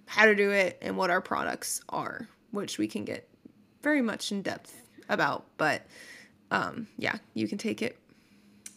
how 0.05 0.25
to 0.25 0.35
do 0.35 0.51
it 0.51 0.77
and 0.81 0.97
what 0.97 1.09
our 1.09 1.21
products 1.21 1.81
are, 1.89 2.27
which 2.51 2.77
we 2.77 2.87
can 2.87 3.05
get 3.05 3.27
very 3.81 4.01
much 4.01 4.31
in 4.31 4.41
depth 4.41 4.73
about. 5.09 5.45
But, 5.57 5.85
um, 6.51 6.87
yeah, 6.97 7.17
you 7.33 7.47
can 7.47 7.57
take 7.57 7.81
it. 7.81 7.97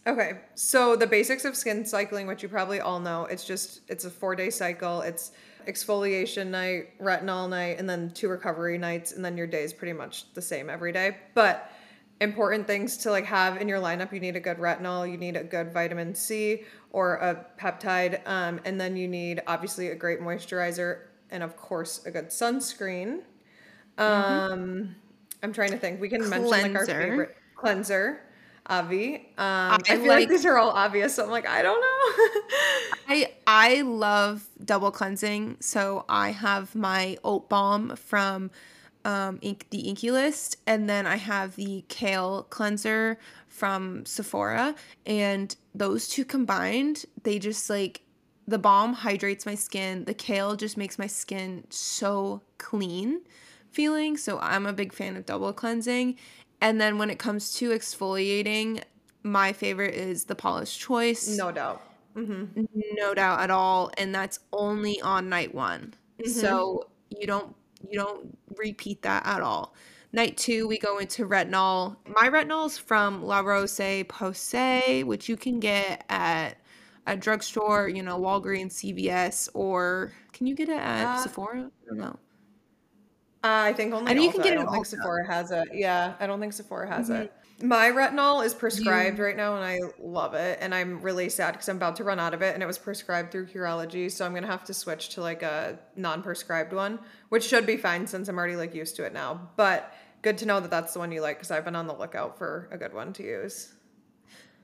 Okay. 0.07 0.39
So 0.55 0.95
the 0.95 1.07
basics 1.07 1.45
of 1.45 1.55
skin 1.55 1.85
cycling, 1.85 2.27
which 2.27 2.41
you 2.41 2.49
probably 2.49 2.79
all 2.79 2.99
know, 2.99 3.25
it's 3.25 3.45
just 3.45 3.81
it's 3.87 4.05
a 4.05 4.09
four 4.09 4.35
day 4.35 4.49
cycle. 4.49 5.01
It's 5.01 5.31
exfoliation 5.67 6.47
night, 6.47 6.99
retinol 6.99 7.49
night, 7.49 7.77
and 7.79 7.89
then 7.89 8.11
two 8.11 8.27
recovery 8.27 8.77
nights, 8.77 9.11
and 9.11 9.23
then 9.23 9.37
your 9.37 9.47
day 9.47 9.63
is 9.63 9.73
pretty 9.73 9.93
much 9.93 10.33
the 10.33 10.41
same 10.41 10.69
every 10.69 10.91
day. 10.91 11.17
But 11.35 11.70
important 12.21 12.67
things 12.67 12.97
to 12.97 13.11
like 13.11 13.25
have 13.25 13.57
in 13.59 13.67
your 13.67 13.81
lineup, 13.81 14.13
you 14.13 14.19
need 14.19 14.35
a 14.35 14.39
good 14.39 14.57
retinol, 14.57 15.09
you 15.11 15.17
need 15.17 15.35
a 15.35 15.43
good 15.43 15.73
vitamin 15.73 16.15
C 16.15 16.63
or 16.91 17.15
a 17.15 17.45
peptide, 17.59 18.21
um, 18.27 18.61
and 18.63 18.79
then 18.79 18.95
you 18.95 19.07
need 19.07 19.41
obviously 19.47 19.87
a 19.89 19.95
great 19.95 20.21
moisturizer 20.21 20.99
and 21.31 21.43
of 21.43 21.57
course 21.57 22.05
a 22.05 22.11
good 22.11 22.27
sunscreen. 22.27 23.21
Um, 23.97 24.95
I'm 25.43 25.51
trying 25.51 25.71
to 25.71 25.77
think. 25.77 25.99
We 25.99 26.09
can 26.09 26.27
mention 26.29 26.49
like 26.49 26.75
our 26.75 26.85
favorite 26.85 27.35
cleanser, 27.55 28.21
Avi. 28.67 29.15
Um, 29.15 29.23
I, 29.37 29.75
I 29.75 29.95
feel 29.97 29.99
like, 30.01 30.07
like- 30.07 30.29
these 30.29 30.45
are 30.45 30.57
all 30.57 30.69
obvious, 30.69 31.15
so 31.15 31.23
I'm 31.23 31.31
like, 31.31 31.47
I 31.47 31.61
don't 31.61 31.81
know. 31.81 32.97
I 33.07 33.33
I 33.47 33.81
love 33.81 34.47
double 34.63 34.91
cleansing, 34.91 35.57
so 35.59 36.05
I 36.07 36.29
have 36.31 36.75
my 36.75 37.17
oat 37.23 37.49
balm 37.49 37.95
from 37.95 38.51
um, 39.05 39.39
ink, 39.41 39.67
the 39.69 39.87
INKEY 39.89 40.11
List, 40.11 40.57
and 40.67 40.89
then 40.89 41.05
I 41.05 41.17
have 41.17 41.55
the 41.55 41.83
kale 41.87 42.43
cleanser 42.49 43.17
from 43.47 44.05
Sephora, 44.05 44.75
and 45.05 45.55
those 45.73 46.07
two 46.07 46.25
combined, 46.25 47.05
they 47.23 47.39
just 47.39 47.69
like 47.69 48.01
the 48.47 48.57
balm 48.57 48.93
hydrates 48.93 49.45
my 49.45 49.55
skin. 49.55 50.05
The 50.05 50.13
kale 50.13 50.55
just 50.55 50.77
makes 50.77 50.99
my 50.99 51.07
skin 51.07 51.63
so 51.69 52.41
clean 52.57 53.21
feeling. 53.71 54.17
So 54.17 54.39
I'm 54.39 54.65
a 54.65 54.73
big 54.73 54.91
fan 54.91 55.15
of 55.15 55.25
double 55.25 55.53
cleansing. 55.53 56.17
And 56.59 56.79
then 56.79 56.97
when 56.97 57.09
it 57.09 57.17
comes 57.17 57.53
to 57.55 57.69
exfoliating, 57.69 58.83
my 59.23 59.53
favorite 59.53 59.95
is 59.95 60.25
the 60.25 60.35
Paula's 60.35 60.75
Choice 60.75 61.37
no 61.37 61.51
doubt. 61.51 61.81
Mm-hmm. 62.15 62.63
no 62.93 63.13
doubt 63.13 63.39
at 63.39 63.51
all 63.51 63.89
and 63.97 64.13
that's 64.13 64.39
only 64.51 64.99
on 64.99 65.29
night 65.29 65.55
one 65.55 65.93
so 66.25 66.87
you 67.09 67.25
don't 67.25 67.55
you 67.89 67.99
don't 67.99 68.37
repeat 68.57 69.01
that 69.03 69.25
at 69.25 69.41
all. 69.41 69.73
Night 70.13 70.35
two 70.37 70.67
we 70.67 70.77
go 70.77 70.97
into 70.97 71.25
retinol. 71.27 71.95
My 72.05 72.29
retinol 72.29 72.65
is 72.67 72.77
from 72.77 73.23
La 73.23 73.39
Roche-Posay 73.39 75.03
which 75.05 75.29
you 75.29 75.37
can 75.37 75.59
get 75.59 76.03
at 76.09 76.57
a 77.07 77.15
drugstore 77.17 77.87
you 77.89 78.03
know 78.03 78.19
walgreens 78.19 78.73
cvs 78.73 79.49
or 79.55 80.13
can 80.33 80.45
you 80.47 80.53
get 80.55 80.69
it 80.69 80.77
at 80.79 81.05
Uh, 81.05 81.17
sephora? 81.23 81.71
I 81.83 81.87
don't 81.87 81.97
know. 81.97 82.19
Uh, 83.43 83.47
I 83.69 83.73
think 83.73 83.91
only 83.93 84.11
And 84.11 84.21
you 84.21 84.31
can 84.31 84.41
get 84.41 84.51
I 84.51 84.53
it 84.53 84.57
don't 84.57 84.67
at 84.67 84.73
think 84.73 84.85
Sephora 84.85 85.25
has 85.25 85.49
it. 85.51 85.69
Yeah, 85.73 86.13
I 86.19 86.27
don't 86.27 86.39
think 86.39 86.53
Sephora 86.53 86.87
has 86.87 87.09
it. 87.09 87.33
My 87.63 87.89
retinol 87.89 88.45
is 88.45 88.53
prescribed 88.53 89.19
right 89.19 89.37
now, 89.37 89.55
and 89.55 89.63
I 89.63 89.79
love 89.99 90.33
it. 90.33 90.57
And 90.61 90.73
I'm 90.73 91.01
really 91.01 91.29
sad 91.29 91.51
because 91.51 91.69
I'm 91.69 91.77
about 91.77 91.95
to 91.97 92.03
run 92.03 92.19
out 92.19 92.33
of 92.33 92.41
it, 92.41 92.53
and 92.53 92.63
it 92.63 92.65
was 92.65 92.77
prescribed 92.77 93.31
through 93.31 93.47
Curology, 93.47 94.11
so 94.11 94.25
I'm 94.25 94.33
gonna 94.33 94.47
have 94.47 94.63
to 94.65 94.73
switch 94.73 95.09
to 95.09 95.21
like 95.21 95.43
a 95.43 95.77
non-prescribed 95.95 96.73
one, 96.73 96.99
which 97.29 97.43
should 97.43 97.65
be 97.65 97.77
fine 97.77 98.07
since 98.07 98.27
I'm 98.27 98.37
already 98.37 98.55
like 98.55 98.73
used 98.73 98.95
to 98.97 99.03
it 99.03 99.13
now. 99.13 99.49
But 99.55 99.93
good 100.21 100.37
to 100.39 100.45
know 100.45 100.59
that 100.59 100.71
that's 100.71 100.93
the 100.93 100.99
one 100.99 101.11
you 101.11 101.21
like 101.21 101.37
because 101.37 101.51
I've 101.51 101.65
been 101.65 101.75
on 101.75 101.87
the 101.87 101.95
lookout 101.95 102.37
for 102.37 102.67
a 102.71 102.77
good 102.77 102.93
one 102.93 103.13
to 103.13 103.23
use. 103.23 103.73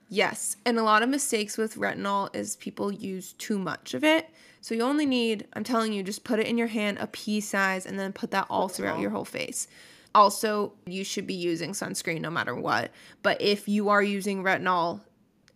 Yes, 0.10 0.56
and 0.66 0.80
a 0.80 0.84
lot 0.84 1.04
of 1.04 1.10
mistakes 1.10 1.58
with 1.58 1.76
retinol 1.76 2.34
is 2.34 2.56
people 2.56 2.92
use 2.92 3.34
too 3.34 3.60
much 3.60 3.94
of 3.94 4.04
it. 4.04 4.30
So 4.62 4.74
you 4.74 4.82
only 4.82 5.06
need, 5.06 5.48
I'm 5.54 5.64
telling 5.64 5.94
you, 5.94 6.02
just 6.02 6.24
put 6.24 6.40
it 6.40 6.48
in 6.48 6.58
your 6.58 6.68
hand, 6.68 6.98
a 7.00 7.08
pea 7.08 7.42
size, 7.42 7.86
and 7.86 8.00
then 8.00 8.14
put 8.14 8.32
that 8.32 8.48
all 8.50 8.70
throughout 8.70 9.00
your 9.00 9.12
whole 9.12 9.26
face. 9.26 9.68
Also, 10.18 10.74
you 10.88 11.04
should 11.04 11.28
be 11.28 11.36
using 11.36 11.74
sunscreen 11.74 12.22
no 12.22 12.32
matter 12.32 12.56
what. 12.56 12.90
But 13.22 13.40
if 13.40 13.68
you 13.68 13.90
are 13.90 14.02
using 14.02 14.42
retinol, 14.44 15.02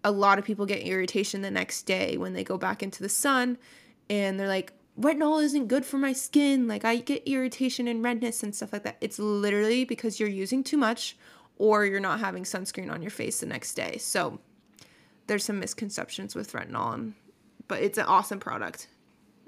a 0.03 0.11
lot 0.11 0.37
of 0.37 0.45
people 0.45 0.67
get 0.67 0.83
irritation 0.83 1.41
the 1.41 1.49
next 1.49 1.87
day 1.87 2.15
when 2.15 2.33
they 2.33 2.43
go 2.43 2.59
back 2.59 2.83
into 2.83 3.01
the 3.01 3.09
sun 3.09 3.57
and 4.07 4.39
they're 4.39 4.47
like, 4.47 4.71
retinol 4.99 5.43
isn't 5.43 5.65
good 5.65 5.83
for 5.83 5.97
my 5.97 6.13
skin. 6.13 6.67
Like, 6.67 6.85
I 6.85 6.97
get 6.97 7.27
irritation 7.27 7.87
and 7.87 8.03
redness 8.03 8.43
and 8.43 8.53
stuff 8.53 8.71
like 8.71 8.83
that. 8.83 8.97
It's 9.01 9.17
literally 9.17 9.83
because 9.83 10.19
you're 10.19 10.29
using 10.29 10.63
too 10.63 10.77
much 10.77 11.17
or 11.57 11.83
you're 11.87 11.99
not 11.99 12.19
having 12.19 12.43
sunscreen 12.43 12.91
on 12.91 13.01
your 13.01 13.09
face 13.09 13.39
the 13.39 13.47
next 13.47 13.73
day. 13.73 13.97
So, 13.97 14.39
there's 15.25 15.43
some 15.43 15.59
misconceptions 15.59 16.35
with 16.35 16.53
retinol, 16.53 17.13
but 17.67 17.81
it's 17.81 17.97
an 17.97 18.05
awesome 18.05 18.39
product. 18.39 18.89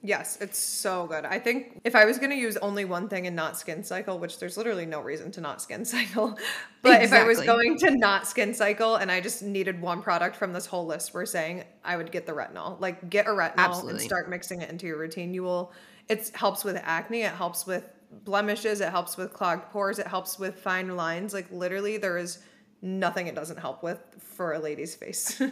Yes, 0.06 0.38
it's 0.41 0.58
so 0.58 1.08
good. 1.08 1.24
I 1.24 1.39
think 1.39 1.80
if 1.86 1.95
I 1.95 2.04
was 2.04 2.18
going 2.18 2.32
to 2.32 2.36
use 2.36 2.58
only 2.58 2.84
one 2.84 3.08
thing 3.08 3.26
and 3.26 3.38
not 3.38 3.58
skin 3.58 3.86
cycle, 3.86 4.20
which 4.20 4.38
there's 4.38 4.58
literally 4.58 4.86
no 4.86 4.99
reason 4.99 5.32
to 5.32 5.41
not 5.41 5.62
skin 5.62 5.86
cycle, 5.95 6.38
but 6.82 7.01
if 7.01 7.14
I 7.14 7.24
was 7.24 7.39
going 7.39 7.78
to 7.80 7.91
not 7.91 8.28
skin 8.28 8.54
cycle 8.54 8.97
and 8.97 9.10
I 9.10 9.22
just 9.22 9.41
needed 9.41 9.82
one 9.82 10.01
product 10.01 10.36
from 10.36 10.51
this 10.51 10.66
whole 10.66 10.86
list 10.86 11.14
we're 11.14 11.26
saying, 11.26 11.64
I 11.86 11.95
would 11.95 12.12
get 12.12 12.26
the 12.26 12.34
retinol. 12.34 12.80
Like 12.82 13.10
get 13.10 13.28
a 13.28 13.30
retinol 13.30 13.89
and 13.89 14.01
start 14.01 14.30
mixing 14.30 14.62
it 14.62 14.70
into 14.70 14.86
your 14.88 14.97
routine. 14.97 15.34
You 15.34 15.43
will 15.43 15.72
it 16.10 16.32
helps 16.36 16.66
with 16.66 16.76
acne, 16.84 17.22
it 17.22 17.32
helps 17.32 17.66
with 17.66 17.86
blemishes, 18.26 18.82
it 18.82 18.89
helps 18.89 19.16
with 19.16 19.32
clogged 19.32 19.70
pores, 19.72 19.99
it 19.99 20.08
helps 20.08 20.38
with 20.38 20.60
fine 20.60 20.97
lines. 20.97 21.34
Like 21.34 21.49
literally 21.49 21.95
there 21.95 22.18
is 22.18 22.39
nothing 22.82 23.28
it 23.28 23.36
doesn't 23.36 23.58
help 23.58 23.82
with 23.82 23.99
for 24.20 24.51
a 24.51 24.60
lady's 24.60 24.95
face. 24.95 25.41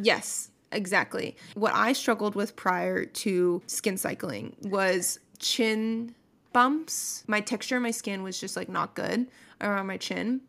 Yes, 0.00 0.50
exactly. 0.72 1.36
What 1.54 1.74
I 1.74 1.92
struggled 1.92 2.34
with 2.34 2.56
prior 2.56 3.04
to 3.04 3.62
skin 3.66 3.96
cycling 3.96 4.56
was 4.62 5.20
chin 5.38 6.14
bumps. 6.52 7.24
My 7.26 7.40
texture 7.40 7.76
of 7.76 7.82
my 7.82 7.90
skin 7.90 8.22
was 8.22 8.40
just 8.40 8.56
like 8.56 8.68
not 8.68 8.94
good 8.94 9.28
around 9.60 9.86
my 9.86 9.96
chin. 9.96 10.42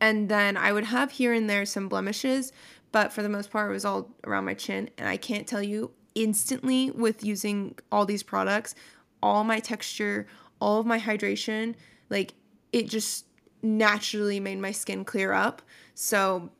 And 0.00 0.28
then 0.28 0.56
I 0.56 0.72
would 0.72 0.84
have 0.84 1.10
here 1.12 1.32
and 1.32 1.50
there 1.50 1.66
some 1.66 1.88
blemishes, 1.88 2.52
but 2.92 3.12
for 3.12 3.22
the 3.22 3.28
most 3.28 3.50
part, 3.50 3.70
it 3.70 3.74
was 3.74 3.84
all 3.84 4.10
around 4.24 4.44
my 4.44 4.54
chin. 4.54 4.90
And 4.96 5.08
I 5.08 5.16
can't 5.16 5.46
tell 5.46 5.62
you 5.62 5.90
instantly 6.14 6.90
with 6.90 7.24
using 7.24 7.76
all 7.90 8.06
these 8.06 8.22
products, 8.22 8.74
all 9.22 9.44
my 9.44 9.58
texture, 9.58 10.26
all 10.60 10.80
of 10.80 10.86
my 10.86 10.98
hydration, 10.98 11.74
like 12.10 12.34
it 12.72 12.88
just 12.88 13.26
naturally 13.62 14.38
made 14.40 14.58
my 14.58 14.70
skin 14.70 15.04
clear 15.04 15.32
up. 15.32 15.62
So 15.94 16.50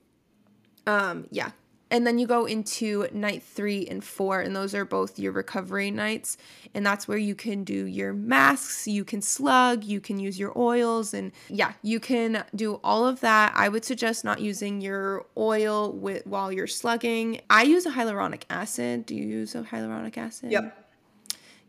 um, 0.86 1.26
yeah. 1.30 1.50
And 1.90 2.06
then 2.06 2.18
you 2.18 2.26
go 2.26 2.44
into 2.44 3.08
night 3.12 3.42
three 3.42 3.86
and 3.86 4.04
four, 4.04 4.40
and 4.40 4.54
those 4.54 4.74
are 4.74 4.84
both 4.84 5.18
your 5.18 5.32
recovery 5.32 5.90
nights. 5.90 6.36
And 6.74 6.84
that's 6.84 7.08
where 7.08 7.18
you 7.18 7.34
can 7.34 7.64
do 7.64 7.86
your 7.86 8.12
masks, 8.12 8.86
you 8.86 9.04
can 9.04 9.22
slug, 9.22 9.84
you 9.84 10.00
can 10.00 10.18
use 10.18 10.38
your 10.38 10.52
oils, 10.58 11.14
and 11.14 11.32
yeah, 11.48 11.72
you 11.82 11.98
can 11.98 12.44
do 12.54 12.80
all 12.84 13.06
of 13.06 13.20
that. 13.20 13.52
I 13.56 13.68
would 13.68 13.84
suggest 13.84 14.24
not 14.24 14.40
using 14.40 14.80
your 14.80 15.26
oil 15.36 15.92
with 15.92 16.26
while 16.26 16.52
you're 16.52 16.66
slugging. 16.66 17.40
I 17.48 17.62
use 17.62 17.86
a 17.86 17.90
hyaluronic 17.90 18.42
acid. 18.50 19.06
Do 19.06 19.14
you 19.14 19.24
use 19.24 19.54
a 19.54 19.62
hyaluronic 19.62 20.18
acid? 20.18 20.50
yep. 20.50 20.92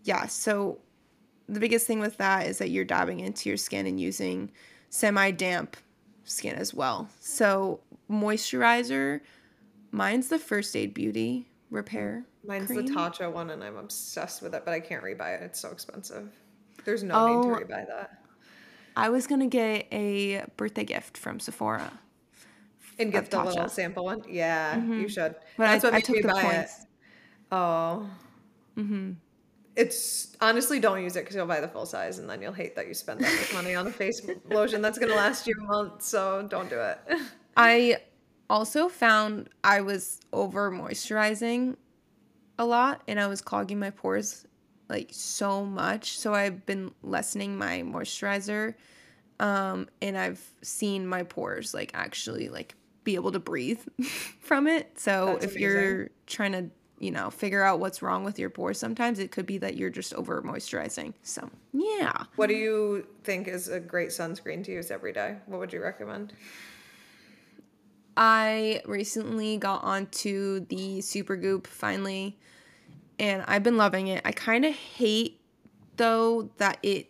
yeah 0.04 0.26
so 0.28 0.80
the 1.48 1.60
biggest 1.60 1.88
thing 1.88 2.00
with 2.00 2.18
that 2.18 2.48
is 2.48 2.58
that 2.60 2.70
you're 2.70 2.86
dabbing 2.86 3.20
into 3.20 3.50
your 3.50 3.58
skin 3.58 3.86
and 3.86 4.00
using 4.00 4.52
semi 4.90 5.32
damp 5.32 5.76
skin 6.24 6.56
as 6.56 6.74
well 6.74 7.10
so 7.20 7.80
moisturizer 8.10 9.22
mine's 9.92 10.28
the 10.30 10.40
first 10.40 10.76
aid 10.76 10.94
beauty 10.94 11.48
repair 11.70 12.26
Mine's 12.46 12.68
cream. 12.68 12.86
the 12.86 12.92
Tatcha 12.94 13.32
one, 13.32 13.50
and 13.50 13.64
I'm 13.64 13.78
obsessed 13.78 14.42
with 14.42 14.56
it, 14.56 14.64
but 14.66 14.74
I 14.74 14.80
can't 14.80 15.04
rebuy 15.04 15.36
it. 15.40 15.44
It's 15.44 15.60
so 15.60 15.70
expensive. 15.72 16.32
There's 16.86 17.04
no 17.04 17.28
need 17.28 17.34
Oh. 17.48 17.60
to 17.60 17.66
rebuy 17.66 17.88
that. 17.88 18.24
i 18.96 19.10
was 19.10 19.28
gonna 19.28 19.48
get 19.48 19.88
a 19.92 20.44
birthday 20.58 20.84
gift 20.84 21.18
from 21.18 21.40
sephora 21.40 21.92
And 22.98 23.12
get 23.12 23.30
the 23.32 23.44
little 23.44 23.66
Tatcha. 23.66 23.70
sample 23.70 24.06
one. 24.06 24.24
Yeah, 24.28 24.84
you 24.84 25.08
should. 25.08 25.36
but 25.58 25.68
That's 25.68 25.84
I, 25.84 25.88
what 25.88 25.94
I 25.96 26.02
took 26.02 26.16
me 26.16 26.22
the 26.22 26.28
buy 26.30 26.42
points 26.44 26.80
it. 26.82 26.88
Oh. 27.52 28.10
Mm-hmm. 28.78 29.12
It's 29.76 30.36
honestly 30.42 30.80
don't 30.80 31.02
use 31.02 31.16
it 31.16 31.22
because 31.22 31.36
you'll 31.36 31.46
buy 31.46 31.62
the 31.62 31.68
full 31.68 31.86
size, 31.86 32.20
and 32.20 32.30
then 32.30 32.42
you'll 32.42 32.52
hate 32.54 32.76
that 32.76 32.88
you 32.88 32.94
spent 32.94 33.20
that 33.22 33.34
much 33.34 33.54
money 33.54 33.76
on 33.76 33.88
a 33.88 33.92
face 33.92 34.22
lotion 34.50 34.82
that's 34.82 34.98
gonna 34.98 35.16
last 35.16 35.48
you 35.48 35.54
a 35.60 35.64
month. 35.64 36.02
So 36.02 36.46
don't 36.50 36.70
do 36.70 36.80
it. 36.80 36.98
I 37.56 37.98
also 38.50 38.90
found 38.90 39.50
I 39.64 39.82
was 39.82 40.20
over 40.34 40.72
moisturizing 40.72 41.76
a 42.58 42.66
lot 42.66 43.02
and 43.08 43.20
I 43.20 43.28
was 43.28 43.42
clogging 43.42 43.80
my 43.80 43.92
pores 43.92 44.46
like 44.90 45.10
so 45.12 45.64
much. 45.64 46.18
So 46.18 46.34
I've 46.34 46.66
been 46.66 46.92
lessening 47.04 47.58
my 47.58 47.84
moisturizer. 47.84 48.74
Um, 49.40 49.88
and 50.02 50.18
I've 50.18 50.44
seen 50.62 51.08
my 51.08 51.24
pores 51.24 51.74
like 51.74 51.92
actually 51.94 52.50
like 52.50 52.76
be 53.04 53.16
able 53.16 53.32
to 53.32 53.40
breathe 53.40 53.80
from 54.42 54.68
it. 54.68 55.00
So 55.00 55.38
That's 55.40 55.46
if 55.46 55.56
you're 55.56 56.10
trying 56.28 56.52
to, 56.52 56.70
you 57.00 57.12
know, 57.12 57.30
figure 57.30 57.64
out 57.64 57.80
what's 57.80 58.02
wrong 58.02 58.26
with 58.26 58.38
your 58.38 58.50
pores, 58.50 58.78
sometimes 58.78 59.20
it 59.20 59.32
could 59.32 59.46
be 59.46 59.58
that 59.60 59.78
you're 59.78 59.90
just 59.90 60.14
over 60.16 60.42
moisturizing. 60.42 61.14
So 61.24 61.50
yeah. 61.72 62.24
what 62.36 62.48
do 62.48 62.56
you 62.56 63.08
think 63.24 63.48
is 63.48 63.70
a 63.70 63.80
great 63.80 64.10
sunscreen 64.10 64.64
to 64.66 64.72
use 64.72 64.92
every 64.92 65.14
day? 65.14 65.38
What 65.46 65.60
would 65.60 65.72
you 65.72 65.82
recommend? 65.82 66.34
I 68.20 68.82
recently 68.86 69.58
got 69.58 69.82
onto 69.82 70.66
the 70.66 71.00
Supergoop 71.00 71.66
finally, 71.66 72.38
and 73.18 73.46
I've 73.48 73.64
been 73.64 73.78
loving 73.78 74.08
it. 74.08 74.22
I 74.26 74.34
kind 74.34 74.66
of 74.66 74.76
hate 74.76 75.40
though 75.96 76.50
that 76.58 76.80
it 76.84 77.08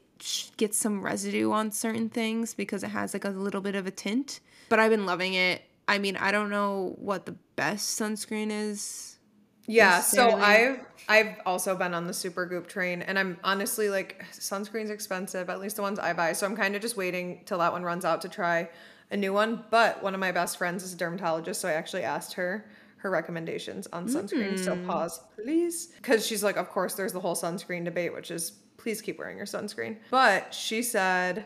gets 0.57 0.77
some 0.77 1.01
residue 1.01 1.51
on 1.51 1.71
certain 1.71 2.09
things 2.09 2.53
because 2.53 2.83
it 2.83 2.89
has 2.89 3.13
like 3.13 3.25
a 3.25 3.29
little 3.29 3.59
bit 3.59 3.73
of 3.73 3.87
a 3.87 3.91
tint, 3.91 4.39
but 4.69 4.79
I've 4.79 4.91
been 4.91 5.07
loving 5.07 5.33
it. 5.33 5.63
I 5.87 5.97
mean, 5.97 6.15
I 6.15 6.31
don't 6.31 6.51
know 6.51 6.95
what 6.99 7.25
the 7.25 7.35
best 7.55 7.99
sunscreen 7.99 8.51
is. 8.51 9.17
Yeah, 9.65 10.01
so. 10.01 10.35
I've 10.35 10.79
I've 11.07 11.37
also 11.43 11.75
been 11.75 11.95
on 11.95 12.05
the 12.05 12.13
Supergoop 12.13 12.67
train, 12.67 13.01
and 13.01 13.17
I'm 13.17 13.39
honestly 13.43 13.89
like 13.89 14.23
sunscreen's 14.31 14.91
expensive, 14.91 15.49
at 15.49 15.59
least 15.59 15.77
the 15.77 15.81
ones 15.81 15.97
I 15.97 16.13
buy. 16.13 16.33
So 16.33 16.45
I'm 16.45 16.55
kind 16.55 16.75
of 16.75 16.83
just 16.83 16.97
waiting 16.97 17.41
till 17.45 17.57
that 17.57 17.71
one 17.71 17.81
runs 17.81 18.05
out 18.05 18.21
to 18.21 18.29
try 18.29 18.69
a 19.11 19.17
new 19.17 19.33
one. 19.33 19.63
But 19.69 20.03
one 20.03 20.13
of 20.13 20.19
my 20.19 20.31
best 20.31 20.57
friends 20.57 20.83
is 20.83 20.93
a 20.93 20.97
dermatologist, 20.97 21.61
so 21.61 21.67
I 21.67 21.73
actually 21.73 22.03
asked 22.03 22.33
her 22.33 22.65
her 22.97 23.09
recommendations 23.09 23.87
on 23.87 24.07
sunscreen. 24.07 24.59
So 24.59 24.75
hmm. 24.75 24.85
pause, 24.85 25.21
please, 25.35 25.87
because 25.97 26.25
she's 26.25 26.43
like, 26.43 26.57
of 26.57 26.69
course, 26.69 26.95
there's 26.95 27.13
the 27.13 27.19
whole 27.19 27.35
sunscreen 27.35 27.85
debate, 27.85 28.13
which 28.13 28.29
is 28.29 28.51
please 28.77 29.01
keep 29.01 29.19
wearing 29.19 29.37
your 29.37 29.45
sunscreen. 29.45 29.97
But 30.09 30.53
she 30.53 30.81
said 30.81 31.45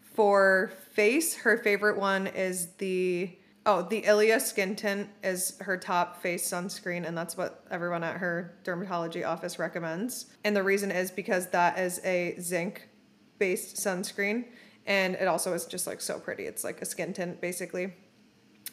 for 0.00 0.72
face, 0.92 1.34
her 1.36 1.58
favorite 1.58 1.98
one 1.98 2.26
is 2.28 2.68
the 2.78 3.36
oh 3.66 3.82
the 3.82 4.04
Ilia 4.06 4.40
Skin 4.40 4.76
Tint 4.76 5.08
is 5.22 5.58
her 5.60 5.76
top 5.76 6.22
face 6.22 6.48
sunscreen, 6.48 7.06
and 7.06 7.16
that's 7.16 7.36
what 7.36 7.64
everyone 7.70 8.04
at 8.04 8.16
her 8.16 8.56
dermatology 8.64 9.26
office 9.26 9.58
recommends. 9.58 10.26
And 10.44 10.56
the 10.56 10.62
reason 10.62 10.90
is 10.90 11.10
because 11.10 11.48
that 11.48 11.78
is 11.78 12.00
a 12.04 12.36
zinc 12.40 12.88
based 13.38 13.76
sunscreen, 13.76 14.46
and 14.86 15.14
it 15.14 15.28
also 15.28 15.52
is 15.54 15.66
just 15.66 15.86
like 15.86 16.00
so 16.00 16.18
pretty. 16.18 16.44
It's 16.44 16.64
like 16.64 16.82
a 16.82 16.84
skin 16.84 17.12
tint 17.12 17.40
basically. 17.40 17.94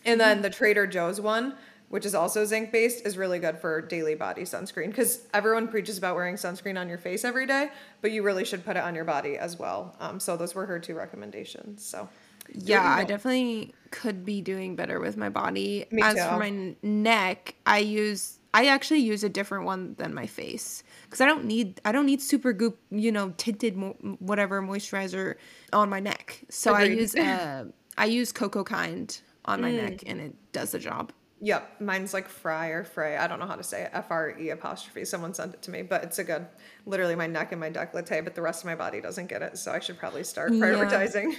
And 0.05 0.20
then 0.20 0.41
the 0.41 0.49
Trader 0.49 0.88
Joe's 0.88 1.22
one, 1.22 1.55
which 1.89 2.05
is 2.05 2.16
also 2.16 2.43
zinc 2.45 2.72
based, 2.72 3.05
is 3.05 3.18
really 3.18 3.38
good 3.39 3.57
for 3.59 3.82
daily 3.82 4.16
body 4.16 4.43
sunscreen 4.43 4.88
because 4.88 5.28
everyone 5.34 5.68
preaches 5.68 5.97
about 5.97 6.16
wearing 6.16 6.36
sunscreen 6.36 6.80
on 6.80 6.89
your 6.89 6.97
face 6.97 7.24
every 7.24 7.45
day, 7.45 7.70
but 8.01 8.12
you 8.12 8.24
really 8.24 8.45
should 8.45 8.66
put 8.66 8.78
it 8.78 8.84
on 8.84 8.95
your 8.95 9.05
body 9.05 9.38
as 9.38 9.59
well. 9.59 9.95
Um, 9.99 10.20
so 10.20 10.38
those 10.38 10.55
were 10.55 10.66
her 10.66 10.80
two 10.80 10.95
recommendations. 10.95 11.86
So 11.86 12.09
Yeah, 12.53 12.84
I 12.84 13.03
definitely 13.03 13.76
could 13.91 14.26
be 14.26 14.41
doing 14.41 14.76
better 14.76 14.99
with 14.99 15.18
my 15.18 15.30
body. 15.30 15.86
Me 15.91 16.01
As 16.01 16.16
too. 16.16 16.24
for 16.24 16.38
my 16.38 16.76
neck, 16.82 17.55
I 17.66 17.80
use 17.80 18.39
I 18.54 18.66
actually 18.68 18.99
use 18.99 19.24
a 19.24 19.30
different 19.30 19.66
one 19.66 19.95
than 19.97 20.14
my 20.14 20.28
face 20.28 20.84
because 21.04 21.22
I 21.22 21.26
don't 21.26 21.45
need 21.45 21.80
I 21.86 21.91
don't 21.91 22.06
need 22.06 22.20
Supergoop 22.20 22.76
you 22.89 23.12
know 23.12 23.34
tinted 23.38 23.78
mo- 23.78 23.97
whatever 24.20 24.62
moisturizer 24.62 25.36
on 25.74 25.89
my 25.89 25.99
neck. 25.99 26.43
So 26.49 26.74
I 26.74 26.84
use 26.84 27.16
uh 27.16 27.66
I 27.97 28.06
use 28.06 28.34
Cocokind 28.34 29.22
on 29.45 29.62
my 29.62 29.72
Mm. 29.72 29.76
neck 29.76 30.04
and 30.06 30.20
it 30.20 30.36
does 30.52 30.72
the 30.72 30.80
job. 30.80 31.14
Yep, 31.43 31.82
mine's 31.82 32.14
like 32.14 32.28
Fry 32.28 32.68
or 32.68 32.84
Frey. 32.84 33.18
I 33.18 33.26
don't 33.28 33.39
know 33.39 33.47
how 33.47 33.56
to 33.56 33.64
say 33.64 33.82
it. 33.84 33.89
F 33.93 34.12
R 34.12 34.38
E 34.38 34.49
apostrophe. 34.49 35.06
Someone 35.06 35.34
sent 35.34 35.56
it 35.56 35.62
to 35.64 35.72
me, 35.72 35.82
but 35.82 36.04
it's 36.04 36.20
a 36.20 36.24
good, 36.24 36.45
literally 36.86 37.16
my 37.16 37.26
neck 37.26 37.52
and 37.52 37.60
my 37.60 37.72
décolleté, 37.72 38.24
but 38.24 38.36
the 38.36 38.43
rest 38.43 38.62
of 38.62 38.68
my 38.68 38.76
body 38.76 39.02
doesn't 39.02 39.26
get 39.28 39.41
it. 39.41 39.58
So 39.58 39.72
I 39.72 39.80
should 39.80 39.97
probably 39.97 40.24
start 40.24 40.54
Yeah. 40.54 40.60
prioritizing. 40.66 41.36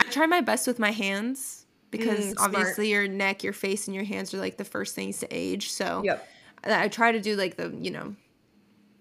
I 0.00 0.10
try 0.10 0.24
my 0.24 0.40
best 0.40 0.66
with 0.66 0.78
my 0.78 0.90
hands 0.90 1.66
because 1.90 2.32
Mm, 2.32 2.38
smart. 2.38 2.54
obviously 2.54 2.90
your 2.92 3.06
neck, 3.06 3.44
your 3.44 3.52
face, 3.52 3.86
and 3.88 3.94
your 3.94 4.04
hands 4.04 4.32
are 4.32 4.38
like 4.38 4.56
the 4.56 4.64
first 4.64 4.94
things 4.94 5.18
to 5.18 5.26
age. 5.30 5.70
So 5.70 6.00
Yep. 6.02 6.26
I 6.64 6.88
try 6.88 7.12
to 7.12 7.20
do 7.20 7.36
like 7.36 7.56
the 7.56 7.76
you 7.80 7.90
know 7.90 8.14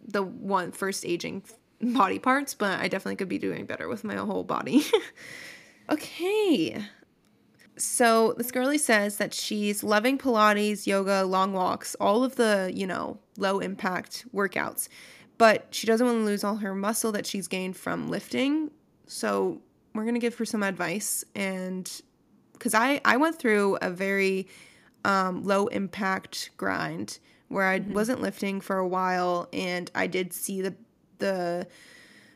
the 0.07 0.24
one 0.24 0.72
first 0.72 1.05
aging 1.05 1.43
body 1.82 2.20
parts, 2.20 2.53
but 2.53 2.80
I 2.80 2.88
definitely 2.88 3.18
could 3.18 3.30
be 3.30 3.38
doing 3.38 3.66
better 3.66 3.88
with 3.88 4.03
my 4.03 4.16
whole 4.16 4.43
body. 4.43 4.84
okay. 5.89 6.84
So 7.78 8.36
this 8.38 8.51
girlie 8.51 8.78
says 8.78 9.18
that 9.18 9.34
she's 9.34 9.84
loving 9.84 10.18
Pilates, 10.18 10.86
yoga, 10.86 11.24
long 11.24 11.53
walks, 11.53 11.95
all 11.99 12.24
of 12.24 12.36
the, 12.36 12.72
you 12.74 12.86
know, 12.86 13.18
low 13.38 13.59
impact 13.59 14.26
workouts. 14.34 14.88
But 15.38 15.68
she 15.72 15.88
doesn't 15.88 16.05
want 16.05 16.20
to 16.20 16.26
lose 16.26 16.43
all 16.43 16.57
her 16.57 16.76
muscle 16.76 17.12
that 17.14 17.26
she's 17.26 17.47
gained 17.47 17.76
from 17.76 18.09
lifting. 18.09 18.70
So 19.07 19.62
we're 19.95 20.03
going 20.03 20.14
to 20.14 20.20
give 20.20 20.38
her 20.38 20.45
some 20.45 20.64
advice 20.64 21.24
and 21.34 21.89
cuz 22.59 22.76
I 22.76 23.01
I 23.03 23.18
went 23.18 23.39
through 23.39 23.78
a 23.82 23.89
very 23.89 24.47
um, 25.03 25.43
low 25.43 25.68
impact 25.68 26.51
grind 26.57 27.20
where 27.52 27.68
I 27.68 27.80
mm-hmm. 27.80 27.93
wasn't 27.93 28.22
lifting 28.22 28.62
for 28.62 28.78
a 28.78 28.88
while 28.88 29.49
and 29.54 29.91
I 29.93 30.08
did 30.08 30.34
see 30.34 30.62
the 30.62 30.76
the 31.20 31.68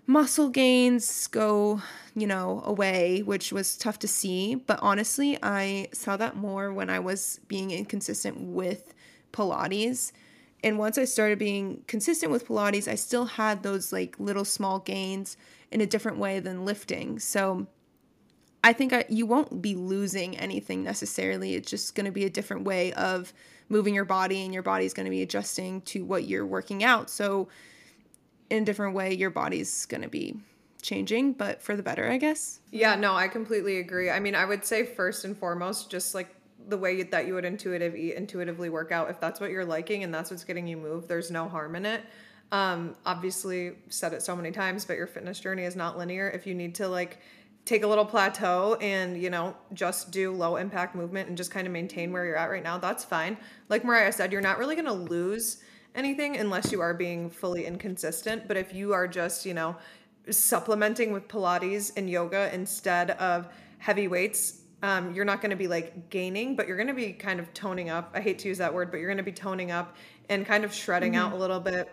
muscle 0.08 0.50
gains 0.50 1.28
go, 1.28 1.82
you 2.16 2.28
know, 2.28 2.62
away, 2.64 3.22
which 3.24 3.52
was 3.52 3.76
tough 3.76 4.00
to 4.00 4.08
see. 4.08 4.56
But 4.56 4.80
honestly, 4.82 5.38
I 5.42 5.88
saw 5.92 6.18
that 6.18 6.36
more 6.36 6.72
when 6.72 6.90
I 6.90 7.00
was 7.00 7.40
being 7.48 7.72
inconsistent 7.72 8.40
with 8.40 8.94
Pilates. 9.34 10.12
And 10.64 10.78
once 10.78 10.98
I 10.98 11.06
started 11.06 11.40
being 11.40 11.84
consistent 11.88 12.32
with 12.32 12.48
Pilates, 12.48 12.88
I 12.88 12.96
still 12.96 13.26
had 13.26 13.64
those 13.64 13.92
like 13.92 14.16
little 14.20 14.46
small 14.46 14.80
gains 14.80 15.38
in 15.72 15.82
a 15.82 15.86
different 15.86 16.18
way 16.18 16.40
than 16.40 16.66
lifting. 16.66 17.20
So 17.20 17.68
I 18.64 18.74
think 18.74 18.94
I, 18.94 19.06
you 19.10 19.26
won't 19.26 19.62
be 19.62 19.76
losing 19.76 20.38
anything 20.38 20.84
necessarily. 20.84 21.54
It's 21.56 21.70
just 21.70 21.94
going 21.94 22.06
to 22.06 22.12
be 22.12 22.26
a 22.26 22.30
different 22.30 22.64
way 22.64 22.94
of 22.94 23.34
moving 23.70 23.94
your 23.94 24.06
body, 24.06 24.44
and 24.44 24.54
your 24.54 24.64
body's 24.64 24.94
going 24.94 25.06
to 25.06 25.12
be 25.12 25.22
adjusting 25.22 25.82
to 25.82 26.06
what 26.06 26.26
you're 26.26 26.46
working 26.46 26.84
out. 26.84 27.10
So, 27.10 27.48
in 28.50 28.64
a 28.64 28.66
different 28.66 28.96
way, 28.96 29.14
your 29.14 29.32
body's 29.32 29.86
going 29.86 30.04
to 30.04 30.08
be 30.08 30.36
changing, 30.82 31.34
but 31.34 31.62
for 31.62 31.76
the 31.76 31.84
better, 31.84 32.10
I 32.10 32.18
guess. 32.18 32.60
Yeah, 32.72 32.96
no, 32.96 33.14
I 33.14 33.28
completely 33.28 33.80
agree. 33.80 34.10
I 34.10 34.20
mean, 34.20 34.36
I 34.36 34.46
would 34.46 34.64
say 34.64 34.86
first 34.86 35.26
and 35.26 35.36
foremost, 35.36 35.90
just 35.90 36.14
like 36.14 36.34
the 36.68 36.78
way 36.78 37.02
that 37.04 37.28
you 37.28 37.34
would 37.34 37.46
intuitive 37.46 37.96
eat, 37.96 38.16
intuitively 38.16 38.70
work 38.70 38.92
out, 38.92 39.10
if 39.10 39.20
that's 39.20 39.40
what 39.40 39.50
you're 39.50 39.66
liking 39.66 40.04
and 40.04 40.14
that's 40.14 40.30
what's 40.32 40.44
getting 40.44 40.68
you 40.68 40.78
move, 40.78 41.08
there's 41.08 41.32
no 41.32 41.50
harm 41.50 41.76
in 41.76 41.86
it. 41.86 42.04
Um, 42.52 42.96
obviously, 43.06 43.74
said 43.90 44.14
it 44.14 44.22
so 44.22 44.36
many 44.36 44.52
times, 44.52 44.86
but 44.86 44.98
your 44.98 45.08
fitness 45.08 45.40
journey 45.40 45.64
is 45.64 45.76
not 45.76 45.98
linear. 45.98 46.30
If 46.30 46.46
you 46.46 46.54
need 46.54 46.76
to 46.76 46.88
like 46.88 47.20
take 47.66 47.84
a 47.84 47.88
little 47.88 48.06
plateau 48.06 48.78
and 48.80 49.22
you 49.22 49.30
know 49.30 49.56
just 49.74 50.12
do 50.12 50.32
low 50.32 50.56
impact 50.56 50.96
movement 50.96 51.28
and 51.28 51.38
just 51.38 51.52
kind 51.52 51.66
of 51.66 51.74
maintain 51.74 52.12
where 52.12 52.26
you're 52.26 52.38
at 52.38 52.50
right 52.50 52.64
now 52.64 52.78
that's 52.78 53.04
fine 53.04 53.36
like 53.70 53.84
mariah 53.84 54.12
said 54.12 54.32
you're 54.32 54.42
not 54.42 54.58
really 54.58 54.76
going 54.76 54.86
to 54.86 54.94
lose 54.94 55.64
anything 55.96 56.38
unless 56.38 56.72
you 56.72 56.80
are 56.80 56.94
being 56.94 57.30
fully 57.30 57.66
inconsistent 57.66 58.48
but 58.48 58.56
if 58.56 58.74
you 58.74 58.94
are 58.94 59.08
just 59.08 59.46
you 59.46 59.54
know 59.54 59.76
supplementing 60.30 61.12
with 61.12 61.28
pilates 61.28 61.92
and 61.98 62.10
yoga 62.10 62.54
instead 62.54 63.12
of 63.12 63.48
heavy 63.80 64.08
weights 64.08 64.62
um, 64.84 65.16
you're 65.16 65.26
not 65.26 65.42
going 65.42 65.50
to 65.50 65.56
be 65.56 65.68
like 65.68 66.10
gaining 66.10 66.56
but 66.56 66.68
you're 66.68 66.78
going 66.78 66.88
to 66.88 66.94
be 66.94 67.14
kind 67.14 67.40
of 67.40 67.52
toning 67.54 67.90
up 67.90 68.12
i 68.14 68.22
hate 68.22 68.38
to 68.40 68.48
use 68.48 68.60
that 68.60 68.74
word 68.74 68.92
but 68.92 68.98
you're 68.98 69.10
going 69.10 69.18
to 69.18 69.24
be 69.24 69.32
toning 69.32 69.72
up 69.72 69.96
and 70.30 70.46
kind 70.46 70.64
of 70.64 70.74
shredding 70.74 71.14
mm-hmm. 71.14 71.28
out 71.28 71.34
a 71.34 71.36
little 71.36 71.60
bit 71.60 71.90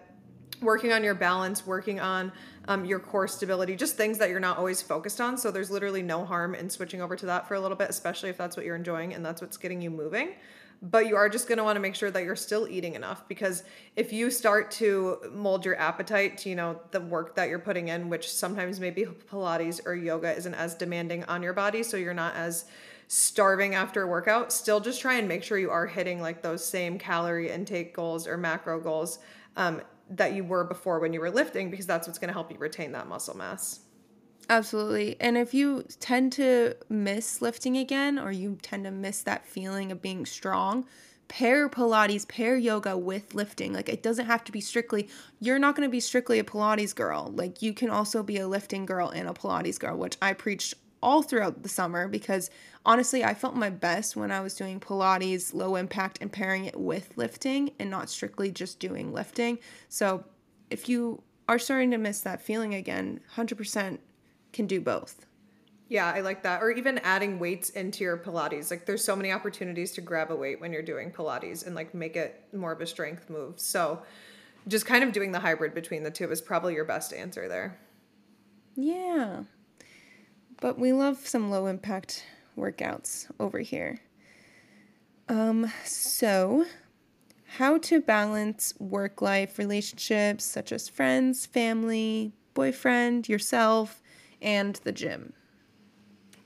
working 0.60 0.92
on 0.92 1.02
your 1.02 1.14
balance 1.14 1.66
working 1.66 2.00
on 2.00 2.30
um, 2.68 2.84
your 2.84 2.98
core 2.98 3.28
stability, 3.28 3.76
just 3.76 3.96
things 3.96 4.18
that 4.18 4.30
you're 4.30 4.40
not 4.40 4.58
always 4.58 4.80
focused 4.80 5.20
on. 5.20 5.36
So 5.36 5.50
there's 5.50 5.70
literally 5.70 6.02
no 6.02 6.24
harm 6.24 6.54
in 6.54 6.70
switching 6.70 7.02
over 7.02 7.16
to 7.16 7.26
that 7.26 7.48
for 7.48 7.54
a 7.54 7.60
little 7.60 7.76
bit, 7.76 7.90
especially 7.90 8.30
if 8.30 8.36
that's 8.36 8.56
what 8.56 8.64
you're 8.64 8.76
enjoying 8.76 9.14
and 9.14 9.24
that's 9.24 9.40
what's 9.40 9.56
getting 9.56 9.80
you 9.80 9.90
moving. 9.90 10.34
But 10.84 11.06
you 11.06 11.14
are 11.14 11.28
just 11.28 11.46
going 11.46 11.58
to 11.58 11.64
want 11.64 11.76
to 11.76 11.80
make 11.80 11.94
sure 11.94 12.10
that 12.10 12.24
you're 12.24 12.34
still 12.34 12.66
eating 12.66 12.94
enough 12.94 13.26
because 13.28 13.62
if 13.94 14.12
you 14.12 14.32
start 14.32 14.72
to 14.72 15.18
mold 15.32 15.64
your 15.64 15.78
appetite 15.78 16.38
to, 16.38 16.48
you 16.48 16.56
know, 16.56 16.80
the 16.90 17.00
work 17.00 17.36
that 17.36 17.48
you're 17.48 17.60
putting 17.60 17.88
in, 17.88 18.08
which 18.08 18.32
sometimes 18.32 18.80
maybe 18.80 19.04
Pilates 19.04 19.80
or 19.86 19.94
yoga 19.94 20.34
isn't 20.36 20.54
as 20.54 20.74
demanding 20.74 21.22
on 21.24 21.40
your 21.40 21.52
body, 21.52 21.84
so 21.84 21.96
you're 21.96 22.14
not 22.14 22.34
as 22.34 22.64
starving 23.06 23.76
after 23.76 24.02
a 24.02 24.06
workout, 24.08 24.52
still 24.52 24.80
just 24.80 25.00
try 25.00 25.14
and 25.14 25.28
make 25.28 25.44
sure 25.44 25.56
you 25.56 25.70
are 25.70 25.86
hitting 25.86 26.20
like 26.20 26.42
those 26.42 26.64
same 26.64 26.98
calorie 26.98 27.50
intake 27.50 27.94
goals 27.94 28.26
or 28.26 28.36
macro 28.36 28.80
goals 28.80 29.20
um, 29.56 29.82
that 30.16 30.34
you 30.34 30.44
were 30.44 30.64
before 30.64 30.98
when 31.00 31.12
you 31.12 31.20
were 31.20 31.30
lifting 31.30 31.70
because 31.70 31.86
that's 31.86 32.06
what's 32.06 32.18
going 32.18 32.28
to 32.28 32.34
help 32.34 32.50
you 32.50 32.58
retain 32.58 32.92
that 32.92 33.08
muscle 33.08 33.36
mass. 33.36 33.80
Absolutely. 34.48 35.16
And 35.20 35.38
if 35.38 35.54
you 35.54 35.84
tend 36.00 36.32
to 36.34 36.74
miss 36.88 37.40
lifting 37.40 37.76
again 37.76 38.18
or 38.18 38.32
you 38.32 38.58
tend 38.60 38.84
to 38.84 38.90
miss 38.90 39.22
that 39.22 39.46
feeling 39.46 39.92
of 39.92 40.02
being 40.02 40.26
strong, 40.26 40.84
pair 41.28 41.68
Pilates, 41.68 42.28
pair 42.28 42.56
yoga 42.56 42.96
with 42.98 43.34
lifting. 43.34 43.72
Like 43.72 43.88
it 43.88 44.02
doesn't 44.02 44.26
have 44.26 44.44
to 44.44 44.52
be 44.52 44.60
strictly, 44.60 45.08
you're 45.40 45.58
not 45.58 45.76
going 45.76 45.88
to 45.88 45.90
be 45.90 46.00
strictly 46.00 46.38
a 46.38 46.44
Pilates 46.44 46.94
girl. 46.94 47.32
Like 47.34 47.62
you 47.62 47.72
can 47.72 47.88
also 47.88 48.22
be 48.22 48.38
a 48.38 48.48
lifting 48.48 48.84
girl 48.84 49.08
and 49.08 49.28
a 49.28 49.32
Pilates 49.32 49.78
girl, 49.78 49.96
which 49.96 50.18
I 50.20 50.34
preached 50.34 50.74
all 51.02 51.22
throughout 51.22 51.62
the 51.62 51.68
summer 51.68 52.08
because 52.08 52.50
honestly, 52.86 53.24
I 53.24 53.34
felt 53.34 53.54
my 53.54 53.70
best 53.70 54.16
when 54.16 54.30
I 54.30 54.40
was 54.40 54.54
doing 54.54 54.80
Pilates, 54.80 55.52
low 55.54 55.76
impact, 55.76 56.18
and 56.20 56.32
pairing 56.32 56.64
it 56.64 56.78
with 56.78 57.12
lifting 57.16 57.72
and 57.78 57.90
not 57.90 58.08
strictly 58.08 58.50
just 58.50 58.78
doing 58.78 59.12
lifting. 59.12 59.58
So 59.88 60.24
if 60.70 60.88
you 60.88 61.22
are 61.48 61.58
starting 61.58 61.90
to 61.90 61.98
miss 61.98 62.20
that 62.20 62.40
feeling 62.40 62.74
again, 62.74 63.20
100% 63.36 63.98
can 64.52 64.66
do 64.66 64.80
both. 64.80 65.26
Yeah, 65.88 66.10
I 66.10 66.20
like 66.20 66.42
that. 66.44 66.62
Or 66.62 66.70
even 66.70 66.98
adding 67.00 67.38
weights 67.38 67.68
into 67.70 68.02
your 68.04 68.16
Pilates. 68.16 68.70
Like 68.70 68.86
there's 68.86 69.04
so 69.04 69.14
many 69.14 69.30
opportunities 69.30 69.92
to 69.92 70.00
grab 70.00 70.30
a 70.30 70.36
weight 70.36 70.58
when 70.58 70.72
you're 70.72 70.80
doing 70.80 71.10
Pilates 71.10 71.66
and 71.66 71.74
like 71.74 71.92
make 71.94 72.16
it 72.16 72.42
more 72.54 72.72
of 72.72 72.80
a 72.80 72.86
strength 72.86 73.28
move. 73.28 73.60
So 73.60 74.02
just 74.68 74.86
kind 74.86 75.04
of 75.04 75.12
doing 75.12 75.32
the 75.32 75.40
hybrid 75.40 75.74
between 75.74 76.02
the 76.02 76.10
two 76.10 76.30
is 76.30 76.40
probably 76.40 76.74
your 76.74 76.86
best 76.86 77.12
answer 77.12 77.48
there. 77.48 77.78
Yeah. 78.74 79.42
But 80.62 80.78
we 80.78 80.92
love 80.92 81.26
some 81.26 81.50
low 81.50 81.66
impact 81.66 82.24
workouts 82.56 83.28
over 83.40 83.58
here. 83.58 83.98
Um, 85.28 85.72
so, 85.84 86.66
how 87.56 87.78
to 87.78 88.00
balance 88.00 88.72
work 88.78 89.20
life 89.20 89.58
relationships 89.58 90.44
such 90.44 90.70
as 90.70 90.88
friends, 90.88 91.46
family, 91.46 92.32
boyfriend, 92.54 93.28
yourself, 93.28 94.00
and 94.40 94.76
the 94.84 94.92
gym. 94.92 95.32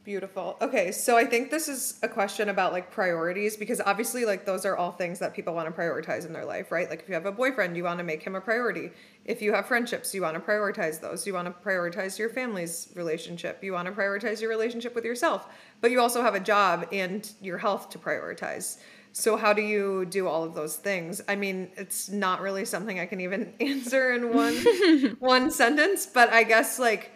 Beautiful. 0.07 0.57
Okay, 0.63 0.93
so 0.93 1.17
I 1.17 1.25
think 1.25 1.51
this 1.51 1.67
is 1.67 1.99
a 2.01 2.07
question 2.07 2.49
about 2.49 2.73
like 2.73 2.93
priorities 2.93 3.57
because 3.57 3.81
obviously, 3.81 4.25
like, 4.25 4.47
those 4.47 4.65
are 4.65 4.77
all 4.77 4.93
things 4.93 5.19
that 5.19 5.35
people 5.35 5.53
want 5.53 5.67
to 5.67 5.83
prioritize 5.83 6.25
in 6.25 6.33
their 6.33 6.45
life, 6.45 6.71
right? 6.71 6.89
Like, 6.89 7.01
if 7.01 7.09
you 7.09 7.15
have 7.15 7.27
a 7.27 7.33
boyfriend, 7.33 7.77
you 7.77 7.83
want 7.83 7.99
to 7.99 8.05
make 8.05 8.23
him 8.23 8.37
a 8.37 8.41
priority. 8.41 8.93
If 9.25 9.43
you 9.43 9.53
have 9.53 9.67
friendships, 9.67 10.15
you 10.15 10.23
want 10.23 10.35
to 10.35 10.41
prioritize 10.41 11.01
those. 11.01 11.27
You 11.27 11.35
want 11.35 11.49
to 11.49 11.69
prioritize 11.69 12.21
your 12.21 12.29
family's 12.29 12.89
relationship. 12.95 13.65
You 13.65 13.73
want 13.73 13.87
to 13.87 13.93
prioritize 13.93 14.41
your 14.41 14.49
relationship 14.49 14.95
with 14.95 15.05
yourself, 15.05 15.49
but 15.81 15.91
you 15.91 16.01
also 16.01 16.23
have 16.23 16.37
a 16.37 16.41
job 16.41 16.87
and 16.93 17.29
your 17.41 17.59
health 17.59 17.91
to 17.91 17.99
prioritize. 17.99 18.79
So, 19.11 19.37
how 19.37 19.53
do 19.53 19.63
you 19.63 20.05
do 20.05 20.29
all 20.29 20.45
of 20.45 20.55
those 20.55 20.77
things? 20.77 21.21
I 21.27 21.35
mean, 21.35 21.73
it's 21.77 22.09
not 22.09 22.41
really 22.43 22.65
something 22.65 23.01
I 23.01 23.07
can 23.07 23.21
even 23.21 23.55
answer 23.61 24.13
in 24.13 24.33
one 24.33 24.55
one 25.19 25.51
sentence, 25.51 26.07
but 26.07 26.33
I 26.33 26.45
guess 26.45 26.79
like 26.79 27.11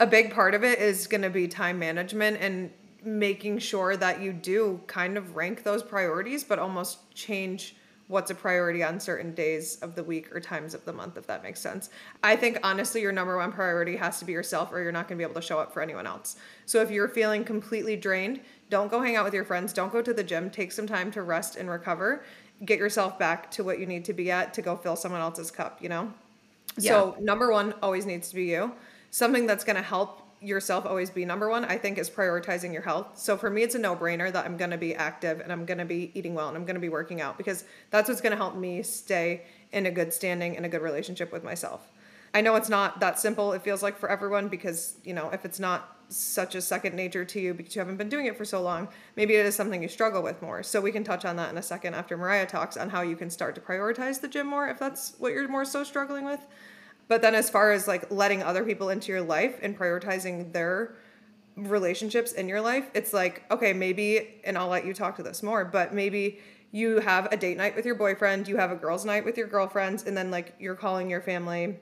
a 0.00 0.06
big 0.06 0.32
part 0.32 0.54
of 0.54 0.64
it 0.64 0.78
is 0.78 1.06
going 1.06 1.22
to 1.22 1.30
be 1.30 1.48
time 1.48 1.78
management 1.78 2.38
and 2.40 2.70
making 3.04 3.58
sure 3.58 3.96
that 3.96 4.20
you 4.20 4.32
do 4.32 4.80
kind 4.86 5.16
of 5.16 5.36
rank 5.36 5.62
those 5.62 5.82
priorities, 5.82 6.44
but 6.44 6.58
almost 6.58 7.12
change 7.14 7.76
what's 8.08 8.30
a 8.30 8.34
priority 8.34 8.82
on 8.82 8.98
certain 8.98 9.34
days 9.34 9.76
of 9.82 9.94
the 9.94 10.02
week 10.02 10.34
or 10.34 10.40
times 10.40 10.72
of 10.72 10.84
the 10.86 10.92
month, 10.92 11.18
if 11.18 11.26
that 11.26 11.42
makes 11.42 11.60
sense. 11.60 11.90
I 12.22 12.36
think 12.36 12.58
honestly, 12.62 13.02
your 13.02 13.12
number 13.12 13.36
one 13.36 13.52
priority 13.52 13.96
has 13.96 14.18
to 14.18 14.24
be 14.24 14.32
yourself, 14.32 14.72
or 14.72 14.82
you're 14.82 14.92
not 14.92 15.08
going 15.08 15.18
to 15.18 15.24
be 15.24 15.30
able 15.30 15.40
to 15.40 15.46
show 15.46 15.58
up 15.58 15.72
for 15.72 15.82
anyone 15.82 16.06
else. 16.06 16.36
So 16.64 16.80
if 16.80 16.90
you're 16.90 17.08
feeling 17.08 17.44
completely 17.44 17.96
drained, 17.96 18.40
don't 18.70 18.90
go 18.90 19.02
hang 19.02 19.16
out 19.16 19.24
with 19.24 19.34
your 19.34 19.44
friends, 19.44 19.72
don't 19.74 19.92
go 19.92 20.00
to 20.00 20.14
the 20.14 20.24
gym, 20.24 20.48
take 20.48 20.72
some 20.72 20.86
time 20.86 21.10
to 21.12 21.22
rest 21.22 21.56
and 21.56 21.68
recover. 21.68 22.24
Get 22.64 22.78
yourself 22.78 23.18
back 23.18 23.50
to 23.52 23.62
what 23.62 23.78
you 23.78 23.86
need 23.86 24.06
to 24.06 24.14
be 24.14 24.30
at 24.30 24.54
to 24.54 24.62
go 24.62 24.74
fill 24.74 24.96
someone 24.96 25.20
else's 25.20 25.50
cup, 25.50 25.78
you 25.82 25.90
know? 25.90 26.12
Yeah. 26.78 26.92
So, 26.92 27.16
number 27.20 27.52
one 27.52 27.74
always 27.82 28.06
needs 28.06 28.30
to 28.30 28.36
be 28.36 28.44
you 28.44 28.72
something 29.10 29.46
that's 29.46 29.64
going 29.64 29.76
to 29.76 29.82
help 29.82 30.22
yourself 30.40 30.86
always 30.86 31.10
be 31.10 31.24
number 31.24 31.48
one, 31.48 31.64
I 31.64 31.78
think, 31.78 31.98
is 31.98 32.08
prioritizing 32.08 32.72
your 32.72 32.82
health. 32.82 33.18
So 33.18 33.36
for 33.36 33.50
me, 33.50 33.62
it's 33.62 33.74
a 33.74 33.78
no 33.78 33.96
brainer 33.96 34.32
that 34.32 34.44
I'm 34.44 34.56
going 34.56 34.70
to 34.70 34.78
be 34.78 34.94
active 34.94 35.40
and 35.40 35.52
I'm 35.52 35.64
going 35.64 35.78
to 35.78 35.84
be 35.84 36.12
eating 36.14 36.34
well 36.34 36.48
and 36.48 36.56
I'm 36.56 36.64
going 36.64 36.76
to 36.76 36.80
be 36.80 36.88
working 36.88 37.20
out 37.20 37.36
because 37.36 37.64
that's 37.90 38.08
what's 38.08 38.20
going 38.20 38.30
to 38.30 38.36
help 38.36 38.54
me 38.54 38.82
stay 38.82 39.42
in 39.72 39.86
a 39.86 39.90
good 39.90 40.12
standing 40.12 40.56
and 40.56 40.64
a 40.64 40.68
good 40.68 40.82
relationship 40.82 41.32
with 41.32 41.42
myself. 41.42 41.90
I 42.34 42.40
know 42.40 42.56
it's 42.56 42.68
not 42.68 43.00
that 43.00 43.18
simple, 43.18 43.52
it 43.52 43.62
feels 43.62 43.82
like 43.82 43.98
for 43.98 44.10
everyone 44.10 44.48
because, 44.48 44.96
you 45.02 45.14
know, 45.14 45.30
if 45.30 45.44
it's 45.44 45.58
not 45.58 45.96
such 46.10 46.54
a 46.54 46.60
second 46.60 46.94
nature 46.94 47.24
to 47.24 47.40
you 47.40 47.54
because 47.54 47.74
you 47.74 47.80
haven't 47.80 47.96
been 47.96 48.08
doing 48.08 48.26
it 48.26 48.36
for 48.36 48.44
so 48.44 48.62
long, 48.62 48.88
maybe 49.16 49.34
it 49.34 49.46
is 49.46 49.54
something 49.54 49.82
you 49.82 49.88
struggle 49.88 50.22
with 50.22 50.40
more. 50.40 50.62
So 50.62 50.80
we 50.80 50.92
can 50.92 51.04
touch 51.04 51.24
on 51.24 51.36
that 51.36 51.50
in 51.50 51.58
a 51.58 51.62
second 51.62 51.94
after 51.94 52.16
Mariah 52.16 52.46
talks 52.46 52.76
on 52.76 52.90
how 52.90 53.02
you 53.02 53.16
can 53.16 53.30
start 53.30 53.54
to 53.56 53.60
prioritize 53.60 54.20
the 54.20 54.28
gym 54.28 54.46
more 54.46 54.68
if 54.68 54.78
that's 54.78 55.14
what 55.18 55.32
you're 55.32 55.48
more 55.48 55.64
so 55.64 55.84
struggling 55.84 56.24
with. 56.24 56.40
But 57.08 57.22
then 57.22 57.34
as 57.34 57.50
far 57.50 57.72
as 57.72 57.88
like 57.88 58.10
letting 58.10 58.42
other 58.42 58.64
people 58.64 58.90
into 58.90 59.10
your 59.10 59.22
life 59.22 59.58
and 59.62 59.76
prioritizing 59.76 60.52
their 60.52 60.96
relationships 61.56 62.32
in 62.32 62.48
your 62.48 62.60
life, 62.60 62.88
it's 62.94 63.12
like, 63.12 63.44
okay, 63.50 63.72
maybe, 63.72 64.40
and 64.44 64.56
I'll 64.56 64.68
let 64.68 64.86
you 64.86 64.94
talk 64.94 65.16
to 65.16 65.22
this 65.22 65.42
more, 65.42 65.64
but 65.64 65.92
maybe 65.92 66.38
you 66.70 67.00
have 67.00 67.32
a 67.32 67.36
date 67.36 67.56
night 67.56 67.74
with 67.74 67.86
your 67.86 67.94
boyfriend, 67.94 68.46
you 68.46 68.58
have 68.58 68.70
a 68.70 68.76
girls' 68.76 69.04
night 69.04 69.24
with 69.24 69.38
your 69.38 69.46
girlfriends, 69.46 70.04
and 70.04 70.16
then 70.16 70.30
like 70.30 70.54
you're 70.58 70.74
calling 70.74 71.08
your 71.08 71.22
family 71.22 71.78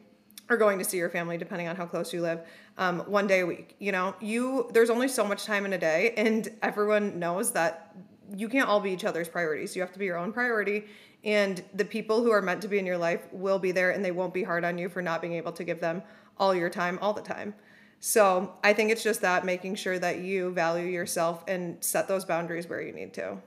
or 0.49 0.57
going 0.57 0.79
to 0.79 0.85
see 0.85 0.97
your 0.97 1.11
family, 1.11 1.37
depending 1.37 1.67
on 1.67 1.75
how 1.75 1.85
close 1.85 2.13
you 2.13 2.23
live, 2.23 2.41
um, 2.79 3.01
one 3.01 3.27
day 3.27 3.41
a 3.41 3.47
week. 3.47 3.75
You 3.81 3.91
know, 3.91 4.15
you 4.21 4.71
there's 4.73 4.91
only 4.91 5.09
so 5.09 5.25
much 5.25 5.45
time 5.45 5.65
in 5.65 5.73
a 5.73 5.79
day, 5.79 6.15
and 6.17 6.49
everyone 6.63 7.19
knows 7.19 7.51
that 7.53 7.97
you 8.37 8.49
can't 8.49 8.69
all 8.69 8.81
be 8.81 8.93
each 8.93 9.05
other's 9.05 9.29
priorities. 9.29 9.75
You 9.75 9.83
have 9.83 9.93
to 9.93 9.99
be 9.99 10.05
your 10.05 10.19
own 10.19 10.33
priority, 10.33 10.85
and 11.27 11.63
the 11.75 11.85
people 11.85 12.23
who 12.23 12.31
are 12.31 12.41
meant 12.41 12.63
to 12.63 12.69
be 12.69 12.79
in 12.79 12.87
your 12.87 12.97
life 12.97 13.27
will 13.33 13.59
be 13.59 13.73
there 13.73 13.91
and 13.91 14.05
they 14.05 14.13
won't 14.13 14.33
be 14.33 14.45
hard 14.45 14.65
on 14.65 14.79
you 14.79 14.89
for 14.89 15.03
not 15.03 15.21
being 15.21 15.35
able 15.35 15.53
to 15.53 15.65
give 15.65 15.81
them 15.81 16.03
all 16.39 16.55
your 16.55 16.71
time 16.71 16.99
all 17.03 17.13
the 17.13 17.21
time. 17.21 17.53
So 17.99 18.55
I 18.63 18.73
think 18.73 18.93
it's 18.93 19.03
just 19.03 19.23
that 19.23 19.45
making 19.45 19.75
sure 19.75 19.99
that 19.99 20.21
you 20.21 20.53
value 20.53 20.87
yourself 20.87 21.43
and 21.49 21.83
set 21.83 22.07
those 22.07 22.25
boundaries 22.25 22.69
where 22.69 22.81
you 22.81 22.93
need 22.93 23.13
to. 23.15 23.39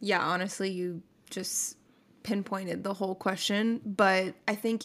Yeah, 0.00 0.20
honestly, 0.20 0.70
you 0.70 1.02
just 1.30 1.78
pinpointed 2.22 2.84
the 2.84 2.92
whole 2.92 3.14
question. 3.14 3.80
But 3.86 4.34
I 4.46 4.54
think 4.54 4.84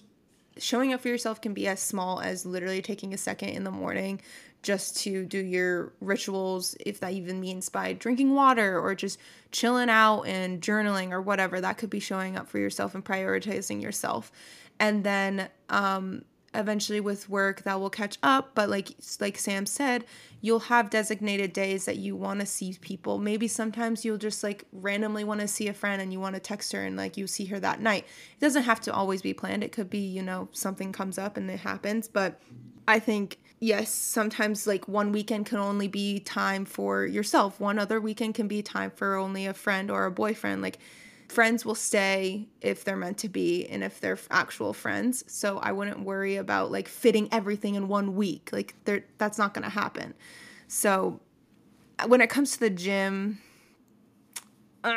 showing 0.57 0.93
up 0.93 1.01
for 1.01 1.09
yourself 1.09 1.41
can 1.41 1.53
be 1.53 1.67
as 1.67 1.81
small 1.81 2.21
as 2.21 2.45
literally 2.45 2.81
taking 2.81 3.13
a 3.13 3.17
second 3.17 3.49
in 3.49 3.65
the 3.65 3.71
morning 3.71 4.21
just 4.61 4.97
to 4.97 5.25
do 5.25 5.39
your 5.39 5.93
rituals, 6.01 6.75
if 6.79 6.99
that 6.99 7.13
even 7.13 7.39
means 7.39 7.69
by 7.69 7.93
drinking 7.93 8.33
water 8.33 8.79
or 8.79 8.93
just 8.95 9.19
chilling 9.51 9.89
out 9.89 10.23
and 10.23 10.61
journaling 10.61 11.11
or 11.11 11.21
whatever. 11.21 11.61
That 11.61 11.77
could 11.77 11.89
be 11.89 11.99
showing 11.99 12.37
up 12.37 12.47
for 12.47 12.59
yourself 12.59 12.95
and 12.95 13.03
prioritizing 13.03 13.81
yourself. 13.81 14.31
And 14.79 15.03
then 15.03 15.49
um, 15.69 16.23
eventually 16.53 16.99
with 16.99 17.29
work 17.29 17.61
that 17.63 17.79
will 17.79 17.89
catch 17.89 18.17
up 18.23 18.55
but 18.55 18.69
like 18.69 18.89
like 19.19 19.37
Sam 19.37 19.65
said 19.65 20.03
you'll 20.41 20.59
have 20.59 20.89
designated 20.89 21.53
days 21.53 21.85
that 21.85 21.97
you 21.97 22.15
want 22.15 22.39
to 22.39 22.45
see 22.45 22.75
people 22.81 23.19
maybe 23.19 23.47
sometimes 23.47 24.03
you'll 24.03 24.17
just 24.17 24.43
like 24.43 24.63
randomly 24.71 25.23
want 25.23 25.41
to 25.41 25.47
see 25.47 25.67
a 25.67 25.73
friend 25.73 26.01
and 26.01 26.11
you 26.11 26.19
want 26.19 26.35
to 26.35 26.39
text 26.39 26.71
her 26.71 26.83
and 26.83 26.97
like 26.97 27.17
you 27.17 27.27
see 27.27 27.45
her 27.45 27.59
that 27.59 27.81
night 27.81 28.03
it 28.03 28.39
doesn't 28.41 28.63
have 28.63 28.81
to 28.81 28.93
always 28.93 29.21
be 29.21 29.33
planned 29.33 29.63
it 29.63 29.71
could 29.71 29.89
be 29.89 29.99
you 29.99 30.23
know 30.23 30.47
something 30.51 30.91
comes 30.91 31.17
up 31.17 31.37
and 31.37 31.49
it 31.51 31.59
happens 31.59 32.07
but 32.07 32.41
i 32.87 32.97
think 32.97 33.37
yes 33.59 33.91
sometimes 33.91 34.65
like 34.65 34.87
one 34.87 35.11
weekend 35.11 35.45
can 35.45 35.57
only 35.57 35.87
be 35.87 36.19
time 36.19 36.65
for 36.65 37.05
yourself 37.05 37.59
one 37.59 37.77
other 37.77 37.99
weekend 37.99 38.33
can 38.35 38.47
be 38.47 38.61
time 38.61 38.91
for 38.91 39.15
only 39.15 39.45
a 39.45 39.53
friend 39.53 39.91
or 39.91 40.05
a 40.05 40.11
boyfriend 40.11 40.61
like 40.61 40.79
friends 41.29 41.63
will 41.63 41.75
stay 41.75 42.47
if 42.61 42.83
they're 42.83 42.97
meant 42.97 43.17
to 43.19 43.29
be 43.29 43.65
and 43.67 43.83
if 43.83 44.01
they're 44.01 44.17
actual 44.31 44.73
friends. 44.73 45.23
So 45.27 45.59
I 45.59 45.71
wouldn't 45.71 46.01
worry 46.01 46.35
about 46.35 46.71
like 46.71 46.87
fitting 46.87 47.29
everything 47.31 47.75
in 47.75 47.87
one 47.87 48.15
week. 48.15 48.49
Like 48.51 48.75
there 48.85 49.05
that's 49.17 49.37
not 49.37 49.53
going 49.53 49.63
to 49.63 49.69
happen. 49.69 50.13
So 50.67 51.19
when 52.07 52.21
it 52.21 52.29
comes 52.29 52.51
to 52.53 52.59
the 52.59 52.69
gym 52.69 53.39
uh, 54.83 54.95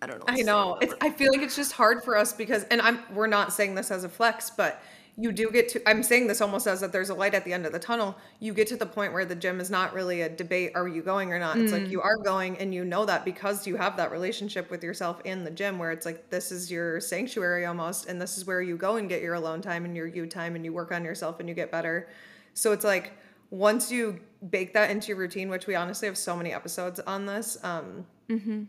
I 0.00 0.06
don't 0.06 0.18
know. 0.18 0.24
I 0.28 0.42
know. 0.42 0.78
It's 0.80 0.94
I 1.00 1.10
feel 1.10 1.30
like 1.32 1.42
it's 1.42 1.56
just 1.56 1.72
hard 1.72 2.02
for 2.02 2.16
us 2.16 2.32
because 2.32 2.64
and 2.64 2.80
I'm 2.80 3.00
we're 3.12 3.26
not 3.26 3.52
saying 3.52 3.74
this 3.74 3.90
as 3.90 4.04
a 4.04 4.08
flex, 4.08 4.50
but 4.50 4.82
you 5.20 5.32
do 5.32 5.50
get 5.50 5.68
to 5.68 5.88
i'm 5.88 6.02
saying 6.02 6.28
this 6.28 6.40
almost 6.40 6.66
as 6.66 6.80
that 6.80 6.92
there's 6.92 7.10
a 7.10 7.14
light 7.14 7.34
at 7.34 7.44
the 7.44 7.52
end 7.52 7.66
of 7.66 7.72
the 7.72 7.78
tunnel 7.78 8.16
you 8.38 8.54
get 8.54 8.68
to 8.68 8.76
the 8.76 8.86
point 8.86 9.12
where 9.12 9.24
the 9.24 9.34
gym 9.34 9.60
is 9.60 9.68
not 9.68 9.92
really 9.92 10.22
a 10.22 10.28
debate 10.28 10.70
are 10.76 10.86
you 10.86 11.02
going 11.02 11.32
or 11.32 11.40
not 11.40 11.56
mm. 11.56 11.64
it's 11.64 11.72
like 11.72 11.82
mm. 11.82 11.90
you 11.90 12.00
are 12.00 12.16
going 12.18 12.56
and 12.58 12.72
you 12.72 12.84
know 12.84 13.04
that 13.04 13.24
because 13.24 13.66
you 13.66 13.76
have 13.76 13.96
that 13.96 14.12
relationship 14.12 14.70
with 14.70 14.82
yourself 14.82 15.20
in 15.24 15.42
the 15.42 15.50
gym 15.50 15.76
where 15.76 15.90
it's 15.90 16.06
like 16.06 16.30
this 16.30 16.52
is 16.52 16.70
your 16.70 17.00
sanctuary 17.00 17.66
almost 17.66 18.06
and 18.06 18.22
this 18.22 18.38
is 18.38 18.46
where 18.46 18.62
you 18.62 18.76
go 18.76 18.96
and 18.96 19.08
get 19.08 19.20
your 19.20 19.34
alone 19.34 19.60
time 19.60 19.84
and 19.84 19.96
your 19.96 20.06
you 20.06 20.24
time 20.24 20.54
and 20.54 20.64
you 20.64 20.72
work 20.72 20.92
on 20.92 21.04
yourself 21.04 21.40
and 21.40 21.48
you 21.48 21.54
get 21.54 21.72
better 21.72 22.08
so 22.54 22.70
it's 22.70 22.84
like 22.84 23.12
once 23.50 23.90
you 23.90 24.20
bake 24.50 24.72
that 24.72 24.88
into 24.88 25.08
your 25.08 25.16
routine 25.16 25.48
which 25.48 25.66
we 25.66 25.74
honestly 25.74 26.06
have 26.06 26.16
so 26.16 26.36
many 26.36 26.52
episodes 26.52 27.00
on 27.00 27.26
this 27.26 27.58
um, 27.64 28.06
mm-hmm 28.30 28.64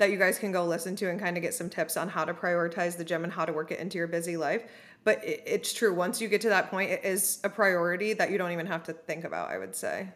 that 0.00 0.10
you 0.10 0.16
guys 0.16 0.38
can 0.38 0.50
go 0.50 0.64
listen 0.64 0.96
to 0.96 1.10
and 1.10 1.20
kind 1.20 1.36
of 1.36 1.42
get 1.42 1.52
some 1.52 1.68
tips 1.68 1.94
on 1.94 2.08
how 2.08 2.24
to 2.24 2.32
prioritize 2.32 2.96
the 2.96 3.04
gym 3.04 3.22
and 3.22 3.30
how 3.30 3.44
to 3.44 3.52
work 3.52 3.70
it 3.70 3.78
into 3.78 3.98
your 3.98 4.06
busy 4.06 4.34
life. 4.34 4.62
But 5.04 5.24
it, 5.24 5.42
it's 5.46 5.72
true. 5.72 5.94
Once 5.94 6.20
you 6.20 6.28
get 6.28 6.40
to 6.42 6.48
that 6.50 6.70
point, 6.70 6.90
it 6.90 7.04
is 7.04 7.40
a 7.44 7.48
priority 7.48 8.12
that 8.14 8.30
you 8.30 8.38
don't 8.38 8.52
even 8.52 8.66
have 8.66 8.84
to 8.84 8.92
think 8.92 9.24
about, 9.24 9.50
I 9.50 9.58
would 9.58 9.74
say. 9.74 10.08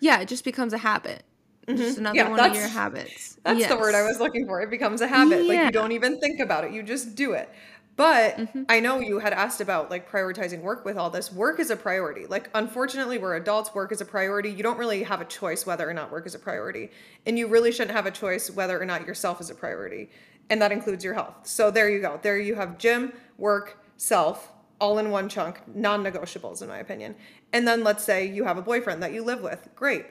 Yeah, 0.00 0.20
it 0.20 0.28
just 0.28 0.44
becomes 0.44 0.72
a 0.72 0.78
habit. 0.78 1.22
Mm-hmm. 1.66 1.78
Just 1.78 1.98
another 1.98 2.16
yeah, 2.16 2.28
one 2.28 2.40
of 2.40 2.54
your 2.56 2.66
habits. 2.66 3.38
That's 3.44 3.60
yes. 3.60 3.70
the 3.70 3.76
word 3.76 3.94
I 3.94 4.02
was 4.02 4.18
looking 4.18 4.46
for. 4.46 4.60
It 4.60 4.70
becomes 4.70 5.00
a 5.00 5.06
habit. 5.06 5.44
Yeah. 5.44 5.52
Like 5.52 5.64
you 5.66 5.70
don't 5.70 5.92
even 5.92 6.18
think 6.18 6.40
about 6.40 6.64
it. 6.64 6.72
You 6.72 6.82
just 6.82 7.14
do 7.14 7.32
it. 7.32 7.48
But 7.94 8.36
mm-hmm. 8.36 8.62
I 8.68 8.80
know 8.80 9.00
you 9.00 9.18
had 9.18 9.32
asked 9.32 9.60
about 9.60 9.90
like 9.90 10.10
prioritizing 10.10 10.62
work 10.62 10.84
with 10.84 10.96
all 10.96 11.10
this. 11.10 11.30
Work 11.30 11.60
is 11.60 11.70
a 11.70 11.76
priority. 11.76 12.26
Like, 12.26 12.50
unfortunately, 12.54 13.18
we're 13.18 13.36
adults, 13.36 13.74
work 13.74 13.92
is 13.92 14.00
a 14.00 14.04
priority. 14.04 14.50
You 14.50 14.62
don't 14.62 14.78
really 14.78 15.02
have 15.02 15.20
a 15.20 15.24
choice 15.26 15.66
whether 15.66 15.88
or 15.88 15.92
not 15.92 16.10
work 16.10 16.26
is 16.26 16.34
a 16.34 16.38
priority. 16.38 16.90
And 17.26 17.38
you 17.38 17.46
really 17.46 17.70
shouldn't 17.70 17.94
have 17.94 18.06
a 18.06 18.10
choice 18.10 18.50
whether 18.50 18.80
or 18.80 18.86
not 18.86 19.06
yourself 19.06 19.40
is 19.40 19.50
a 19.50 19.54
priority. 19.54 20.10
And 20.48 20.60
that 20.62 20.72
includes 20.72 21.04
your 21.04 21.14
health. 21.14 21.34
So 21.44 21.70
there 21.70 21.90
you 21.90 22.00
go. 22.00 22.18
There 22.22 22.38
you 22.38 22.54
have 22.54 22.78
gym, 22.78 23.12
work, 23.36 23.81
self, 24.02 24.52
all 24.80 24.98
in 24.98 25.10
one 25.10 25.28
chunk, 25.28 25.60
non 25.68 26.02
negotiables, 26.02 26.62
in 26.62 26.68
my 26.68 26.78
opinion. 26.78 27.14
And 27.52 27.66
then 27.66 27.84
let's 27.84 28.02
say 28.04 28.26
you 28.26 28.44
have 28.44 28.58
a 28.58 28.62
boyfriend 28.62 29.02
that 29.02 29.12
you 29.12 29.22
live 29.24 29.42
with. 29.42 29.68
Great 29.74 30.06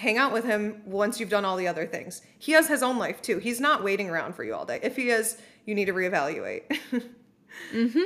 hang 0.00 0.16
out 0.16 0.32
with 0.32 0.46
him 0.46 0.80
once 0.86 1.20
you've 1.20 1.28
done 1.28 1.44
all 1.44 1.58
the 1.58 1.68
other 1.68 1.86
things. 1.86 2.22
He 2.38 2.52
has 2.52 2.68
his 2.68 2.82
own 2.82 2.96
life 2.96 3.20
too. 3.20 3.38
He's 3.38 3.60
not 3.60 3.84
waiting 3.84 4.08
around 4.08 4.34
for 4.34 4.42
you 4.42 4.54
all 4.54 4.64
day. 4.64 4.80
If 4.82 4.96
he 4.96 5.10
is, 5.10 5.36
you 5.66 5.74
need 5.74 5.84
to 5.86 5.92
reevaluate. 5.92 6.62
mhm. 7.74 8.04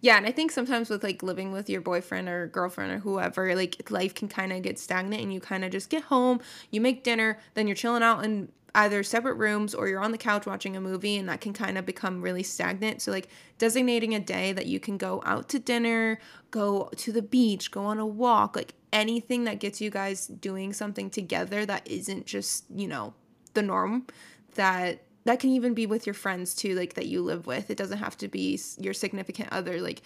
Yeah, 0.00 0.16
and 0.16 0.26
I 0.26 0.32
think 0.32 0.50
sometimes 0.50 0.88
with 0.88 1.04
like 1.04 1.22
living 1.22 1.52
with 1.52 1.68
your 1.68 1.82
boyfriend 1.82 2.30
or 2.30 2.46
girlfriend 2.46 2.92
or 2.92 2.98
whoever, 3.00 3.54
like 3.54 3.90
life 3.90 4.14
can 4.14 4.26
kind 4.26 4.54
of 4.54 4.62
get 4.62 4.78
stagnant 4.78 5.22
and 5.22 5.34
you 5.34 5.38
kind 5.38 5.66
of 5.66 5.70
just 5.70 5.90
get 5.90 6.04
home, 6.04 6.40
you 6.70 6.80
make 6.80 7.04
dinner, 7.04 7.38
then 7.52 7.68
you're 7.68 7.76
chilling 7.76 8.02
out 8.02 8.24
in 8.24 8.50
either 8.74 9.02
separate 9.02 9.34
rooms 9.34 9.74
or 9.74 9.86
you're 9.86 10.00
on 10.00 10.12
the 10.12 10.18
couch 10.18 10.46
watching 10.46 10.76
a 10.76 10.80
movie 10.80 11.18
and 11.18 11.28
that 11.28 11.40
can 11.40 11.52
kind 11.52 11.76
of 11.76 11.84
become 11.84 12.22
really 12.22 12.42
stagnant. 12.42 13.02
So 13.02 13.10
like 13.10 13.28
designating 13.58 14.14
a 14.14 14.20
day 14.20 14.52
that 14.52 14.66
you 14.66 14.80
can 14.80 14.96
go 14.96 15.22
out 15.26 15.48
to 15.50 15.58
dinner, 15.58 16.18
go 16.50 16.88
to 16.96 17.12
the 17.12 17.22
beach, 17.22 17.70
go 17.70 17.84
on 17.84 17.98
a 17.98 18.06
walk, 18.06 18.56
like 18.56 18.74
anything 18.92 19.44
that 19.44 19.60
gets 19.60 19.80
you 19.80 19.90
guys 19.90 20.26
doing 20.26 20.72
something 20.72 21.10
together 21.10 21.66
that 21.66 21.86
isn't 21.86 22.24
just, 22.24 22.64
you 22.74 22.88
know, 22.88 23.12
the 23.54 23.62
norm 23.62 24.06
that 24.54 25.02
that 25.24 25.38
can 25.38 25.50
even 25.50 25.72
be 25.72 25.86
with 25.86 26.04
your 26.06 26.14
friends 26.14 26.54
too 26.54 26.74
like 26.74 26.94
that 26.94 27.06
you 27.06 27.22
live 27.22 27.46
with. 27.46 27.70
It 27.70 27.76
doesn't 27.76 27.98
have 27.98 28.16
to 28.18 28.28
be 28.28 28.58
your 28.78 28.94
significant 28.94 29.50
other. 29.52 29.80
Like 29.80 30.02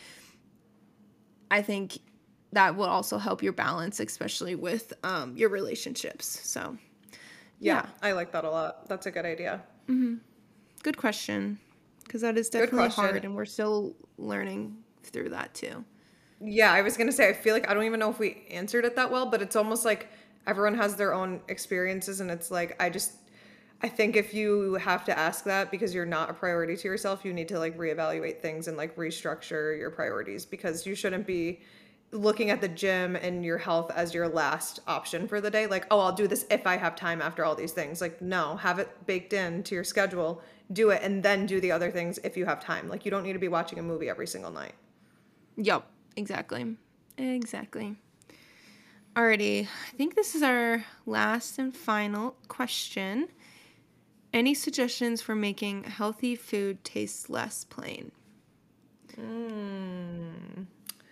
i 1.49 1.63
think 1.63 1.99
that 2.53 2.75
will 2.75 2.87
also 2.87 3.19
help 3.19 3.41
your 3.43 3.53
balance 3.53 4.01
especially 4.01 4.55
with 4.55 4.93
um, 5.05 5.37
your 5.37 5.49
relationships. 5.49 6.41
So 6.43 6.77
yeah, 7.61 7.75
yeah, 7.75 7.87
i 8.03 8.13
like 8.13 8.33
that 8.33 8.45
a 8.45 8.51
lot. 8.51 8.89
That's 8.89 9.07
a 9.07 9.11
good 9.11 9.27
idea. 9.27 9.63
Mm-hmm. 9.89 10.17
good 10.83 10.97
question 10.97 11.59
because 12.03 12.21
that 12.23 12.37
is 12.37 12.49
definitely 12.49 12.89
hard 12.89 13.25
and 13.25 13.35
we're 13.35 13.45
still 13.45 13.95
learning 14.19 14.77
through 15.03 15.31
that 15.31 15.55
too. 15.55 15.85
Yeah 16.41 16.73
i 16.73 16.83
was 16.83 16.97
gonna 16.97 17.13
say 17.13 17.29
i 17.29 17.33
feel 17.33 17.55
like 17.55 17.69
i 17.71 17.75
don't 17.75 17.85
even 17.85 18.01
know 18.01 18.11
if 18.11 18.19
we 18.19 18.47
answered 18.51 18.85
it 18.85 18.97
that 18.97 19.11
well 19.11 19.27
but 19.27 19.41
it's 19.41 19.57
almost 19.57 19.85
like 19.85 20.09
everyone 20.47 20.75
has 20.75 20.97
their 20.97 21.15
own 21.15 21.41
experiences 21.49 22.21
and 22.21 22.31
it's 22.31 22.51
like 22.51 22.81
i 22.83 22.91
just 22.91 23.13
I 23.83 23.89
think 23.89 24.17
if 24.17 24.33
you 24.33 24.75
have 24.75 25.05
to 25.05 25.19
ask 25.19 25.45
that 25.45 25.71
because 25.71 25.95
you're 25.95 26.07
not 26.07 26.31
a 26.31 26.33
priority 26.33 26.77
to 26.77 26.89
yourself, 26.89 27.25
you 27.25 27.33
need 27.33 27.49
to 27.49 27.59
like 27.59 27.77
reevaluate 27.77 28.41
things 28.41 28.69
and 28.69 28.77
like 28.77 28.97
restructure 28.97 29.79
your 29.79 29.91
priorities 29.91 30.47
because 30.47 30.87
you 30.87 30.95
shouldn't 30.95 31.27
be 31.27 31.61
looking 32.13 32.51
at 32.51 32.61
the 32.61 32.69
gym 32.69 33.17
and 33.17 33.45
your 33.45 33.59
health 33.59 33.91
as 33.95 34.15
your 34.15 34.29
last 34.29 34.81
option 34.87 35.27
for 35.27 35.41
the 35.41 35.51
day. 35.51 35.67
Like, 35.67 35.87
oh, 35.91 36.01
I'll 36.01 36.13
do 36.13 36.27
this 36.27 36.47
if 36.51 36.67
I 36.67 36.77
have 36.77 36.97
time 36.97 37.21
after 37.21 37.45
all 37.45 37.55
these 37.55 37.73
things. 37.73 38.01
Like, 38.01 38.23
no, 38.23 38.57
have 38.57 38.79
it 38.79 39.07
baked 39.07 39.33
into 39.33 39.75
your 39.75 39.85
schedule, 39.85 40.43
do 40.73 40.91
it, 40.91 41.03
and 41.03 41.23
then 41.23 41.47
do 41.47 41.61
the 41.61 41.73
other 41.73 41.91
things 41.91 42.19
if 42.25 42.37
you 42.37 42.47
have 42.47 42.61
time. 42.61 42.89
Like, 42.89 43.05
you 43.05 43.11
don't 43.11 43.23
need 43.23 43.35
to 43.35 43.39
be 43.39 43.49
watching 43.49 43.79
a 43.79 43.83
movie 43.83 44.09
every 44.09 44.27
single 44.27 44.51
night. 44.51 44.75
Yep, 45.57 45.87
exactly. 46.17 46.77
Exactly. 47.19 47.97
Alrighty, 49.15 49.67
I 49.67 49.97
think 49.97 50.15
this 50.15 50.35
is 50.35 50.43
our 50.43 50.85
last 51.07 51.59
and 51.59 51.75
final 51.75 52.37
question. 52.49 53.29
Any 54.33 54.53
suggestions 54.53 55.23
for 55.23 55.35
making 55.35 55.85
healthy 55.85 56.37
food 56.37 56.85
taste 56.85 57.31
less 57.31 57.65
plain? 57.65 58.13
Mm. 59.19 59.96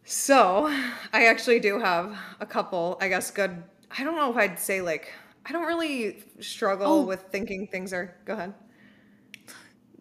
So, 0.05 0.67
I 1.13 1.27
actually 1.27 1.61
do 1.61 1.79
have 1.81 2.17
a 2.39 2.45
couple, 2.47 2.99
I 3.01 3.09
guess, 3.09 3.31
good. 3.31 3.63
I 3.97 4.05
don't 4.05 4.17
know 4.17 4.31
if 4.31 4.37
I'd 4.37 4.59
say 4.59 4.83
like, 4.83 5.13
I 5.47 5.53
don't 5.53 5.67
really 5.67 6.23
struggle 6.41 6.87
oh. 6.87 7.03
with 7.03 7.23
thinking 7.31 7.67
things 7.67 7.93
are. 7.93 8.15
Go 8.27 8.35
ahead. 8.35 8.55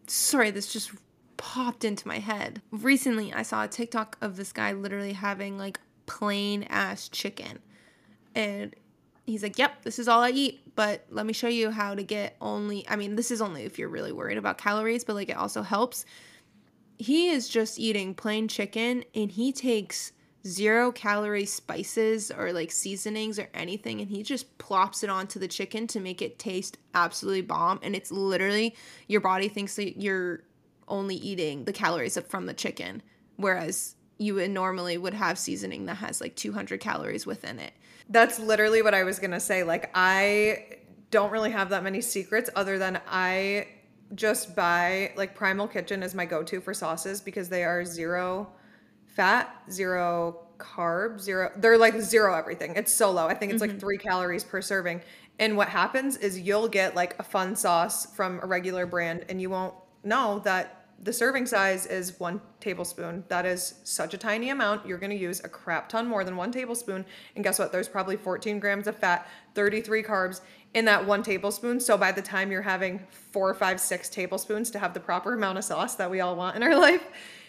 Sorry, 0.08 0.52
this 0.52 0.72
just 0.72 0.92
popped 1.38 1.86
into 1.86 2.08
my 2.08 2.20
head. 2.20 2.62
Recently, 2.72 3.34
I 3.34 3.44
saw 3.44 3.64
a 3.64 3.68
TikTok 3.68 4.18
of 4.22 4.36
this 4.36 4.52
guy 4.52 4.74
literally 4.74 5.14
having 5.14 5.58
like 5.58 5.80
plain 6.06 6.64
ass 6.64 7.08
chicken. 7.08 7.60
And 8.36 8.76
he's 9.26 9.42
like, 9.42 9.58
"Yep, 9.58 9.84
this 9.84 10.00
is 10.00 10.08
all 10.08 10.22
I 10.22 10.32
eat, 10.32 10.76
but 10.76 11.06
let 11.10 11.26
me 11.26 11.34
show 11.34 11.48
you 11.48 11.72
how 11.72 11.96
to 11.96 12.04
get 12.04 12.36
only 12.42 12.86
I 12.90 12.98
mean, 12.98 13.16
this 13.16 13.32
is 13.32 13.42
only 13.42 13.64
if 13.64 13.80
you're 13.80 13.90
really 13.90 14.12
worried 14.12 14.38
about 14.38 14.58
calories, 14.58 15.04
but 15.04 15.16
like 15.16 15.30
it 15.30 15.38
also 15.38 15.62
helps." 15.62 16.06
He 16.98 17.30
is 17.30 17.50
just 17.50 17.80
eating 17.80 18.14
plain 18.14 18.48
chicken 18.48 19.04
and 19.16 19.32
he 19.32 19.52
takes 19.52 20.14
zero 20.46 20.92
calorie 20.92 21.46
spices 21.46 22.30
or 22.32 22.52
like 22.52 22.72
seasonings 22.72 23.40
or 23.40 23.50
anything 23.54 24.02
and 24.02 24.10
he 24.10 24.24
just 24.24 24.58
plops 24.58 25.02
it 25.02 25.10
onto 25.10 25.40
the 25.40 25.48
chicken 25.48 25.88
to 25.88 26.02
make 26.02 26.22
it 26.22 26.38
taste 26.38 26.78
absolutely 26.94 27.40
bomb 27.40 27.80
and 27.82 27.96
it's 27.96 28.12
literally 28.12 28.76
your 29.08 29.22
body 29.22 29.48
thinks 29.48 29.78
that 29.78 30.02
you're 30.02 30.42
only 30.90 31.16
eating 31.16 31.64
the 31.64 31.72
calories 31.72 32.20
from 32.28 32.46
the 32.46 32.54
chicken 32.54 33.02
whereas 33.38 33.96
you 34.18 34.36
would 34.36 34.52
normally 34.52 34.98
would 34.98 35.14
have 35.14 35.40
seasoning 35.40 35.86
that 35.86 35.96
has 35.96 36.20
like 36.20 36.36
200 36.36 36.78
calories 36.78 37.26
within 37.26 37.58
it 37.58 37.72
that's 38.10 38.40
literally 38.40 38.82
what 38.82 38.94
I 38.94 39.04
was 39.04 39.20
going 39.20 39.32
to 39.32 39.40
say. 39.40 39.64
Like, 39.64 39.90
I 39.94 40.66
don't 41.12 41.32
really 41.32 41.52
have 41.52 41.70
that 41.70 41.84
many 41.84 42.02
secrets 42.02 42.50
other 42.56 42.78
than 42.78 43.00
I 43.08 43.68
just 44.16 44.56
buy, 44.56 45.12
like, 45.16 45.36
Primal 45.36 45.68
Kitchen 45.68 46.04
is 46.04 46.14
my 46.14 46.26
go 46.26 46.44
to 46.44 46.62
for 46.62 46.74
sauces 46.74 47.22
because 47.22 47.50
they 47.50 47.64
are 47.64 47.86
zero 47.86 48.52
fat, 49.14 49.64
zero 49.70 50.48
carb, 50.58 51.20
zero. 51.20 51.52
They're 51.58 51.78
like 51.78 52.00
zero 52.00 52.36
everything. 52.36 52.76
It's 52.76 52.92
so 52.92 53.12
low. 53.12 53.28
I 53.28 53.34
think 53.34 53.54
it's 53.54 53.62
mm-hmm. 53.62 53.74
like 53.74 53.80
three 53.80 53.98
calories 53.98 54.44
per 54.44 54.62
serving. 54.62 55.02
And 55.40 55.58
what 55.58 55.70
happens 55.70 56.18
is 56.18 56.40
you'll 56.40 56.68
get 56.68 56.96
like 56.96 57.18
a 57.20 57.24
fun 57.24 57.56
sauce 57.56 58.14
from 58.16 58.40
a 58.42 58.46
regular 58.46 58.86
brand 58.86 59.26
and 59.30 59.42
you 59.42 59.50
won't 59.50 59.74
know 60.04 60.40
that 60.46 60.80
the 61.02 61.12
serving 61.12 61.46
size 61.46 61.86
is 61.86 62.18
one 62.20 62.40
tablespoon. 62.60 63.26
That 63.28 63.46
is 63.46 63.76
such 63.84 64.14
a 64.14 64.18
tiny 64.18 64.52
amount. 64.52 64.88
You're 64.88 65.00
going 65.00 65.10
to 65.10 65.18
use 65.18 65.42
a 65.44 65.50
crap 65.50 65.90
ton 65.90 66.08
more 66.08 66.24
than 66.24 66.38
one 66.38 66.52
tablespoon. 66.52 67.06
And 67.36 67.44
guess 67.44 67.60
what? 67.60 67.72
There's 67.72 67.90
probably 67.90 68.16
14 68.16 68.60
grams 68.60 68.88
of 68.88 68.96
fat, 68.96 69.28
33 69.54 70.04
carbs 70.04 70.42
in 70.74 70.86
that 70.86 71.06
one 71.06 71.24
tablespoon. 71.24 71.80
So 71.80 71.98
by 71.98 72.12
the 72.12 72.22
time 72.22 72.52
you're 72.52 72.62
having 72.62 73.00
four, 73.32 73.54
five, 73.54 73.80
six 73.80 74.10
tablespoons 74.10 74.72
to 74.72 74.80
have 74.80 74.94
the 74.94 75.00
proper 75.00 75.34
amount 75.34 75.58
of 75.58 75.64
sauce 75.64 75.96
that 75.96 76.10
we 76.10 76.20
all 76.20 76.36
want 76.36 76.56
in 76.56 76.64
our 76.64 76.76
life, 76.80 77.04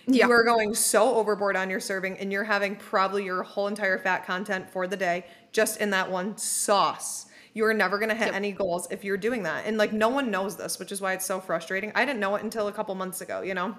yeah. 0.06 0.26
you 0.26 0.32
are 0.32 0.44
going 0.44 0.74
so 0.74 1.14
overboard 1.14 1.56
on 1.56 1.70
your 1.70 1.80
serving 1.80 2.18
and 2.18 2.30
you're 2.30 2.44
having 2.44 2.76
probably 2.76 3.24
your 3.24 3.42
whole 3.42 3.66
entire 3.66 3.98
fat 3.98 4.26
content 4.26 4.70
for 4.70 4.86
the 4.86 4.96
day 4.96 5.24
just 5.52 5.80
in 5.80 5.90
that 5.90 6.10
one 6.10 6.36
sauce. 6.36 7.26
You 7.54 7.64
are 7.66 7.74
never 7.74 7.98
going 7.98 8.08
to 8.08 8.16
hit 8.16 8.26
yep. 8.26 8.34
any 8.34 8.50
goals 8.52 8.88
if 8.90 9.04
you're 9.04 9.16
doing 9.16 9.44
that. 9.44 9.64
And 9.64 9.78
like 9.78 9.92
no 9.92 10.08
one 10.08 10.30
knows 10.30 10.56
this, 10.56 10.78
which 10.78 10.90
is 10.90 11.00
why 11.00 11.12
it's 11.12 11.24
so 11.24 11.40
frustrating. 11.40 11.92
I 11.94 12.04
didn't 12.04 12.20
know 12.20 12.34
it 12.34 12.42
until 12.42 12.68
a 12.68 12.72
couple 12.72 12.94
months 12.96 13.20
ago, 13.20 13.42
you 13.42 13.54
know? 13.54 13.76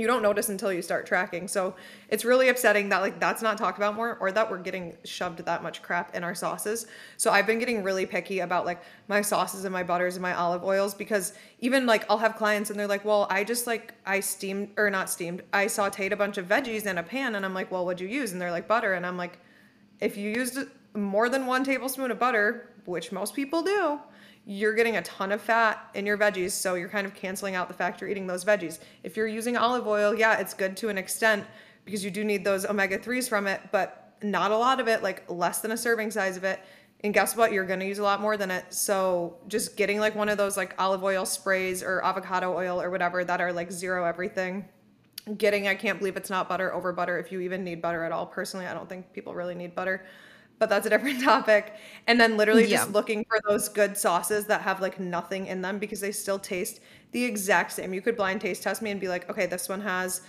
You 0.00 0.06
don't 0.06 0.22
notice 0.22 0.48
until 0.48 0.72
you 0.72 0.80
start 0.80 1.06
tracking. 1.06 1.46
So 1.46 1.74
it's 2.08 2.24
really 2.24 2.48
upsetting 2.48 2.88
that 2.88 3.02
like 3.02 3.20
that's 3.20 3.42
not 3.42 3.58
talked 3.58 3.78
about 3.78 3.94
more 3.94 4.16
or 4.18 4.32
that 4.32 4.50
we're 4.50 4.58
getting 4.58 4.96
shoved 5.04 5.40
that 5.44 5.62
much 5.62 5.82
crap 5.82 6.14
in 6.14 6.24
our 6.24 6.34
sauces. 6.34 6.86
So 7.18 7.30
I've 7.30 7.46
been 7.46 7.58
getting 7.58 7.82
really 7.82 8.06
picky 8.06 8.40
about 8.40 8.64
like 8.64 8.82
my 9.08 9.20
sauces 9.20 9.64
and 9.64 9.72
my 9.72 9.82
butters 9.82 10.16
and 10.16 10.22
my 10.22 10.34
olive 10.34 10.64
oils 10.64 10.94
because 10.94 11.34
even 11.58 11.84
like 11.84 12.04
I'll 12.10 12.18
have 12.18 12.36
clients 12.36 12.70
and 12.70 12.80
they're 12.80 12.86
like, 12.86 13.04
"Well, 13.04 13.26
I 13.30 13.44
just 13.44 13.66
like 13.66 13.92
I 14.06 14.20
steamed 14.20 14.70
or 14.78 14.88
not 14.90 15.10
steamed. 15.10 15.42
I 15.52 15.66
sautéed 15.66 16.12
a 16.12 16.16
bunch 16.16 16.38
of 16.38 16.46
veggies 16.46 16.86
in 16.86 16.96
a 16.96 17.02
pan." 17.02 17.34
And 17.34 17.44
I'm 17.44 17.54
like, 17.54 17.70
"Well, 17.70 17.84
what'd 17.84 18.00
you 18.00 18.08
use?" 18.08 18.32
And 18.32 18.40
they're 18.40 18.50
like, 18.50 18.66
"Butter." 18.66 18.94
And 18.94 19.04
I'm 19.04 19.18
like, 19.18 19.38
"If 20.00 20.16
you 20.16 20.30
used 20.30 20.58
more 20.94 21.28
than 21.28 21.46
1 21.46 21.62
tablespoon 21.64 22.10
of 22.10 22.18
butter, 22.18 22.70
which 22.86 23.12
most 23.12 23.34
people 23.34 23.62
do, 23.62 24.00
you're 24.50 24.74
getting 24.74 24.96
a 24.96 25.02
ton 25.02 25.30
of 25.30 25.40
fat 25.40 25.88
in 25.94 26.04
your 26.04 26.18
veggies. 26.18 26.50
So 26.50 26.74
you're 26.74 26.88
kind 26.88 27.06
of 27.06 27.14
canceling 27.14 27.54
out 27.54 27.68
the 27.68 27.74
fact 27.74 28.00
you're 28.00 28.10
eating 28.10 28.26
those 28.26 28.44
veggies. 28.44 28.80
If 29.04 29.16
you're 29.16 29.28
using 29.28 29.56
olive 29.56 29.86
oil, 29.86 30.12
yeah, 30.12 30.40
it's 30.40 30.54
good 30.54 30.76
to 30.78 30.88
an 30.88 30.98
extent 30.98 31.46
because 31.84 32.04
you 32.04 32.10
do 32.10 32.24
need 32.24 32.44
those 32.44 32.66
omega 32.66 32.98
3s 32.98 33.28
from 33.28 33.46
it, 33.46 33.60
but 33.70 34.16
not 34.22 34.50
a 34.50 34.56
lot 34.56 34.80
of 34.80 34.88
it, 34.88 35.04
like 35.04 35.22
less 35.30 35.60
than 35.60 35.70
a 35.70 35.76
serving 35.76 36.10
size 36.10 36.36
of 36.36 36.42
it. 36.42 36.58
And 37.04 37.14
guess 37.14 37.36
what? 37.36 37.52
You're 37.52 37.64
going 37.64 37.78
to 37.78 37.86
use 37.86 38.00
a 38.00 38.02
lot 38.02 38.20
more 38.20 38.36
than 38.36 38.50
it. 38.50 38.74
So 38.74 39.36
just 39.46 39.76
getting 39.76 40.00
like 40.00 40.16
one 40.16 40.28
of 40.28 40.36
those 40.36 40.56
like 40.56 40.74
olive 40.80 41.04
oil 41.04 41.24
sprays 41.26 41.80
or 41.80 42.04
avocado 42.04 42.52
oil 42.52 42.82
or 42.82 42.90
whatever 42.90 43.22
that 43.22 43.40
are 43.40 43.52
like 43.52 43.70
zero 43.70 44.04
everything. 44.04 44.68
Getting, 45.36 45.68
I 45.68 45.76
can't 45.76 46.00
believe 46.00 46.16
it's 46.16 46.28
not 46.28 46.48
butter 46.48 46.74
over 46.74 46.92
butter 46.92 47.20
if 47.20 47.30
you 47.30 47.38
even 47.38 47.62
need 47.62 47.80
butter 47.80 48.02
at 48.02 48.10
all. 48.10 48.26
Personally, 48.26 48.66
I 48.66 48.74
don't 48.74 48.88
think 48.88 49.12
people 49.12 49.32
really 49.32 49.54
need 49.54 49.76
butter 49.76 50.04
but 50.60 50.68
that's 50.68 50.86
a 50.86 50.90
different 50.90 51.20
topic. 51.24 51.74
And 52.06 52.20
then 52.20 52.36
literally 52.36 52.66
yeah. 52.66 52.76
just 52.76 52.92
looking 52.92 53.24
for 53.24 53.40
those 53.48 53.68
good 53.68 53.96
sauces 53.96 54.46
that 54.46 54.60
have 54.60 54.80
like 54.80 55.00
nothing 55.00 55.48
in 55.48 55.62
them 55.62 55.80
because 55.80 55.98
they 56.00 56.12
still 56.12 56.38
taste 56.38 56.78
the 57.10 57.24
exact 57.24 57.72
same. 57.72 57.92
You 57.92 58.02
could 58.02 58.16
blind 58.16 58.40
taste 58.40 58.62
test 58.62 58.80
me 58.80 58.92
and 58.92 59.00
be 59.00 59.08
like, 59.08 59.28
okay, 59.28 59.46
this 59.46 59.68
one 59.68 59.80
has 59.80 60.20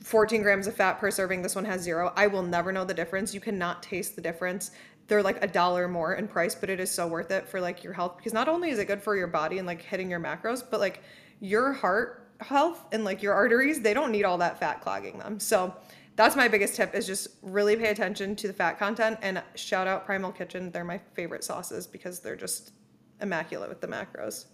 14 0.00 0.42
grams 0.42 0.66
of 0.66 0.74
fat 0.74 0.94
per 0.94 1.10
serving, 1.10 1.42
this 1.42 1.54
one 1.54 1.64
has 1.66 1.82
zero. 1.82 2.12
I 2.16 2.28
will 2.28 2.42
never 2.42 2.72
know 2.72 2.84
the 2.84 2.94
difference. 2.94 3.34
You 3.34 3.40
cannot 3.40 3.82
taste 3.82 4.16
the 4.16 4.22
difference. 4.22 4.70
They're 5.08 5.22
like 5.22 5.42
a 5.44 5.48
dollar 5.48 5.88
more 5.88 6.14
in 6.14 6.28
price, 6.28 6.54
but 6.54 6.70
it 6.70 6.80
is 6.80 6.90
so 6.90 7.06
worth 7.06 7.30
it 7.30 7.46
for 7.48 7.60
like 7.60 7.84
your 7.84 7.92
health 7.92 8.16
because 8.16 8.32
not 8.32 8.48
only 8.48 8.70
is 8.70 8.78
it 8.78 8.86
good 8.86 9.02
for 9.02 9.16
your 9.16 9.26
body 9.26 9.58
and 9.58 9.66
like 9.66 9.82
hitting 9.82 10.08
your 10.08 10.20
macros, 10.20 10.62
but 10.68 10.80
like 10.80 11.02
your 11.40 11.72
heart 11.72 12.28
health 12.40 12.84
and 12.92 13.04
like 13.04 13.22
your 13.22 13.34
arteries, 13.34 13.80
they 13.80 13.94
don't 13.94 14.12
need 14.12 14.24
all 14.24 14.38
that 14.38 14.58
fat 14.58 14.80
clogging 14.80 15.18
them. 15.18 15.38
So 15.40 15.74
that's 16.16 16.36
my 16.36 16.48
biggest 16.48 16.74
tip 16.76 16.94
is 16.94 17.06
just 17.06 17.28
really 17.42 17.76
pay 17.76 17.88
attention 17.88 18.36
to 18.36 18.46
the 18.46 18.52
fat 18.52 18.78
content 18.78 19.18
and 19.22 19.42
shout 19.54 19.86
out 19.86 20.04
Primal 20.04 20.32
Kitchen. 20.32 20.70
They're 20.70 20.84
my 20.84 21.00
favorite 21.14 21.44
sauces 21.44 21.86
because 21.86 22.20
they're 22.20 22.36
just 22.36 22.72
immaculate 23.20 23.68
with 23.68 23.80
the 23.80 23.88
macros. 23.88 24.46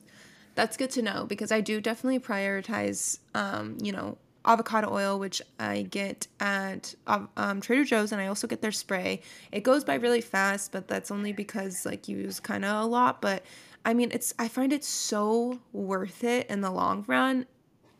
That's 0.54 0.76
good 0.76 0.90
to 0.90 1.02
know 1.02 1.24
because 1.26 1.52
I 1.52 1.60
do 1.60 1.80
definitely 1.80 2.20
prioritize, 2.20 3.18
um, 3.34 3.78
you 3.80 3.92
know, 3.92 4.18
avocado 4.44 4.92
oil, 4.92 5.18
which 5.18 5.42
I 5.58 5.82
get 5.82 6.26
at 6.40 6.94
um, 7.06 7.60
Trader 7.60 7.84
Joe's, 7.84 8.12
and 8.12 8.20
I 8.20 8.26
also 8.26 8.46
get 8.46 8.62
their 8.62 8.72
spray. 8.72 9.20
It 9.52 9.62
goes 9.62 9.84
by 9.84 9.94
really 9.94 10.20
fast, 10.20 10.72
but 10.72 10.88
that's 10.88 11.10
only 11.10 11.32
because 11.32 11.84
like 11.84 12.08
you 12.08 12.16
use 12.16 12.40
kind 12.40 12.64
of 12.64 12.84
a 12.84 12.86
lot. 12.86 13.20
But 13.20 13.44
I 13.84 13.94
mean, 13.94 14.10
it's 14.12 14.34
I 14.38 14.48
find 14.48 14.72
it 14.72 14.84
so 14.84 15.60
worth 15.72 16.24
it 16.24 16.48
in 16.50 16.60
the 16.60 16.70
long 16.70 17.04
run, 17.06 17.46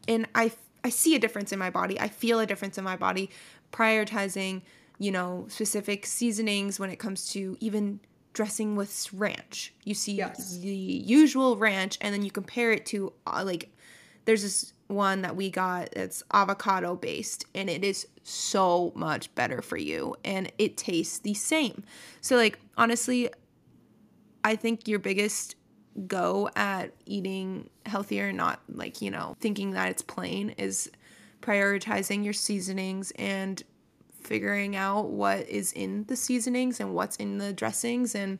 and 0.06 0.26
I 0.34 0.50
I 0.84 0.90
see 0.90 1.14
a 1.14 1.18
difference 1.18 1.52
in 1.52 1.58
my 1.58 1.70
body. 1.70 1.98
I 1.98 2.08
feel 2.08 2.40
a 2.40 2.46
difference 2.46 2.78
in 2.78 2.84
my 2.84 2.96
body 2.96 3.30
prioritizing, 3.72 4.62
you 4.98 5.10
know, 5.10 5.46
specific 5.48 6.06
seasonings 6.06 6.78
when 6.78 6.90
it 6.90 6.98
comes 6.98 7.28
to 7.32 7.56
even 7.60 8.00
dressing 8.32 8.76
with 8.76 9.12
ranch. 9.12 9.74
You 9.84 9.94
see 9.94 10.14
yes. 10.14 10.58
the 10.58 10.68
usual 10.68 11.56
ranch 11.56 11.98
and 12.00 12.14
then 12.14 12.22
you 12.22 12.30
compare 12.30 12.72
it 12.72 12.86
to 12.86 13.12
uh, 13.26 13.42
like 13.44 13.70
there's 14.26 14.42
this 14.42 14.72
one 14.86 15.22
that 15.22 15.36
we 15.36 15.50
got 15.50 15.90
that's 15.92 16.22
avocado 16.32 16.96
based 16.96 17.46
and 17.54 17.68
it 17.68 17.84
is 17.84 18.06
so 18.22 18.92
much 18.94 19.34
better 19.34 19.60
for 19.60 19.76
you 19.76 20.14
and 20.24 20.52
it 20.58 20.76
tastes 20.76 21.18
the 21.18 21.34
same. 21.34 21.82
So 22.20 22.36
like 22.36 22.58
honestly 22.76 23.28
I 24.44 24.56
think 24.56 24.86
your 24.86 24.98
biggest 24.98 25.56
go 26.06 26.50
at 26.54 26.92
eating 27.06 27.68
healthier, 27.86 28.32
not 28.32 28.60
like, 28.68 29.02
you 29.02 29.10
know, 29.10 29.36
thinking 29.40 29.72
that 29.72 29.88
it's 29.88 30.02
plain, 30.02 30.50
is 30.50 30.90
prioritizing 31.42 32.24
your 32.24 32.32
seasonings 32.32 33.12
and 33.16 33.62
figuring 34.20 34.76
out 34.76 35.08
what 35.08 35.48
is 35.48 35.72
in 35.72 36.04
the 36.04 36.16
seasonings 36.16 36.80
and 36.80 36.94
what's 36.94 37.16
in 37.16 37.38
the 37.38 37.52
dressings. 37.52 38.14
And 38.14 38.38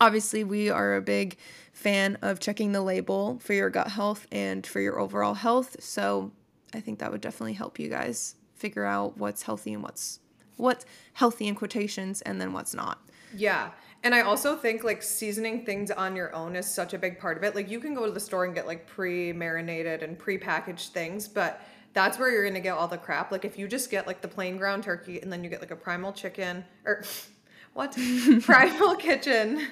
obviously, 0.00 0.44
we 0.44 0.70
are 0.70 0.96
a 0.96 1.02
big 1.02 1.36
fan 1.72 2.16
of 2.22 2.40
checking 2.40 2.72
the 2.72 2.82
label 2.82 3.38
for 3.40 3.52
your 3.52 3.70
gut 3.70 3.88
health 3.88 4.26
and 4.32 4.66
for 4.66 4.80
your 4.80 4.98
overall 4.98 5.34
health. 5.34 5.76
So 5.80 6.32
I 6.74 6.80
think 6.80 6.98
that 6.98 7.12
would 7.12 7.20
definitely 7.20 7.54
help 7.54 7.78
you 7.78 7.88
guys 7.88 8.36
figure 8.54 8.84
out 8.84 9.18
what's 9.18 9.42
healthy 9.42 9.74
and 9.74 9.82
what's 9.82 10.20
what's 10.56 10.84
healthy 11.14 11.48
in 11.48 11.54
quotations 11.54 12.22
and 12.22 12.40
then 12.40 12.52
what's 12.52 12.74
not. 12.74 13.00
Yeah. 13.34 13.70
And 14.04 14.14
I 14.14 14.22
also 14.22 14.56
think 14.56 14.82
like 14.82 15.02
seasoning 15.02 15.64
things 15.64 15.90
on 15.90 16.16
your 16.16 16.34
own 16.34 16.56
is 16.56 16.66
such 16.66 16.92
a 16.92 16.98
big 16.98 17.18
part 17.20 17.36
of 17.36 17.44
it. 17.44 17.54
Like 17.54 17.70
you 17.70 17.78
can 17.78 17.94
go 17.94 18.04
to 18.04 18.10
the 18.10 18.20
store 18.20 18.44
and 18.44 18.54
get 18.54 18.66
like 18.66 18.86
pre-marinated 18.86 20.02
and 20.02 20.18
pre-packaged 20.18 20.92
things, 20.92 21.28
but 21.28 21.60
that's 21.92 22.18
where 22.18 22.30
you're 22.30 22.44
gonna 22.44 22.60
get 22.60 22.76
all 22.76 22.88
the 22.88 22.98
crap. 22.98 23.30
Like 23.30 23.44
if 23.44 23.58
you 23.58 23.68
just 23.68 23.90
get 23.90 24.06
like 24.06 24.20
the 24.20 24.28
plain 24.28 24.56
ground 24.56 24.82
turkey 24.82 25.20
and 25.20 25.32
then 25.32 25.44
you 25.44 25.50
get 25.50 25.60
like 25.60 25.70
a 25.70 25.76
primal 25.76 26.12
chicken 26.12 26.64
or 26.84 27.04
what 27.74 27.96
primal 28.42 28.96
kitchen 28.96 29.68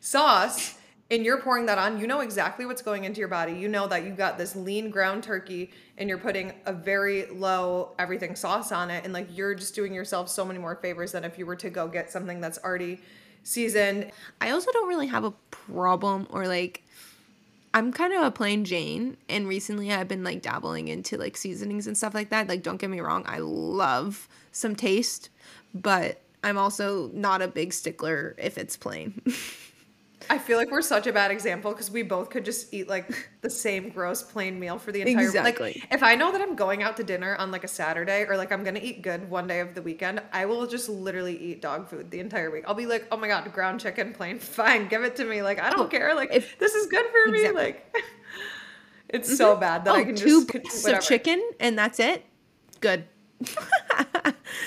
sauce 0.00 0.78
and 1.10 1.22
you're 1.22 1.38
pouring 1.38 1.66
that 1.66 1.76
on, 1.76 2.00
you 2.00 2.06
know 2.06 2.20
exactly 2.20 2.64
what's 2.64 2.80
going 2.80 3.04
into 3.04 3.20
your 3.20 3.28
body. 3.28 3.52
You 3.52 3.68
know 3.68 3.86
that 3.88 4.04
you 4.04 4.10
got 4.12 4.38
this 4.38 4.56
lean 4.56 4.88
ground 4.88 5.22
turkey 5.22 5.70
and 5.98 6.08
you're 6.08 6.18
putting 6.18 6.54
a 6.64 6.72
very 6.72 7.26
low 7.26 7.92
everything 7.98 8.34
sauce 8.34 8.72
on 8.72 8.90
it, 8.90 9.04
and 9.04 9.12
like 9.12 9.28
you're 9.30 9.54
just 9.54 9.74
doing 9.74 9.92
yourself 9.92 10.30
so 10.30 10.44
many 10.44 10.58
more 10.58 10.74
favors 10.76 11.12
than 11.12 11.22
if 11.22 11.38
you 11.38 11.44
were 11.44 11.56
to 11.56 11.68
go 11.68 11.86
get 11.86 12.10
something 12.10 12.40
that's 12.40 12.58
already 12.64 13.00
season. 13.44 14.10
I 14.40 14.50
also 14.50 14.72
don't 14.72 14.88
really 14.88 15.06
have 15.06 15.24
a 15.24 15.32
problem 15.50 16.26
or 16.30 16.48
like 16.48 16.82
I'm 17.72 17.92
kind 17.92 18.12
of 18.12 18.22
a 18.22 18.30
plain 18.30 18.64
Jane 18.64 19.16
and 19.28 19.46
recently 19.46 19.92
I've 19.92 20.08
been 20.08 20.24
like 20.24 20.42
dabbling 20.42 20.88
into 20.88 21.16
like 21.16 21.36
seasonings 21.36 21.86
and 21.86 21.96
stuff 21.96 22.14
like 22.14 22.30
that. 22.30 22.48
Like 22.48 22.62
don't 22.62 22.78
get 22.78 22.90
me 22.90 23.00
wrong, 23.00 23.24
I 23.26 23.38
love 23.38 24.28
some 24.50 24.74
taste, 24.74 25.28
but 25.74 26.20
I'm 26.42 26.58
also 26.58 27.10
not 27.12 27.42
a 27.42 27.48
big 27.48 27.72
stickler 27.72 28.34
if 28.38 28.58
it's 28.58 28.76
plain. 28.76 29.20
I 30.30 30.38
feel 30.38 30.58
like 30.58 30.70
we're 30.70 30.82
such 30.82 31.06
a 31.06 31.12
bad 31.12 31.30
example 31.30 31.72
because 31.72 31.90
we 31.90 32.02
both 32.02 32.30
could 32.30 32.44
just 32.44 32.72
eat 32.72 32.88
like 32.88 33.30
the 33.40 33.50
same 33.50 33.88
gross 33.88 34.22
plain 34.22 34.58
meal 34.58 34.78
for 34.78 34.92
the 34.92 35.02
entire 35.02 35.24
exactly. 35.24 35.82
Like 35.82 35.94
if 35.94 36.02
I 36.02 36.14
know 36.14 36.32
that 36.32 36.40
I'm 36.40 36.54
going 36.56 36.82
out 36.82 36.96
to 36.98 37.04
dinner 37.04 37.36
on 37.36 37.50
like 37.50 37.64
a 37.64 37.68
Saturday 37.68 38.24
or 38.28 38.36
like 38.36 38.52
I'm 38.52 38.64
gonna 38.64 38.80
eat 38.82 39.02
good 39.02 39.28
one 39.28 39.46
day 39.46 39.60
of 39.60 39.74
the 39.74 39.82
weekend, 39.82 40.22
I 40.32 40.46
will 40.46 40.66
just 40.66 40.88
literally 40.88 41.36
eat 41.36 41.62
dog 41.62 41.88
food 41.88 42.10
the 42.10 42.20
entire 42.20 42.50
week. 42.50 42.64
I'll 42.66 42.74
be 42.74 42.86
like, 42.86 43.06
oh 43.10 43.16
my 43.16 43.28
god, 43.28 43.50
ground 43.52 43.80
chicken, 43.80 44.12
plain, 44.12 44.38
fine, 44.40 44.88
give 44.88 45.04
it 45.04 45.16
to 45.16 45.24
me. 45.24 45.42
Like 45.42 45.60
I 45.60 45.70
don't 45.70 45.80
oh, 45.80 45.88
care. 45.88 46.14
Like 46.14 46.32
if 46.32 46.58
this 46.58 46.74
is 46.74 46.86
good 46.86 47.06
for 47.06 47.34
exactly. 47.34 47.52
me. 47.52 47.52
Like 47.52 47.94
it's 49.08 49.28
mm-hmm. 49.28 49.36
so 49.36 49.56
bad 49.56 49.84
that 49.84 49.94
oh, 49.94 49.98
I 49.98 50.04
can 50.04 50.16
two 50.16 50.46
just 50.46 50.86
of 50.88 51.00
chicken 51.00 51.42
and 51.60 51.78
that's 51.78 52.00
it. 52.00 52.24
Good. 52.80 53.06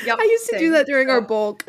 yep, 0.05 0.19
I 0.19 0.23
used 0.23 0.45
to 0.47 0.51
same. 0.53 0.59
do 0.59 0.71
that 0.71 0.85
during 0.85 1.09
our 1.09 1.21
bulk. 1.21 1.65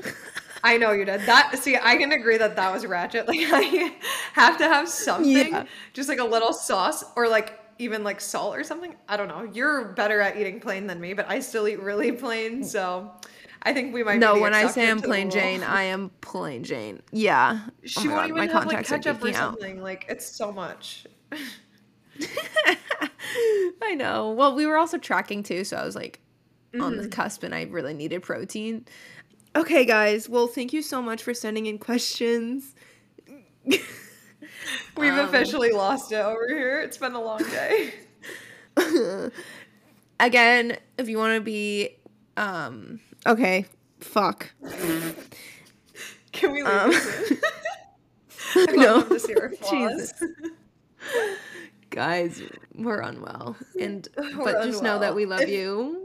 I 0.68 0.76
know 0.76 0.92
you 0.92 1.06
did 1.06 1.22
that. 1.22 1.58
See, 1.58 1.78
I 1.80 1.96
can 1.96 2.12
agree 2.12 2.36
that 2.36 2.54
that 2.56 2.70
was 2.72 2.84
ratchet. 2.84 3.26
Like 3.28 3.38
I 3.40 3.94
have 4.34 4.58
to 4.58 4.64
have 4.64 4.86
something, 4.86 5.52
yeah. 5.52 5.64
just 5.94 6.10
like 6.10 6.18
a 6.18 6.24
little 6.24 6.52
sauce 6.52 7.04
or 7.16 7.26
like 7.26 7.58
even 7.78 8.04
like 8.04 8.20
salt 8.20 8.54
or 8.54 8.62
something. 8.62 8.94
I 9.08 9.16
don't 9.16 9.28
know. 9.28 9.44
You're 9.44 9.86
better 9.92 10.20
at 10.20 10.36
eating 10.36 10.60
plain 10.60 10.86
than 10.86 11.00
me, 11.00 11.14
but 11.14 11.26
I 11.28 11.40
still 11.40 11.66
eat 11.68 11.80
really 11.80 12.12
plain. 12.24 12.62
So 12.64 13.10
I 13.62 13.72
think 13.72 13.94
we 13.94 14.04
might. 14.04 14.18
No, 14.18 14.38
when 14.38 14.52
I 14.52 14.66
say 14.66 14.90
I'm 14.90 15.00
plain 15.00 15.30
Jane, 15.30 15.62
I 15.62 15.84
am 15.84 16.10
plain 16.20 16.64
Jane. 16.64 17.00
Yeah. 17.12 17.60
She 17.84 18.00
oh 18.00 18.12
won't 18.12 18.28
God, 18.28 18.36
even 18.36 18.50
have 18.50 18.66
like 18.66 18.86
ketchup 18.86 19.24
or 19.24 19.32
something. 19.32 19.78
Out. 19.78 19.82
Like 19.82 20.04
it's 20.10 20.26
so 20.26 20.52
much. 20.52 21.06
I 23.82 23.94
know. 23.94 24.32
Well, 24.32 24.54
we 24.54 24.66
were 24.66 24.76
also 24.76 24.98
tracking 24.98 25.42
too, 25.42 25.64
so 25.64 25.78
I 25.78 25.84
was 25.86 25.96
like 25.96 26.20
mm-hmm. 26.72 26.84
on 26.84 26.96
the 26.96 27.04
mm-hmm. 27.04 27.10
cusp, 27.10 27.42
and 27.42 27.54
I 27.54 27.62
really 27.64 27.94
needed 27.94 28.22
protein. 28.22 28.84
Okay, 29.56 29.84
guys. 29.84 30.28
Well, 30.28 30.46
thank 30.46 30.72
you 30.72 30.82
so 30.82 31.02
much 31.02 31.22
for 31.22 31.34
sending 31.34 31.66
in 31.66 31.78
questions. 31.78 32.74
We've 33.64 35.12
um, 35.12 35.20
officially 35.20 35.70
lost 35.70 36.12
it 36.12 36.16
over 36.16 36.46
here. 36.48 36.80
It's 36.80 36.98
been 36.98 37.14
a 37.14 37.20
long 37.20 37.38
day. 37.38 37.94
again, 40.20 40.76
if 40.96 41.08
you 41.08 41.18
want 41.18 41.34
to 41.36 41.40
be, 41.40 41.90
um, 42.36 43.00
okay, 43.26 43.64
fuck. 44.00 44.50
Can 46.32 46.52
we 46.52 46.62
leave 46.62 46.66
Um, 46.72 46.90
this 46.90 47.30
in? 47.30 47.38
I 48.70 48.72
no, 48.76 48.94
love 48.96 49.08
this 49.08 49.28
year. 49.28 49.52
Jesus. 49.70 50.12
Guys, 51.90 52.42
we're 52.74 53.00
unwell, 53.00 53.56
and 53.80 54.06
We're 54.16 54.44
but 54.44 54.64
just 54.64 54.82
know 54.82 54.98
that 54.98 55.14
we 55.14 55.24
love 55.26 55.40
If- 55.42 55.48
you. 55.48 56.04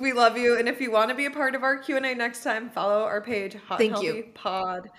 We 0.00 0.12
love 0.12 0.38
you, 0.38 0.58
and 0.58 0.68
if 0.68 0.80
you 0.80 0.90
want 0.92 1.10
to 1.10 1.14
be 1.14 1.26
a 1.26 1.30
part 1.30 1.54
of 1.54 1.62
our 1.64 1.76
Q 1.76 1.96
and 1.96 2.06
A 2.06 2.14
next 2.14 2.42
time, 2.44 2.70
follow 2.70 3.02
our 3.02 3.20
page, 3.20 3.56
Hot 3.66 3.78
Thank 3.78 3.94
and 3.94 4.02
you. 4.02 4.12
Healthy 4.14 4.28
Pod. 4.34 4.90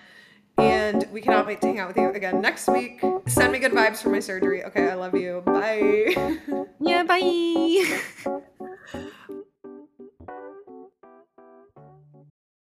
And 0.58 1.08
we 1.10 1.20
cannot 1.20 1.46
wait 1.46 1.60
to 1.62 1.66
hang 1.66 1.80
out 1.80 1.88
with 1.88 1.96
you 1.96 2.10
again 2.10 2.40
next 2.40 2.68
week. 2.68 3.00
Send 3.26 3.50
me 3.52 3.58
good 3.58 3.72
vibes 3.72 4.02
for 4.02 4.10
my 4.10 4.20
surgery. 4.20 4.62
Okay, 4.64 4.88
I 4.90 4.94
love 4.94 5.14
you. 5.16 5.42
Bye. 5.44 6.14
Yeah, 6.80 7.02
bye. 7.02 8.00